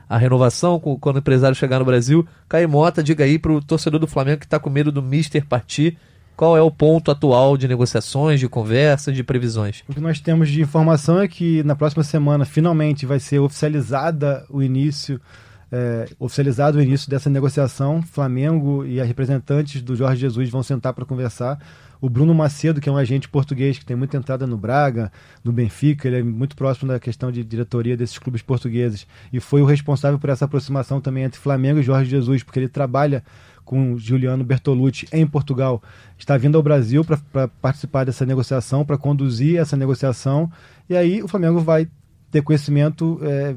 a 0.09 0.19
renovação 0.19 0.79
quando 0.79 1.17
o 1.17 1.19
empresário 1.19 1.57
chegar 1.57 1.79
no 1.79 1.85
Brasil. 1.85 2.27
Caimota, 2.49 3.03
diga 3.03 3.25
aí 3.25 3.39
para 3.39 3.53
o 3.53 3.61
torcedor 3.61 3.99
do 3.99 4.07
Flamengo 4.07 4.41
que 4.41 4.47
está 4.47 4.59
com 4.59 4.69
medo 4.69 4.93
do 4.93 5.03
Mister 5.03 5.45
partir, 5.47 5.97
qual 6.37 6.55
é 6.57 6.61
o 6.61 6.71
ponto 6.71 7.11
atual 7.11 7.57
de 7.57 7.67
negociações, 7.67 8.39
de 8.39 8.49
conversas, 8.49 9.17
de 9.17 9.25
previsões? 9.25 9.83
O 9.89 9.95
que 9.95 10.01
nós 10.01 10.21
temos 10.21 10.51
de 10.51 10.61
informação 10.61 11.19
é 11.19 11.27
que 11.27 11.63
na 11.65 11.75
próxima 11.75 12.05
semana 12.05 12.45
finalmente 12.45 13.07
vai 13.07 13.19
ser 13.19 13.39
oficializada 13.39 14.45
o 14.51 14.63
início 14.63 15.19
é, 15.73 16.09
oficializado 16.19 16.79
o 16.79 16.83
início 16.83 17.11
dessa 17.11 17.29
negociação. 17.31 18.03
Flamengo 18.03 18.85
e 18.85 19.01
as 19.01 19.09
representantes 19.09 19.83
do 19.83 19.97
Jorge 19.97 20.21
Jesus 20.21 20.49
vão 20.49 20.63
sentar 20.63 20.93
para 20.93 21.05
conversar. 21.05 21.59
O 22.01 22.09
Bruno 22.09 22.35
Macedo, 22.35 22.81
que 22.81 22.89
é 22.89 22.93
um 22.93 22.97
agente 22.97 23.29
português 23.29 23.79
que 23.79 23.85
tem 23.85 23.97
muita 23.97 24.17
entrada 24.17 24.47
no 24.47 24.57
Braga, 24.57 25.11
no 25.43 25.53
Benfica, 25.53 26.07
ele 26.09 26.19
é 26.19 26.23
muito 26.23 26.57
próximo 26.57 26.89
da 26.89 27.01
questão 27.01 27.33
de 27.33 27.43
diretoria 27.43 27.97
desses 27.97 28.19
clubes 28.19 28.43
portugueses. 28.43 29.07
E 29.33 29.41
foi 29.41 29.63
o 29.63 29.65
responsável 29.65 30.19
por 30.19 30.31
essa 30.31 30.45
aproximação 30.45 31.01
também 31.01 31.25
entre 31.25 31.41
Flamengo 31.41 31.81
e 31.81 31.83
Jorge 31.83 32.11
Jesus, 32.11 32.43
porque 32.43 32.59
ele 32.59 32.69
trabalha 32.69 33.25
com 33.65 33.99
Juliano 33.99 34.45
Bertolucci 34.45 35.09
em 35.13 35.27
Portugal, 35.27 35.83
está 36.17 36.39
vindo 36.39 36.57
ao 36.57 36.63
Brasil 36.63 37.05
para 37.05 37.49
participar 37.49 38.05
dessa 38.05 38.25
negociação, 38.25 38.85
para 38.85 38.97
conduzir 38.97 39.59
essa 39.59 39.77
negociação, 39.77 40.51
e 40.89 40.97
aí 40.97 41.21
o 41.21 41.27
Flamengo 41.27 41.59
vai 41.59 41.89
ter 42.31 42.43
conhecimento 42.43 43.19
é, 43.23 43.57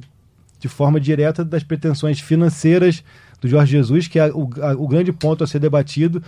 de 0.60 0.68
forma 0.68 1.00
direta 1.00 1.46
das 1.46 1.64
pretensões 1.64 2.20
financeiras 2.20 3.04
do 3.42 3.48
Jorge 3.48 3.72
Jesus, 3.72 4.08
que 4.08 4.20
é 4.20 4.28
o, 4.28 4.50
a, 4.62 4.74
o 4.74 4.88
grande 4.88 5.12
ponto 5.12 5.44
a 5.44 5.48
ser 5.48 5.60
debatido. 5.60 6.22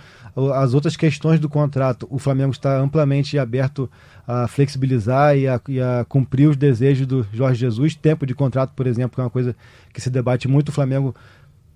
As 0.55 0.73
outras 0.73 0.95
questões 0.95 1.39
do 1.39 1.49
contrato, 1.49 2.07
o 2.09 2.17
Flamengo 2.17 2.51
está 2.51 2.79
amplamente 2.79 3.37
aberto 3.37 3.89
a 4.27 4.47
flexibilizar 4.47 5.37
e 5.37 5.47
a, 5.47 5.59
e 5.67 5.81
a, 5.81 6.05
cumprir 6.07 6.47
os 6.47 6.55
desejos 6.55 7.05
do 7.05 7.25
Jorge 7.33 7.59
Jesus. 7.59 7.95
Tempo 7.95 8.25
de 8.25 8.33
contrato, 8.33 8.73
por 8.75 8.87
exemplo, 8.87 9.15
que 9.15 9.21
é 9.21 9.23
uma 9.23 9.29
coisa 9.29 9.55
que 9.93 9.99
se 9.99 10.09
debate 10.09 10.47
muito. 10.47 10.69
O 10.69 10.71
Flamengo 10.71 11.13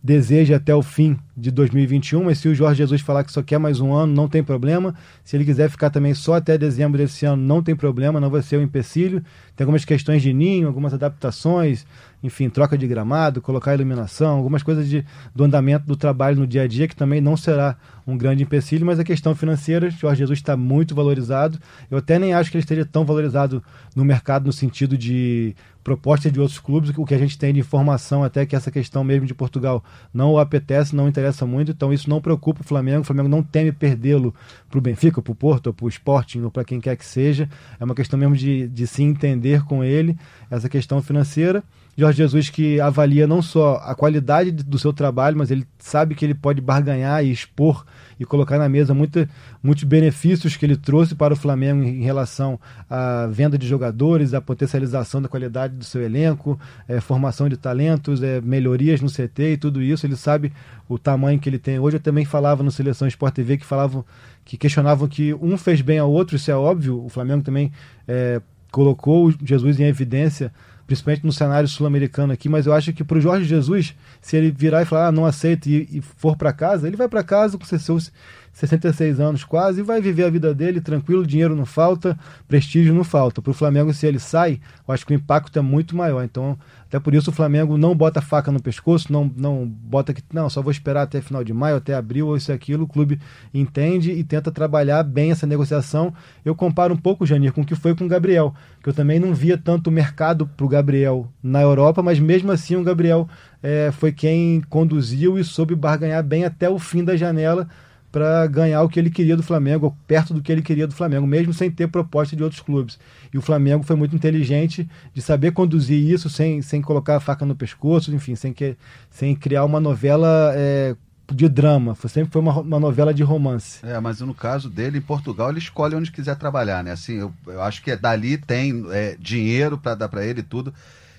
deseja 0.01 0.57
até 0.57 0.73
o 0.73 0.81
fim 0.81 1.17
de 1.38 1.51
2021, 1.51 2.23
mas 2.23 2.38
se 2.38 2.47
o 2.47 2.55
Jorge 2.55 2.77
Jesus 2.77 3.01
falar 3.01 3.23
que 3.23 3.31
só 3.31 3.43
quer 3.43 3.57
mais 3.57 3.81
um 3.81 3.93
ano, 3.93 4.13
não 4.13 4.27
tem 4.27 4.41
problema. 4.41 4.95
Se 5.23 5.36
ele 5.36 5.43
quiser 5.43 5.69
ficar 5.69 5.89
também 5.89 6.13
só 6.13 6.36
até 6.36 6.57
dezembro 6.57 6.97
desse 6.97 7.25
ano, 7.25 7.41
não 7.41 7.61
tem 7.61 7.75
problema, 7.75 8.21
não 8.21 8.29
vai 8.29 8.41
ser 8.41 8.57
um 8.57 8.61
empecilho. 8.61 9.21
Tem 9.55 9.65
algumas 9.65 9.83
questões 9.83 10.21
de 10.21 10.33
ninho, 10.33 10.67
algumas 10.67 10.93
adaptações, 10.93 11.86
enfim, 12.23 12.49
troca 12.49 12.77
de 12.77 12.88
gramado, 12.88 13.41
colocar 13.41 13.73
iluminação, 13.73 14.38
algumas 14.38 14.63
coisas 14.63 14.88
de, 14.88 15.05
do 15.33 15.43
andamento 15.43 15.86
do 15.86 15.95
trabalho 15.95 16.38
no 16.38 16.47
dia 16.47 16.63
a 16.63 16.67
dia, 16.67 16.88
que 16.88 16.95
também 16.95 17.19
não 17.19 17.36
será 17.36 17.75
um 18.07 18.17
grande 18.17 18.43
empecilho, 18.43 18.86
mas 18.86 18.99
a 18.99 19.03
questão 19.03 19.36
financeira, 19.36 19.89
Jorge 19.89 20.19
Jesus 20.19 20.39
está 20.39 20.55
muito 20.55 20.95
valorizado. 20.95 21.59
Eu 21.89 21.97
até 21.97 22.17
nem 22.17 22.33
acho 22.33 22.49
que 22.49 22.57
ele 22.57 22.63
esteja 22.63 22.86
tão 22.86 23.03
valorizado 23.03 23.63
no 23.95 24.05
mercado 24.05 24.45
no 24.45 24.53
sentido 24.53 24.97
de 24.97 25.55
proposta 25.83 26.31
de 26.31 26.39
outros 26.39 26.57
clubes, 26.59 26.91
o 26.97 27.05
que 27.05 27.13
a 27.13 27.17
gente 27.17 27.38
tem 27.38 27.53
de 27.53 27.59
informação 27.59 28.23
até 28.23 28.43
que 28.43 28.55
essa 28.55 28.71
questão 28.71 29.03
mesmo 29.03 29.27
de 29.27 29.36
Portugal 29.36 29.83
não 30.11 30.31
o 30.31 30.39
apetece, 30.39 30.95
não 30.95 31.07
interessa 31.07 31.24
muito, 31.47 31.71
então 31.71 31.91
isso 31.91 32.09
não 32.09 32.21
preocupa 32.21 32.61
o 32.61 32.63
Flamengo, 32.63 33.01
o 33.01 33.03
Flamengo 33.03 33.30
não 33.30 33.41
teme 33.41 33.71
perdê-lo 33.71 34.34
para 34.69 34.78
o 34.78 34.82
Benfica, 34.82 35.21
para 35.21 35.32
o 35.32 35.36
Porto, 35.36 35.73
para 35.73 35.86
o 35.86 35.89
Sporting 35.89 36.41
ou 36.41 36.51
para 36.51 36.63
quem 36.63 36.80
quer 36.80 36.95
que 36.95 37.05
seja, 37.05 37.49
é 37.80 37.84
uma 37.84 37.95
questão 37.95 38.19
mesmo 38.19 38.36
de, 38.36 38.67
de 38.67 38.86
se 38.86 39.03
entender 39.03 39.63
com 39.63 39.84
ele, 39.84 40.17
essa 40.49 40.69
questão 40.69 41.01
financeira. 41.01 41.63
Jorge 41.97 42.17
Jesus 42.17 42.49
que 42.49 42.79
avalia 42.79 43.25
não 43.25 43.41
só 43.41 43.75
a 43.77 43.95
qualidade 43.95 44.51
do 44.51 44.77
seu 44.77 44.91
trabalho, 44.91 45.37
mas 45.37 45.49
ele 45.49 45.65
sabe 45.79 46.13
que 46.13 46.25
ele 46.25 46.33
pode 46.33 46.59
barganhar 46.59 47.23
e 47.23 47.31
expor 47.31 47.85
e 48.19 48.25
colocar 48.25 48.57
na 48.57 48.67
mesa 48.67 48.93
muita, 48.93 49.29
muitos 49.63 49.83
benefícios 49.85 50.57
que 50.57 50.65
ele 50.65 50.75
trouxe 50.75 51.15
para 51.15 51.33
o 51.33 51.37
Flamengo 51.37 51.83
em 51.83 52.03
relação 52.03 52.59
à 52.89 53.27
venda 53.27 53.57
de 53.57 53.65
jogadores, 53.65 54.33
à 54.33 54.41
potencialização 54.41 55.21
da 55.21 55.29
qualidade 55.29 55.75
do 55.75 55.85
seu 55.85 56.01
elenco, 56.01 56.59
é, 56.87 56.99
formação 56.99 57.47
de 57.47 57.55
talentos, 57.55 58.21
é, 58.21 58.41
melhorias 58.41 58.99
no 58.99 59.09
CT 59.09 59.53
e 59.53 59.57
tudo 59.57 59.81
isso. 59.81 60.05
Ele 60.05 60.17
sabe 60.17 60.51
o 60.87 60.99
tamanho 60.99 61.39
que 61.39 61.47
ele 61.47 61.59
tem 61.59 61.79
hoje. 61.79 61.97
Eu 61.97 62.01
também 62.01 62.25
falava 62.25 62.61
no 62.61 62.71
Seleção 62.71 63.07
Sport 63.07 63.33
TV 63.33 63.57
que 63.57 63.65
falavam 63.65 64.03
que 64.43 64.57
questionavam 64.57 65.07
que 65.07 65.33
um 65.33 65.57
fez 65.57 65.81
bem 65.81 65.97
ao 65.97 66.11
outro, 66.11 66.35
isso 66.35 66.51
é 66.51 66.55
óbvio. 66.55 67.03
O 67.03 67.09
Flamengo 67.09 67.43
também 67.43 67.71
é, 68.07 68.41
colocou 68.69 69.33
Jesus 69.43 69.79
em 69.79 69.85
evidência 69.85 70.51
principalmente 70.86 71.25
no 71.25 71.31
cenário 71.31 71.67
sul-americano 71.67 72.33
aqui, 72.33 72.47
mas 72.47 72.65
eu 72.65 72.73
acho 72.73 72.93
que 72.93 73.03
para 73.03 73.17
o 73.17 73.21
Jorge 73.21 73.45
Jesus, 73.45 73.95
se 74.21 74.38
ele 74.38 74.51
virar 74.51 74.81
e 74.81 74.86
falar, 74.86 75.07
ah, 75.07 75.11
não 75.11 75.25
aceito 75.25 75.67
e, 75.67 75.88
e 75.91 76.01
for 76.01 76.36
para 76.36 76.53
casa, 76.53 76.88
ele 76.88 76.95
vai 76.95 77.07
para 77.07 77.23
casa 77.23 77.57
com 77.57 77.65
seus 77.65 78.11
66 78.55 79.19
anos 79.19 79.43
quase 79.43 79.81
e 79.81 79.83
vai 79.83 79.99
viver 79.99 80.23
a 80.23 80.29
vida 80.29 80.53
dele 80.53 80.79
tranquilo, 80.79 81.27
dinheiro 81.27 81.53
não 81.53 81.65
falta, 81.65 82.17
prestígio 82.47 82.93
não 82.93 83.03
falta. 83.03 83.41
Para 83.41 83.51
o 83.51 83.53
Flamengo, 83.53 83.93
se 83.93 84.07
ele 84.07 84.17
sai, 84.17 84.61
eu 84.87 84.93
acho 84.93 85.05
que 85.05 85.13
o 85.13 85.15
impacto 85.15 85.59
é 85.59 85.61
muito 85.61 85.93
maior. 85.93 86.23
Então, 86.23 86.57
até 86.87 86.97
por 86.97 87.13
isso 87.13 87.31
o 87.31 87.33
Flamengo 87.33 87.77
não 87.77 87.93
bota 87.93 88.21
faca 88.21 88.53
no 88.53 88.61
pescoço, 88.61 89.11
não, 89.11 89.29
não 89.35 89.67
bota 89.67 90.13
que, 90.13 90.23
não, 90.31 90.49
só 90.49 90.61
vou 90.61 90.71
esperar 90.71 91.01
até 91.01 91.19
final 91.19 91.43
de 91.43 91.53
maio, 91.53 91.75
até 91.75 91.93
abril, 91.93 92.27
ou 92.27 92.37
isso 92.37 92.49
e 92.49 92.53
aquilo. 92.53 92.85
O 92.85 92.87
clube 92.87 93.19
entende 93.53 94.13
e 94.13 94.23
tenta 94.23 94.49
trabalhar 94.49 95.03
bem 95.03 95.31
essa 95.31 95.45
negociação. 95.45 96.13
Eu 96.45 96.55
comparo 96.55 96.93
um 96.93 96.97
pouco, 96.97 97.25
Janir, 97.25 97.51
com 97.51 97.59
o 97.59 97.65
que 97.65 97.75
foi 97.75 97.93
com 97.93 98.05
o 98.05 98.07
Gabriel, 98.07 98.55
que 98.81 98.87
eu 98.87 98.93
também 98.93 99.19
não 99.19 99.33
via 99.33 99.57
tanto 99.57 99.91
mercado 99.91 100.47
para 100.47 100.65
o 100.65 100.69
Gabriel 100.69 101.27
na 101.43 101.61
Europa, 101.61 102.01
mas 102.01 102.19
mesmo 102.19 102.53
assim 102.53 102.77
o 102.77 102.83
Gabriel 102.83 103.27
é, 103.61 103.91
foi 103.91 104.13
quem 104.13 104.61
conduziu 104.69 105.37
e 105.37 105.43
soube 105.43 105.75
barganhar 105.75 106.23
bem 106.23 106.45
até 106.45 106.69
o 106.69 106.79
fim 106.79 107.03
da 107.03 107.17
janela 107.17 107.67
para 108.16 108.47
ganhar 108.47 108.82
o 108.82 108.88
que 108.88 108.97
ele 108.97 109.09
queria 109.09 109.36
do 109.36 109.43
Flamengo, 109.43 109.93
perto 110.07 110.34
do 110.34 110.41
que 110.41 110.49
ele 110.49 110.61
queria 110.61 110.88
do 110.88 110.95
Flamengo, 110.95 111.28
mesmo 111.28 111.53
sem 111.53 111.70
ter 111.70 111.89
proposta 111.89 112.34
de 112.34 112.41
outros 112.41 112.61
clubes. 112.61 112.97
E 113.34 113.38
o 113.38 113.41
Flamengo 113.41 113.84
foi 113.84 113.97
muito 113.97 114.16
inteligente 114.16 114.89
de 115.13 115.22
saber 115.22 115.51
conduzir 115.51 115.99
isso 116.01 116.30
sem, 116.30 116.61
sem 116.61 116.82
colocar 116.82 117.18
a 117.18 117.20
faca 117.20 117.45
no 117.45 117.53
pescoço, 117.53 118.16
enfim, 118.16 118.34
sem, 118.34 118.53
que, 118.53 118.78
sem 119.09 119.36
criar 119.36 119.66
uma 119.66 119.82
novela 119.82 120.53
é, 120.55 120.95
de 121.30 121.49
drama. 121.49 121.93
Foi, 121.93 122.09
sempre 122.09 122.32
foi 122.32 122.41
uma, 122.41 122.57
uma, 122.61 122.80
novela 122.80 123.13
de 123.13 123.22
romance. 123.22 123.86
É, 123.86 123.99
mas 123.99 124.22
no 124.22 124.34
caso 124.34 124.70
dele, 124.70 124.99
em 124.99 125.01
Portugal, 125.01 125.49
ele 125.49 125.59
escolhe 125.59 125.93
onde 125.93 126.09
quiser 126.09 126.38
trabalhar, 126.38 126.86
né? 126.86 126.93
Assim, 126.93 127.16
eu, 127.16 127.34
eu 127.45 127.61
acho 127.61 127.84
que 127.84 127.93
dali 127.97 128.38
tem 128.38 128.86
é, 128.91 129.18
dinheiro 129.20 129.78
para 129.78 129.93
dar 129.93 130.07
para 130.07 130.26
ele 130.26 130.41
tudo. 130.41 130.74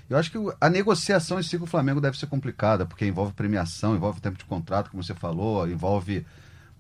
Eu 0.09 0.17
acho 0.17 0.31
que 0.31 0.39
a 0.59 0.71
negociação 0.71 1.39
em 1.39 1.43
si 1.43 1.59
com 1.59 1.65
o 1.65 1.69
Flamengo 1.69 2.01
deve 2.01 2.19
ser 2.19 2.27
complicada, 2.27 2.87
porque 2.87 3.05
envolve 3.05 3.35
premiação, 3.35 3.95
envolve 3.95 4.19
tempo 4.19 4.39
de 4.39 4.47
contrato, 4.47 4.91
como 4.91 5.05
você 5.05 5.13
falou, 5.13 5.69
envolve 5.69 6.25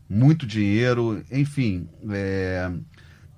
muito 0.09 0.47
dinheiro, 0.47 1.23
enfim. 1.31 1.89
É, 2.11 2.71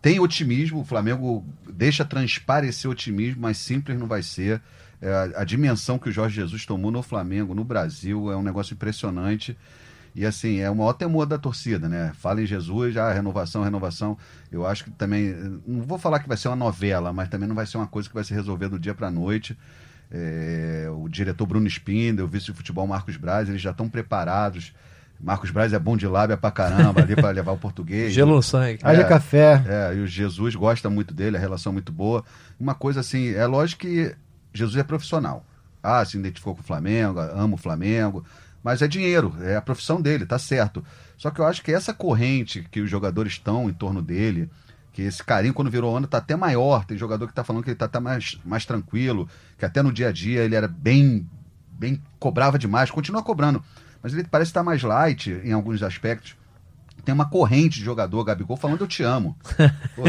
tem 0.00 0.20
otimismo, 0.20 0.80
o 0.80 0.84
Flamengo 0.84 1.44
deixa 1.68 2.04
transparecer 2.04 2.90
otimismo, 2.90 3.42
mas 3.42 3.58
simples 3.58 3.98
não 3.98 4.06
vai 4.06 4.22
ser. 4.22 4.60
É, 5.00 5.32
a 5.36 5.44
dimensão 5.44 5.98
que 5.98 6.08
o 6.08 6.12
Jorge 6.12 6.36
Jesus 6.36 6.66
tomou 6.66 6.90
no 6.90 7.02
Flamengo, 7.02 7.54
no 7.54 7.64
Brasil, 7.64 8.30
é 8.30 8.36
um 8.36 8.42
negócio 8.42 8.74
impressionante. 8.74 9.56
E 10.14 10.26
assim, 10.26 10.58
é 10.58 10.70
o 10.70 10.74
maior 10.74 10.94
temor 10.94 11.26
da 11.26 11.38
torcida, 11.38 11.88
né? 11.88 12.12
Fala 12.18 12.42
em 12.42 12.46
Jesus, 12.46 12.94
já 12.94 13.12
renovação, 13.12 13.62
renovação. 13.62 14.16
Eu 14.50 14.66
acho 14.66 14.84
que 14.84 14.90
também. 14.90 15.32
Não 15.66 15.82
vou 15.82 15.98
falar 15.98 16.18
que 16.18 16.28
vai 16.28 16.36
ser 16.36 16.48
uma 16.48 16.56
novela, 16.56 17.12
mas 17.12 17.28
também 17.28 17.48
não 17.48 17.54
vai 17.54 17.66
ser 17.66 17.76
uma 17.76 17.86
coisa 17.86 18.08
que 18.08 18.14
vai 18.14 18.24
se 18.24 18.34
resolver 18.34 18.68
do 18.68 18.78
dia 18.78 18.94
para 18.94 19.08
a 19.08 19.10
noite. 19.10 19.56
É, 20.10 20.88
o 20.90 21.08
diretor 21.08 21.46
Bruno 21.46 21.66
Spindel, 21.68 22.24
o 22.24 22.28
vice 22.28 22.46
de 22.46 22.52
futebol 22.52 22.86
Marcos 22.86 23.16
Braz, 23.16 23.48
eles 23.48 23.60
já 23.60 23.70
estão 23.70 23.88
preparados 23.88 24.72
Marcos 25.20 25.50
Braz 25.50 25.72
é 25.72 25.78
bom 25.78 25.96
de 25.96 26.06
lábia 26.06 26.36
pra 26.36 26.50
caramba 26.50 27.02
ali 27.02 27.16
para 27.16 27.30
levar 27.30 27.52
o 27.52 27.58
português. 27.58 28.12
Gelo 28.12 28.36
no 28.36 28.42
sangue. 28.42 28.78
Haja 28.82 29.02
é, 29.02 29.04
café. 29.04 29.62
É, 29.66 29.94
e 29.96 30.00
o 30.00 30.06
Jesus 30.06 30.54
gosta 30.54 30.88
muito 30.88 31.12
dele, 31.12 31.36
a 31.36 31.40
relação 31.40 31.70
é 31.70 31.74
muito 31.74 31.92
boa. 31.92 32.24
Uma 32.58 32.74
coisa 32.74 33.00
assim, 33.00 33.34
é 33.34 33.46
lógico 33.46 33.82
que 33.82 34.14
Jesus 34.52 34.76
é 34.78 34.84
profissional. 34.84 35.44
Ah, 35.82 36.04
se 36.04 36.16
identificou 36.16 36.54
com 36.54 36.60
o 36.60 36.64
Flamengo, 36.64 37.18
ama 37.20 37.54
o 37.54 37.58
Flamengo, 37.58 38.24
mas 38.62 38.82
é 38.82 38.88
dinheiro, 38.88 39.34
é 39.40 39.56
a 39.56 39.62
profissão 39.62 40.00
dele, 40.00 40.26
tá 40.26 40.38
certo. 40.38 40.84
Só 41.16 41.30
que 41.30 41.40
eu 41.40 41.46
acho 41.46 41.62
que 41.62 41.72
essa 41.72 41.92
corrente 41.92 42.66
que 42.70 42.80
os 42.80 42.90
jogadores 42.90 43.32
estão 43.32 43.68
em 43.68 43.72
torno 43.72 44.00
dele, 44.00 44.48
que 44.92 45.02
esse 45.02 45.22
carinho 45.22 45.54
quando 45.54 45.70
virou 45.70 45.96
ano 45.96 46.06
tá 46.06 46.18
até 46.18 46.36
maior. 46.36 46.84
Tem 46.84 46.96
jogador 46.96 47.26
que 47.26 47.34
tá 47.34 47.42
falando 47.44 47.62
que 47.62 47.70
ele 47.70 47.76
tá, 47.76 47.88
tá 47.88 48.00
mais, 48.00 48.38
mais 48.44 48.64
tranquilo, 48.64 49.28
que 49.56 49.64
até 49.64 49.82
no 49.82 49.92
dia 49.92 50.08
a 50.08 50.12
dia 50.12 50.42
ele 50.42 50.54
era 50.54 50.68
bem, 50.68 51.28
bem 51.70 52.00
cobrava 52.18 52.58
demais, 52.58 52.90
continua 52.90 53.22
cobrando 53.22 53.62
mas 54.03 54.12
ele 54.12 54.24
parece 54.24 54.51
estar 54.51 54.62
mais 54.62 54.82
light 54.82 55.30
em 55.44 55.53
alguns 55.53 55.82
aspectos. 55.82 56.36
Tem 57.05 57.14
uma 57.14 57.28
corrente 57.28 57.78
de 57.78 57.84
jogador, 57.84 58.22
Gabigol, 58.22 58.57
falando 58.57 58.82
eu 58.82 58.86
te 58.86 59.03
amo. 59.03 59.36
Pô, 59.96 60.03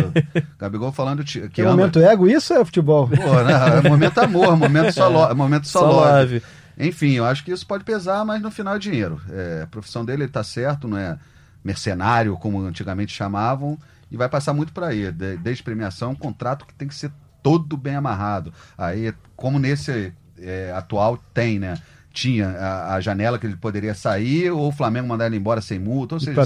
Gabigol 0.58 0.92
falando 0.92 1.24
te, 1.24 1.40
que, 1.42 1.50
que 1.50 1.62
ama. 1.62 1.72
momento 1.72 2.00
ego 2.00 2.28
isso 2.28 2.54
é 2.54 2.66
futebol? 2.66 3.08
Pô, 3.08 3.44
né? 3.44 3.80
é 3.86 3.90
momento 3.90 4.18
amor, 4.18 4.58
momento 4.58 4.92
só, 4.92 5.08
lo, 5.10 5.34
momento 5.36 5.68
só, 5.68 5.80
só 5.80 5.92
love. 5.92 6.42
Enfim, 6.78 7.12
eu 7.12 7.26
acho 7.26 7.44
que 7.44 7.52
isso 7.52 7.66
pode 7.66 7.84
pesar, 7.84 8.26
mas 8.26 8.42
no 8.42 8.52
final 8.52 8.76
é 8.76 8.80
dinheiro. 8.80 9.22
É, 9.30 9.62
a 9.64 9.68
profissão 9.68 10.04
dele 10.04 10.24
ele 10.24 10.32
tá 10.32 10.44
certo, 10.44 10.88
não 10.88 10.98
é 10.98 11.18
mercenário, 11.64 12.38
como 12.38 12.62
antigamente 12.62 13.14
chamavam, 13.14 13.78
e 14.10 14.18
vai 14.18 14.30
passar 14.30 14.54
muito 14.54 14.74
para 14.74 14.88
aí. 14.88 15.12
De, 15.12 15.38
desde 15.38 15.64
premiação, 15.64 16.12
um 16.12 16.16
contrato 16.16 16.66
que 16.66 16.74
tem 16.74 16.88
que 16.88 16.96
ser 16.96 17.12
todo 17.44 17.78
bem 17.78 17.96
amarrado. 17.96 18.54
Aí, 18.78 19.14
como 19.36 19.60
nesse 19.60 20.14
é, 20.38 20.72
atual 20.76 21.18
tem, 21.34 21.60
né? 21.60 21.78
Tinha 22.12 22.50
a, 22.50 22.96
a, 22.96 23.02
janela 23.02 23.38
que 23.38 23.46
ele 23.46 23.56
poderia 23.56 23.94
sair 23.94 24.52
ou 24.52 24.68
o 24.68 24.72
Flamengo 24.72 25.08
mandar 25.08 25.28
ele 25.28 25.38
embora 25.38 25.62
sem 25.62 25.80
multa. 25.80 26.16
Ou 26.16 26.20
seja, 26.20 26.42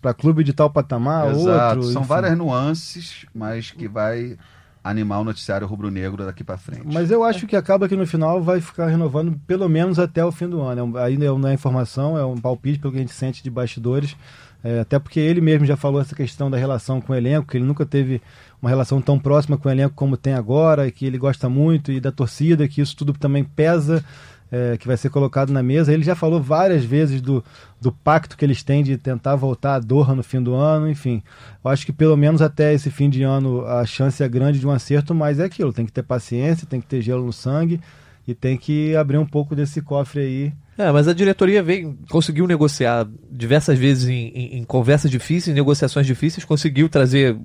para 0.00 0.14
clube 0.14 0.42
de 0.42 0.52
tal 0.52 0.70
patamar, 0.70 1.30
Exato, 1.30 1.76
outro. 1.76 1.92
São 1.92 2.02
enfim. 2.02 2.08
várias 2.08 2.36
nuances, 2.36 3.26
mas 3.34 3.70
que 3.70 3.86
vai 3.86 4.36
animar 4.84 5.20
o 5.20 5.24
noticiário 5.24 5.66
rubro-negro 5.66 6.24
daqui 6.24 6.42
para 6.42 6.56
frente. 6.56 6.82
Mas 6.84 7.10
eu 7.10 7.22
acho 7.22 7.46
que 7.46 7.54
acaba 7.54 7.88
que 7.88 7.94
no 7.94 8.06
final 8.06 8.42
vai 8.42 8.60
ficar 8.60 8.88
renovando 8.88 9.38
pelo 9.46 9.68
menos 9.68 9.98
até 9.98 10.24
o 10.24 10.32
fim 10.32 10.48
do 10.48 10.60
ano. 10.60 10.98
É 10.98 11.04
ainda 11.04 11.26
não 11.26 11.48
é 11.48 11.54
informação, 11.54 12.18
é 12.18 12.24
um 12.24 12.36
palpite 12.36 12.80
pelo 12.80 12.92
que 12.92 12.98
a 12.98 13.02
gente 13.02 13.14
sente 13.14 13.42
de 13.42 13.50
bastidores. 13.50 14.16
É, 14.64 14.80
até 14.80 14.98
porque 14.98 15.18
ele 15.18 15.40
mesmo 15.40 15.66
já 15.66 15.76
falou 15.76 16.00
essa 16.00 16.14
questão 16.14 16.48
da 16.48 16.56
relação 16.56 17.00
com 17.00 17.12
o 17.12 17.16
elenco, 17.16 17.48
que 17.48 17.56
ele 17.56 17.64
nunca 17.64 17.84
teve 17.84 18.22
uma 18.60 18.70
relação 18.70 19.00
tão 19.00 19.18
próxima 19.18 19.58
com 19.58 19.68
o 19.68 19.72
elenco 19.72 19.94
como 19.94 20.16
tem 20.16 20.34
agora, 20.34 20.88
que 20.90 21.04
ele 21.04 21.18
gosta 21.18 21.48
muito, 21.48 21.90
e 21.90 22.00
da 22.00 22.12
torcida, 22.12 22.68
que 22.68 22.80
isso 22.80 22.96
tudo 22.96 23.12
também 23.12 23.42
pesa 23.42 24.04
é, 24.52 24.76
que 24.76 24.86
vai 24.86 24.98
ser 24.98 25.08
colocado 25.08 25.50
na 25.50 25.62
mesa. 25.62 25.92
Ele 25.92 26.04
já 26.04 26.14
falou 26.14 26.40
várias 26.40 26.84
vezes 26.84 27.22
do, 27.22 27.42
do 27.80 27.90
pacto 27.90 28.36
que 28.36 28.44
eles 28.44 28.62
têm 28.62 28.84
de 28.84 28.98
tentar 28.98 29.34
voltar 29.34 29.76
a 29.76 29.78
Doha 29.78 30.14
no 30.14 30.22
fim 30.22 30.42
do 30.42 30.54
ano, 30.54 30.90
enfim. 30.90 31.22
Eu 31.64 31.70
acho 31.70 31.86
que 31.86 31.92
pelo 31.92 32.16
menos 32.16 32.42
até 32.42 32.74
esse 32.74 32.90
fim 32.90 33.08
de 33.08 33.22
ano 33.22 33.64
a 33.66 33.86
chance 33.86 34.22
é 34.22 34.28
grande 34.28 34.60
de 34.60 34.66
um 34.66 34.70
acerto, 34.70 35.14
mas 35.14 35.40
é 35.40 35.44
aquilo, 35.44 35.72
tem 35.72 35.86
que 35.86 35.92
ter 35.92 36.02
paciência, 36.02 36.66
tem 36.68 36.82
que 36.82 36.86
ter 36.86 37.00
gelo 37.00 37.24
no 37.24 37.32
sangue 37.32 37.80
e 38.28 38.34
tem 38.34 38.58
que 38.58 38.94
abrir 38.94 39.16
um 39.16 39.26
pouco 39.26 39.56
desse 39.56 39.80
cofre 39.80 40.20
aí. 40.20 40.52
É, 40.76 40.90
mas 40.90 41.08
a 41.08 41.12
diretoria 41.12 41.62
veio, 41.62 41.96
conseguiu 42.10 42.46
negociar 42.46 43.06
diversas 43.30 43.78
vezes 43.78 44.08
em, 44.08 44.28
em, 44.28 44.58
em 44.58 44.64
conversas 44.64 45.10
difíceis, 45.10 45.54
negociações 45.54 46.06
difíceis, 46.06 46.44
conseguiu 46.44 46.88
trazer 46.88 47.36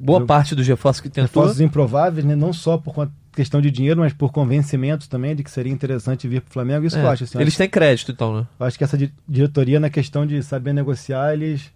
boa 0.00 0.24
parte 0.26 0.54
dos 0.54 0.66
reforços 0.66 1.00
que 1.00 1.08
tentou. 1.08 1.42
Reforços 1.42 1.60
improváveis, 1.60 2.24
né? 2.24 2.34
não 2.34 2.52
só 2.52 2.78
por 2.78 2.94
conta 2.94 3.12
questão 3.32 3.60
de 3.60 3.70
dinheiro, 3.70 4.00
mas 4.00 4.12
por 4.12 4.32
convencimento 4.32 5.08
também 5.08 5.36
de 5.36 5.44
que 5.44 5.50
seria 5.50 5.72
interessante 5.72 6.26
vir 6.26 6.40
para 6.40 6.50
o 6.50 6.52
Flamengo. 6.52 6.84
Isso 6.86 6.96
É, 6.98 7.02
eu 7.04 7.08
acho. 7.10 7.24
Assim, 7.24 7.38
eu 7.38 7.42
eles 7.42 7.52
acho, 7.52 7.58
têm 7.58 7.68
crédito, 7.68 8.12
então, 8.12 8.36
né? 8.40 8.46
eu 8.58 8.66
acho 8.66 8.76
que 8.76 8.84
essa 8.84 8.98
di- 8.98 9.12
diretoria, 9.28 9.78
na 9.78 9.88
questão 9.88 10.26
de 10.26 10.42
saber 10.42 10.72
negociar, 10.72 11.32
eles, 11.32 11.70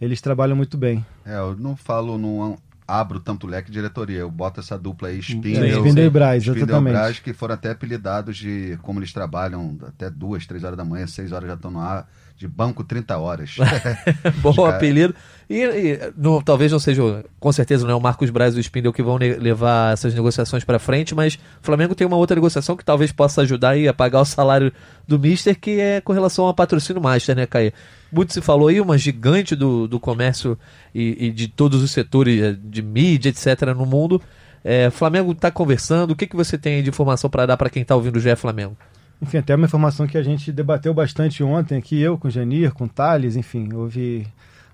eles 0.00 0.20
trabalham 0.20 0.56
muito 0.56 0.78
bem. 0.78 1.04
É, 1.24 1.36
eu 1.38 1.54
não 1.56 1.76
falo, 1.76 2.16
não 2.16 2.56
abro 2.88 3.20
tanto 3.20 3.46
leque 3.46 3.68
de 3.70 3.74
diretoria. 3.74 4.18
Eu 4.20 4.30
boto 4.30 4.60
essa 4.60 4.78
dupla 4.78 5.08
aí, 5.08 5.18
Spindle, 5.18 5.68
Spindle 5.70 6.04
e 6.04 6.10
Braz, 6.10 6.46
e 6.46 6.50
exatamente. 6.50 6.92
Braz, 6.94 7.18
que 7.18 7.32
foram 7.32 7.54
até 7.54 7.70
apelidados 7.72 8.36
de 8.36 8.78
como 8.82 8.98
eles 8.98 9.12
trabalham 9.12 9.76
até 9.86 10.08
duas, 10.08 10.46
três 10.46 10.64
horas 10.64 10.76
da 10.76 10.84
manhã, 10.84 11.06
seis 11.06 11.32
horas 11.32 11.48
já 11.48 11.54
estão 11.54 11.70
no 11.70 11.80
ar, 11.80 12.08
de 12.36 12.46
banco 12.46 12.84
30 12.84 13.16
horas. 13.18 13.56
Bom 14.42 14.54
cara- 14.54 14.76
apelido. 14.76 15.14
E, 15.48 15.62
e 15.62 16.12
não- 16.16 16.42
talvez 16.42 16.72
não 16.72 16.78
seja, 16.78 17.24
com 17.38 17.52
certeza 17.52 17.84
não 17.86 17.92
é 17.92 17.94
o 17.96 18.00
Marcos 18.00 18.30
Braz 18.30 18.54
e 18.54 18.58
o 18.58 18.60
Spindle 18.60 18.92
que 18.92 19.02
vão 19.02 19.16
levar 19.16 19.92
essas 19.92 20.12
negociações 20.12 20.64
para 20.64 20.78
frente, 20.78 21.14
mas 21.14 21.34
o 21.34 21.38
Flamengo 21.62 21.94
tem 21.94 22.06
uma 22.06 22.16
outra 22.16 22.34
negociação 22.34 22.76
que 22.76 22.84
talvez 22.84 23.12
possa 23.12 23.42
ajudar 23.42 23.76
a 23.88 23.94
pagar 23.94 24.20
o 24.20 24.24
salário 24.24 24.72
do 25.06 25.18
Mister, 25.18 25.58
que 25.58 25.80
é 25.80 26.00
com 26.00 26.12
relação 26.12 26.44
ao 26.46 26.52
patrocínio 26.54 27.00
Master, 27.00 27.36
né, 27.36 27.46
Caio? 27.46 27.72
Muito 28.12 28.32
se 28.32 28.40
falou 28.40 28.68
aí, 28.68 28.80
uma 28.80 28.98
gigante 28.98 29.54
do, 29.54 29.86
do 29.86 29.98
comércio 30.00 30.58
e, 30.94 31.26
e 31.26 31.30
de 31.30 31.48
todos 31.48 31.82
os 31.82 31.90
setores 31.90 32.42
eh, 32.42 32.56
de 32.62 32.82
mídia, 32.82 33.28
etc., 33.30 33.74
no 33.76 33.86
mundo. 33.86 34.20
É, 34.64 34.90
Flamengo 34.90 35.30
está 35.32 35.50
conversando. 35.50 36.10
O 36.10 36.16
que, 36.16 36.26
que 36.26 36.34
você 36.36 36.58
tem 36.58 36.82
de 36.82 36.88
informação 36.88 37.30
para 37.30 37.46
dar 37.46 37.56
para 37.56 37.70
quem 37.70 37.82
está 37.82 37.94
ouvindo 37.94 38.16
o 38.16 38.20
GE 38.20 38.34
Flamengo? 38.36 38.76
Enfim, 39.20 39.38
até 39.38 39.54
uma 39.54 39.66
informação 39.66 40.06
que 40.06 40.18
a 40.18 40.22
gente 40.22 40.52
debateu 40.52 40.92
bastante 40.92 41.42
ontem 41.42 41.78
aqui, 41.78 42.00
eu 42.00 42.18
com 42.18 42.28
o 42.28 42.30
Janir, 42.30 42.72
com 42.72 42.84
o 42.84 42.88
Thales, 42.88 43.36
enfim, 43.36 43.72
houve. 43.72 44.26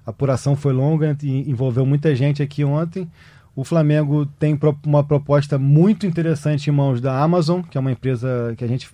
A 0.05 0.11
apuração 0.11 0.57
foi 0.57 0.73
longa 0.73 1.17
e 1.23 1.49
envolveu 1.49 1.87
muita 1.87 2.13
gente 2.13 2.43
aqui 2.43 2.65
ontem. 2.65 3.09
O 3.55 3.65
Flamengo 3.65 4.27
tem 4.27 4.59
uma 4.85 5.05
proposta 5.05 5.59
muito 5.59 6.07
interessante 6.07 6.69
em 6.69 6.73
mãos 6.73 7.01
da 7.01 7.23
Amazon, 7.23 7.61
que 7.61 7.77
é 7.77 7.81
uma 7.81 7.93
empresa 7.93 8.55
que 8.57 8.65
a 8.65 8.67
gente 8.67 8.91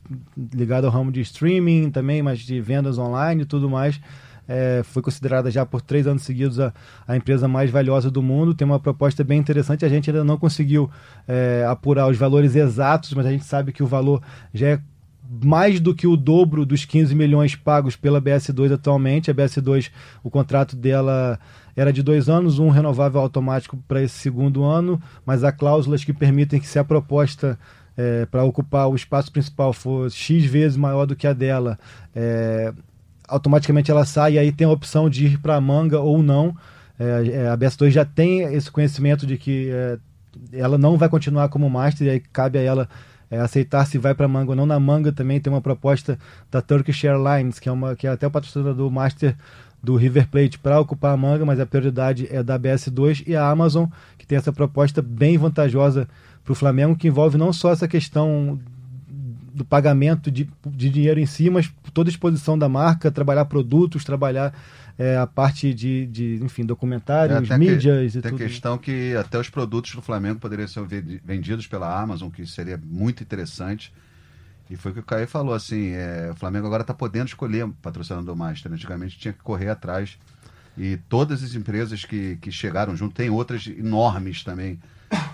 ligada 0.53 0.87
ao 0.87 0.93
ramo 0.93 1.11
de 1.11 1.21
streaming 1.23 1.91
também, 1.91 2.23
mas 2.23 2.41
de 2.41 2.61
vendas 2.61 2.99
online 2.99 3.43
e 3.43 3.47
tudo 3.47 3.71
mais. 3.71 3.99
É, 4.49 4.83
foi 4.83 5.01
considerada 5.01 5.51
já 5.51 5.65
por 5.65 5.81
três 5.81 6.07
anos 6.07 6.23
seguidos 6.23 6.59
a, 6.59 6.73
a 7.07 7.17
empresa 7.17 7.47
mais 7.47 7.71
valiosa 7.71 8.11
do 8.11 8.23
mundo. 8.23 8.53
Tem 8.55 8.67
uma 8.67 8.81
proposta 8.81 9.23
bem 9.23 9.39
interessante. 9.39 9.85
A 9.85 9.89
gente 9.89 10.11
ainda 10.11 10.25
não 10.25 10.37
conseguiu 10.37 10.91
é, 11.27 11.65
apurar 11.69 12.09
os 12.09 12.19
valores 12.19 12.57
exatos, 12.57 13.15
mas 13.15 13.27
a 13.27 13.31
gente 13.31 13.45
sabe 13.45 13.73
que 13.73 13.83
o 13.83 13.87
valor 13.87 14.21
já 14.53 14.69
é 14.69 14.81
mais 15.31 15.79
do 15.79 15.95
que 15.95 16.07
o 16.07 16.17
dobro 16.17 16.65
dos 16.65 16.85
15 16.85 17.15
milhões 17.15 17.55
pagos 17.55 17.97
pela 17.97 18.21
BS2 18.21 18.73
atualmente. 18.73 19.31
A 19.31 19.35
BS2, 19.35 19.91
o 20.23 20.31
contrato 20.31 20.75
dela 20.75 21.39
era 21.77 21.93
de 21.93 22.03
dois 22.03 22.29
anos, 22.29 22.59
um 22.59 22.71
renovável 22.71 23.21
automático 23.21 23.77
para 23.87 24.03
esse 24.03 24.15
segundo 24.15 24.65
ano, 24.65 25.01
mas 25.25 25.45
há 25.45 25.53
cláusulas 25.53 26.03
que 26.03 26.13
permitem 26.13 26.59
que 26.59 26.67
se 26.67 26.79
a 26.79 26.85
proposta 26.85 27.59
é, 27.97 28.27
para 28.27 28.45
ocupar 28.45 28.89
o 28.89 28.97
espaço 28.97 29.31
principal 29.31 29.73
for 29.73 30.11
X 30.11 30.45
vezes 30.45 30.77
maior 30.77 31.05
do 31.05 31.15
que 31.15 31.27
a 31.27 31.33
dela, 31.33 31.79
é, 32.15 32.73
automaticamente 33.29 33.91
ela 33.91 34.05
sai 34.05 34.35
e 34.35 34.39
aí 34.39 34.51
tem 34.51 34.67
a 34.67 34.71
opção 34.71 35.11
de 35.11 35.27
ir 35.27 35.39
para 35.39 35.57
a 35.57 35.61
manga 35.61 36.01
ou 36.01 36.23
não. 36.23 36.57
É, 36.99 37.29
é, 37.29 37.49
a 37.49 37.57
BS2 37.57 37.91
já 37.91 38.05
tem 38.05 38.43
esse 38.55 38.71
conhecimento 38.71 39.27
de 39.27 39.37
que 39.37 39.71
é, 39.71 39.99
ela 40.53 40.79
não 40.79 40.97
vai 40.97 41.09
continuar 41.09 41.49
como 41.49 41.69
master 41.69 42.07
e 42.07 42.11
aí 42.11 42.21
cabe 42.21 42.59
a 42.59 42.63
ela 42.63 42.89
é, 43.31 43.39
aceitar 43.39 43.85
se 43.87 43.99
vai 43.99 44.15
para 44.15 44.29
manga 44.29 44.51
ou 44.51 44.57
não. 44.57 44.67
Na 44.67 44.81
manga 44.81 45.13
também 45.13 45.41
tem 45.41 45.53
uma 45.53 45.61
proposta 45.61 46.19
da 46.51 46.61
Turkish 46.61 47.05
Airlines, 47.05 47.59
que 47.59 47.69
é, 47.69 47.73
uma, 47.73 47.95
que 47.95 48.07
é 48.07 48.11
até 48.11 48.27
o 48.27 48.31
patrocinador 48.31 48.91
master 48.91 49.37
do 49.83 49.97
River 49.97 50.29
Plate 50.29 50.59
para 50.59 50.81
ocupar 50.81 51.15
a 51.15 51.17
manga, 51.17 51.45
mas 51.45 51.61
a 51.61 51.67
prioridade 51.67 52.27
é 52.31 52.43
da 52.43 52.59
BS2 52.59 53.25
e 53.27 53.37
a 53.37 53.49
Amazon, 53.49 53.87
que 54.17 54.27
tem 54.27 54.37
essa 54.37 54.53
proposta 54.53 55.01
bem 55.01 55.39
vantajosa 55.39 56.09
para 56.45 56.53
o 56.53 56.57
Flamengo, 56.57 56.97
que 56.97 57.09
envolve 57.09 57.39
não 57.39 57.53
só 57.53 57.73
essa 57.73 57.87
questão 57.87 58.59
do 59.55 59.65
pagamento 59.65 60.31
de, 60.31 60.49
de 60.67 60.89
dinheiro 60.89 61.21
em 61.21 61.27
si, 61.27 61.51
mas 61.51 61.71
toda 61.93 62.09
a 62.09 62.13
exposição 62.13 62.59
da 62.59 62.69
marca, 62.69 63.11
trabalhar 63.11 63.45
produtos, 63.45 64.05
trabalhar 64.05 64.53
é, 64.99 65.17
a 65.17 65.27
parte 65.27 65.73
de, 65.73 66.07
de 66.07 66.41
enfim, 66.43 66.67
documentários, 66.67 67.39
tem 67.47 67.55
a 67.57 67.59
que- 67.59 67.65
mídias 67.65 68.15
e 68.17 68.21
Tem 68.21 68.33
tudo. 68.33 68.41
questão 68.43 68.77
que 68.77 69.15
até 69.17 69.39
os 69.39 69.49
produtos 69.49 69.95
do 69.95 70.03
Flamengo 70.03 70.41
poderiam 70.41 70.67
ser 70.67 70.85
vendi- 70.85 71.21
vendidos 71.25 71.67
pela 71.67 72.01
Amazon, 72.01 72.29
que 72.31 72.45
seria 72.47 72.77
muito 72.83 73.23
interessante. 73.23 73.93
E 74.71 74.77
foi 74.77 74.91
o 74.91 74.95
que 74.95 75.01
o 75.01 75.05
Caio 75.05 75.27
falou, 75.27 75.55
assim, 75.55 75.93
é, 75.93 76.31
o 76.31 76.35
Flamengo 76.35 76.67
agora 76.67 76.83
está 76.83 76.93
podendo 76.93 77.29
escolher 77.29 77.65
um 77.65 77.71
patrocinador 77.71 78.37
master. 78.37 78.71
Antigamente 78.73 79.19
tinha 79.19 79.33
que 79.33 79.43
correr 79.43 79.69
atrás. 79.71 80.19
E 80.77 80.99
todas 81.09 81.43
as 81.43 81.55
empresas 81.55 82.05
que, 82.05 82.37
que 82.41 82.53
chegaram 82.53 82.95
junto, 82.95 83.15
tem 83.15 83.31
outras 83.31 83.67
enormes 83.67 84.45
também, 84.45 84.79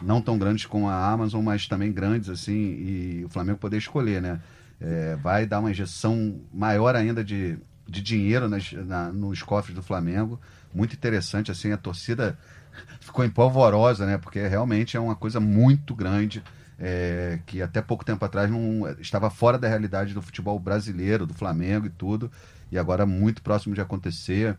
não 0.01 0.21
tão 0.23 0.39
grandes 0.39 0.65
como 0.67 0.89
a 0.89 1.11
Amazon, 1.11 1.43
mas 1.43 1.67
também 1.67 1.91
grandes, 1.93 2.29
assim, 2.31 2.53
e 2.53 3.23
o 3.27 3.29
Flamengo 3.29 3.59
poder 3.59 3.77
escolher, 3.79 4.23
né? 4.23 4.41
É, 4.81 5.17
vai 5.17 5.47
dar 5.47 5.61
uma 5.61 5.71
injeção 5.71 6.41
maior 6.53 6.95
ainda 6.97 7.23
de, 7.25 7.59
de 7.87 8.01
dinheiro 8.03 8.49
nas, 8.49 8.73
na- 8.73 9.13
nos 9.13 9.43
cofres 9.43 9.75
do 9.75 9.83
Flamengo. 9.83 10.41
Muito 10.75 10.95
interessante, 10.95 11.51
assim, 11.51 11.73
a 11.73 11.77
torcida 11.77 12.39
ficou 13.01 13.25
empolvorosa, 13.25 14.07
né? 14.07 14.19
Porque 14.19 14.47
realmente 14.47 14.97
é 14.97 15.01
uma 15.01 15.15
coisa 15.15 15.39
muito 15.41 15.95
grande, 15.95 16.43
é, 16.79 17.39
que 17.47 17.63
até 17.63 17.81
pouco 17.81 18.05
tempo 18.05 18.25
atrás 18.25 18.51
não 18.51 18.89
estava 19.01 19.31
fora 19.31 19.59
da 19.59 19.69
realidade 19.69 20.13
do 20.15 20.23
futebol 20.23 20.59
brasileiro, 20.59 21.27
do 21.27 21.35
Flamengo 21.35 21.87
e 21.87 21.91
tudo, 21.91 22.31
e 22.71 22.79
agora 22.79 23.07
muito 23.07 23.43
próximo 23.43 23.75
de 23.75 23.81
acontecer. 23.81 24.57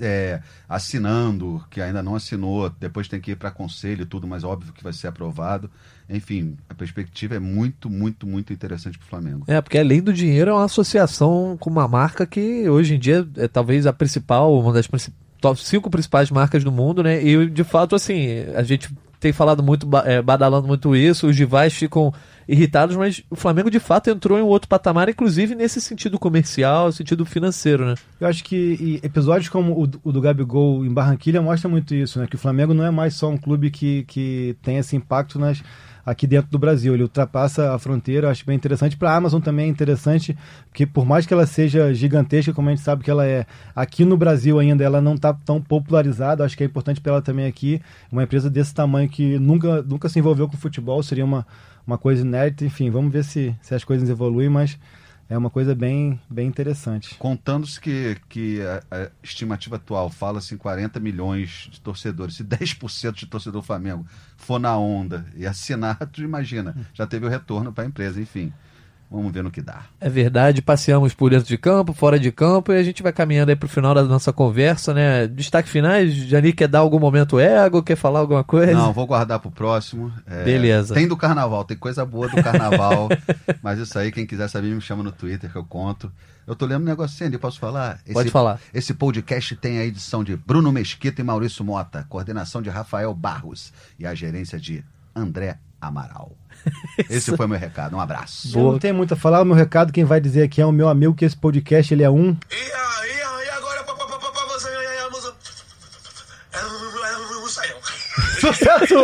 É, 0.00 0.40
assinando, 0.68 1.64
que 1.70 1.80
ainda 1.80 2.02
não 2.02 2.14
assinou, 2.14 2.70
depois 2.70 3.08
tem 3.08 3.20
que 3.20 3.32
ir 3.32 3.36
para 3.36 3.50
conselho 3.50 4.02
e 4.02 4.06
tudo, 4.06 4.26
mas 4.26 4.44
óbvio 4.44 4.72
que 4.72 4.82
vai 4.82 4.92
ser 4.92 5.08
aprovado. 5.08 5.70
Enfim, 6.08 6.56
a 6.68 6.74
perspectiva 6.74 7.34
é 7.34 7.38
muito, 7.38 7.90
muito, 7.90 8.26
muito 8.26 8.52
interessante 8.52 8.98
para 8.98 9.06
o 9.06 9.08
Flamengo. 9.08 9.44
É, 9.48 9.60
porque 9.60 9.78
além 9.78 10.00
do 10.00 10.12
dinheiro, 10.12 10.50
é 10.50 10.54
uma 10.54 10.64
associação 10.64 11.56
com 11.58 11.68
uma 11.68 11.88
marca 11.88 12.26
que 12.26 12.68
hoje 12.68 12.94
em 12.94 12.98
dia 12.98 13.26
é 13.36 13.48
talvez 13.48 13.86
a 13.86 13.92
principal, 13.92 14.58
uma 14.58 14.72
das 14.72 14.88
top 15.40 15.62
cinco 15.62 15.90
principais 15.90 16.30
marcas 16.30 16.62
do 16.62 16.72
mundo, 16.72 17.02
né? 17.02 17.22
E 17.22 17.48
de 17.48 17.64
fato, 17.64 17.94
assim, 17.94 18.28
a 18.54 18.62
gente 18.62 18.88
tem 19.18 19.32
falado 19.32 19.62
muito, 19.62 19.88
é, 20.04 20.22
badalando 20.22 20.68
muito 20.68 20.94
isso, 20.94 21.26
os 21.26 21.36
rivais 21.36 21.72
ficam 21.72 22.12
irritados, 22.48 22.94
mas 22.96 23.22
o 23.28 23.36
Flamengo 23.36 23.70
de 23.70 23.80
fato 23.80 24.08
entrou 24.08 24.38
em 24.38 24.42
um 24.42 24.46
outro 24.46 24.68
patamar, 24.68 25.08
inclusive 25.08 25.54
nesse 25.54 25.80
sentido 25.80 26.18
comercial, 26.18 26.92
sentido 26.92 27.24
financeiro, 27.24 27.84
né? 27.84 27.94
Eu 28.20 28.28
acho 28.28 28.44
que 28.44 29.00
episódios 29.02 29.48
como 29.48 29.80
o, 29.80 29.86
do- 29.86 30.00
o 30.04 30.12
do 30.12 30.20
Gabigol 30.20 30.84
em 30.84 30.92
Barranquilha 30.92 31.42
mostram 31.42 31.70
muito 31.70 31.94
isso, 31.94 32.18
né? 32.20 32.26
Que 32.26 32.36
o 32.36 32.38
Flamengo 32.38 32.72
não 32.72 32.84
é 32.84 32.90
mais 32.90 33.14
só 33.14 33.28
um 33.28 33.36
clube 33.36 33.70
que, 33.70 34.04
que 34.04 34.56
tem 34.62 34.76
esse 34.78 34.94
impacto 34.94 35.38
nas, 35.38 35.60
aqui 36.04 36.24
dentro 36.26 36.48
do 36.50 36.58
Brasil. 36.58 36.94
Ele 36.94 37.02
ultrapassa 37.02 37.74
a 37.74 37.78
fronteira, 37.80 38.28
eu 38.28 38.30
acho 38.30 38.46
bem 38.46 38.54
interessante. 38.54 38.96
Para 38.96 39.10
a 39.10 39.16
Amazon 39.16 39.40
também 39.40 39.66
é 39.66 39.68
interessante, 39.68 40.36
porque 40.68 40.86
por 40.86 41.04
mais 41.04 41.26
que 41.26 41.34
ela 41.34 41.46
seja 41.46 41.92
gigantesca, 41.92 42.52
como 42.52 42.68
a 42.68 42.72
gente 42.74 42.84
sabe 42.84 43.02
que 43.02 43.10
ela 43.10 43.26
é, 43.26 43.44
aqui 43.74 44.04
no 44.04 44.16
Brasil 44.16 44.58
ainda 44.60 44.84
ela 44.84 45.00
não 45.00 45.14
está 45.14 45.34
tão 45.34 45.60
popularizada. 45.60 46.44
Acho 46.44 46.56
que 46.56 46.62
é 46.62 46.66
importante 46.66 47.00
para 47.00 47.12
ela 47.14 47.22
também 47.22 47.46
aqui. 47.46 47.80
Uma 48.10 48.22
empresa 48.22 48.48
desse 48.48 48.72
tamanho 48.72 49.08
que 49.08 49.36
nunca, 49.38 49.82
nunca 49.82 50.08
se 50.08 50.18
envolveu 50.20 50.48
com 50.48 50.56
futebol 50.56 51.02
seria 51.02 51.24
uma, 51.24 51.44
uma 51.86 51.98
coisa 51.98 52.22
inédita. 52.22 52.64
Enfim, 52.64 52.90
vamos 52.90 53.12
ver 53.12 53.24
se, 53.24 53.54
se 53.62 53.74
as 53.74 53.84
coisas 53.84 54.08
evoluem, 54.08 54.48
mas 54.48 54.78
é 55.28 55.36
uma 55.36 55.50
coisa 55.50 55.74
bem, 55.74 56.20
bem 56.30 56.46
interessante. 56.46 57.14
Contando-se 57.16 57.80
que, 57.80 58.16
que 58.28 58.60
a, 58.62 58.82
a 58.90 59.10
estimativa 59.22 59.76
atual 59.76 60.08
fala-se 60.08 60.54
em 60.54 60.58
40 60.58 61.00
milhões 61.00 61.68
de 61.70 61.80
torcedores, 61.80 62.36
se 62.36 62.44
10% 62.44 63.12
de 63.14 63.26
torcedor 63.26 63.60
do 63.60 63.66
Flamengo 63.66 64.06
for 64.36 64.58
na 64.58 64.76
onda 64.76 65.26
e 65.34 65.46
assinar, 65.46 65.96
tu 66.12 66.22
imagina, 66.22 66.76
já 66.94 67.06
teve 67.06 67.26
o 67.26 67.28
retorno 67.28 67.72
para 67.72 67.84
a 67.84 67.86
empresa, 67.86 68.20
enfim. 68.20 68.52
Vamos 69.10 69.32
ver 69.32 69.42
no 69.42 69.50
que 69.50 69.62
dá. 69.62 69.82
É 70.00 70.08
verdade, 70.08 70.60
passeamos 70.60 71.14
por 71.14 71.30
dentro 71.30 71.46
de 71.46 71.56
campo, 71.56 71.92
fora 71.92 72.18
de 72.18 72.32
campo 72.32 72.72
e 72.72 72.76
a 72.76 72.82
gente 72.82 73.02
vai 73.02 73.12
caminhando 73.12 73.50
aí 73.50 73.56
pro 73.56 73.68
final 73.68 73.94
da 73.94 74.02
nossa 74.02 74.32
conversa, 74.32 74.92
né? 74.92 75.28
Destaque 75.28 75.68
finais, 75.68 76.12
Jani 76.12 76.52
quer 76.52 76.66
dar 76.66 76.80
algum 76.80 76.98
momento 76.98 77.38
ego, 77.38 77.82
quer 77.82 77.96
falar 77.96 78.20
alguma 78.20 78.42
coisa? 78.42 78.72
Não, 78.72 78.92
vou 78.92 79.06
guardar 79.06 79.38
pro 79.38 79.50
próximo. 79.50 80.12
É, 80.26 80.42
Beleza. 80.42 80.92
Tem 80.92 81.06
do 81.06 81.16
carnaval, 81.16 81.64
tem 81.64 81.76
coisa 81.76 82.04
boa 82.04 82.28
do 82.28 82.42
carnaval. 82.42 83.08
mas 83.62 83.78
isso 83.78 83.96
aí, 83.96 84.10
quem 84.10 84.26
quiser 84.26 84.48
saber, 84.48 84.74
me 84.74 84.80
chama 84.80 85.04
no 85.04 85.12
Twitter 85.12 85.50
que 85.50 85.56
eu 85.56 85.64
conto. 85.64 86.10
Eu 86.44 86.56
tô 86.56 86.66
lendo 86.66 86.82
um 86.82 86.86
negocinho 86.86 87.28
ali, 87.28 87.38
posso 87.38 87.60
falar? 87.60 88.00
Esse, 88.04 88.12
Pode 88.12 88.30
falar. 88.30 88.60
Esse 88.74 88.92
podcast 88.92 89.54
tem 89.56 89.78
a 89.78 89.84
edição 89.84 90.24
de 90.24 90.36
Bruno 90.36 90.72
Mesquita 90.72 91.20
e 91.20 91.24
Maurício 91.24 91.64
Mota, 91.64 92.04
coordenação 92.08 92.60
de 92.60 92.70
Rafael 92.70 93.14
Barros 93.14 93.72
e 93.98 94.06
a 94.06 94.14
gerência 94.14 94.58
de 94.58 94.84
André 95.14 95.58
Amaral. 95.80 96.32
Esse 97.10 97.36
foi 97.36 97.46
meu 97.46 97.58
recado. 97.58 97.96
Um 97.96 98.00
abraço. 98.00 98.58
Eu 98.58 98.72
não 98.72 98.78
tenho 98.78 98.94
muito 98.94 99.14
a 99.14 99.16
falar, 99.16 99.42
o 99.42 99.44
meu 99.44 99.54
recado, 99.54 99.92
quem 99.92 100.04
vai 100.04 100.20
dizer 100.20 100.42
aqui 100.42 100.60
é 100.60 100.66
o 100.66 100.72
meu 100.72 100.88
amigo, 100.88 101.14
que 101.14 101.24
esse 101.24 101.36
podcast 101.36 101.92
ele 101.92 102.02
é 102.02 102.10
um. 102.10 102.36
E 102.50 102.54
aí, 102.54 103.46
e 103.46 103.50
agora 103.50 103.84
pra, 103.84 103.94
pra, 103.94 104.06
pra, 104.06 104.18
pra 104.18 104.44
você 104.46 104.68
a 104.68 105.10
música. 105.10 105.34
É 106.52 106.64
um, 106.64 107.48
saião. 107.48 107.78
Sucesso! 108.40 108.94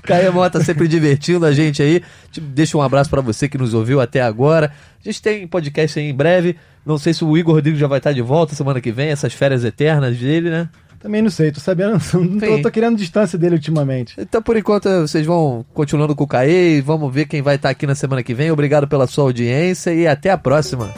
Caio 0.04 0.32
Mota 0.32 0.62
sempre 0.62 0.86
divertindo 0.86 1.44
a 1.46 1.52
gente 1.52 1.82
aí. 1.82 2.02
Deixa 2.36 2.76
um 2.76 2.82
abraço 2.82 3.10
pra 3.10 3.20
você 3.20 3.48
que 3.48 3.58
nos 3.58 3.74
ouviu 3.74 4.00
até 4.00 4.20
agora. 4.20 4.72
A 5.00 5.02
gente 5.02 5.20
tem 5.20 5.46
podcast 5.46 5.98
aí 5.98 6.06
em 6.10 6.14
breve. 6.14 6.56
Não 6.84 6.98
sei 6.98 7.12
se 7.12 7.24
o 7.24 7.36
Igor 7.36 7.54
Rodrigues 7.54 7.80
já 7.80 7.86
vai 7.86 7.98
estar 7.98 8.12
de 8.12 8.22
volta 8.22 8.54
semana 8.54 8.80
que 8.80 8.90
vem, 8.90 9.10
essas 9.10 9.32
férias 9.34 9.64
eternas 9.64 10.16
dele, 10.16 10.50
né? 10.50 10.68
Também 11.00 11.22
não 11.22 11.30
sei, 11.30 11.50
tô 11.50 11.60
sabendo, 11.60 11.92
não 12.14 12.38
tô, 12.38 12.62
tô 12.62 12.70
querendo 12.70 12.96
distância 12.96 13.38
dele 13.38 13.54
ultimamente. 13.54 14.14
Então, 14.18 14.42
por 14.42 14.56
enquanto, 14.56 14.88
vocês 15.00 15.24
vão 15.24 15.64
continuando 15.72 16.14
com 16.14 16.24
o 16.24 16.28
Caê 16.28 16.76
e 16.76 16.80
vamos 16.80 17.12
ver 17.12 17.26
quem 17.26 17.40
vai 17.40 17.56
estar 17.56 17.70
aqui 17.70 17.86
na 17.86 17.94
semana 17.94 18.22
que 18.22 18.34
vem. 18.34 18.50
Obrigado 18.50 18.86
pela 18.86 19.06
sua 19.06 19.24
audiência 19.24 19.94
e 19.94 20.06
até 20.06 20.30
a 20.30 20.36
próxima. 20.36 20.92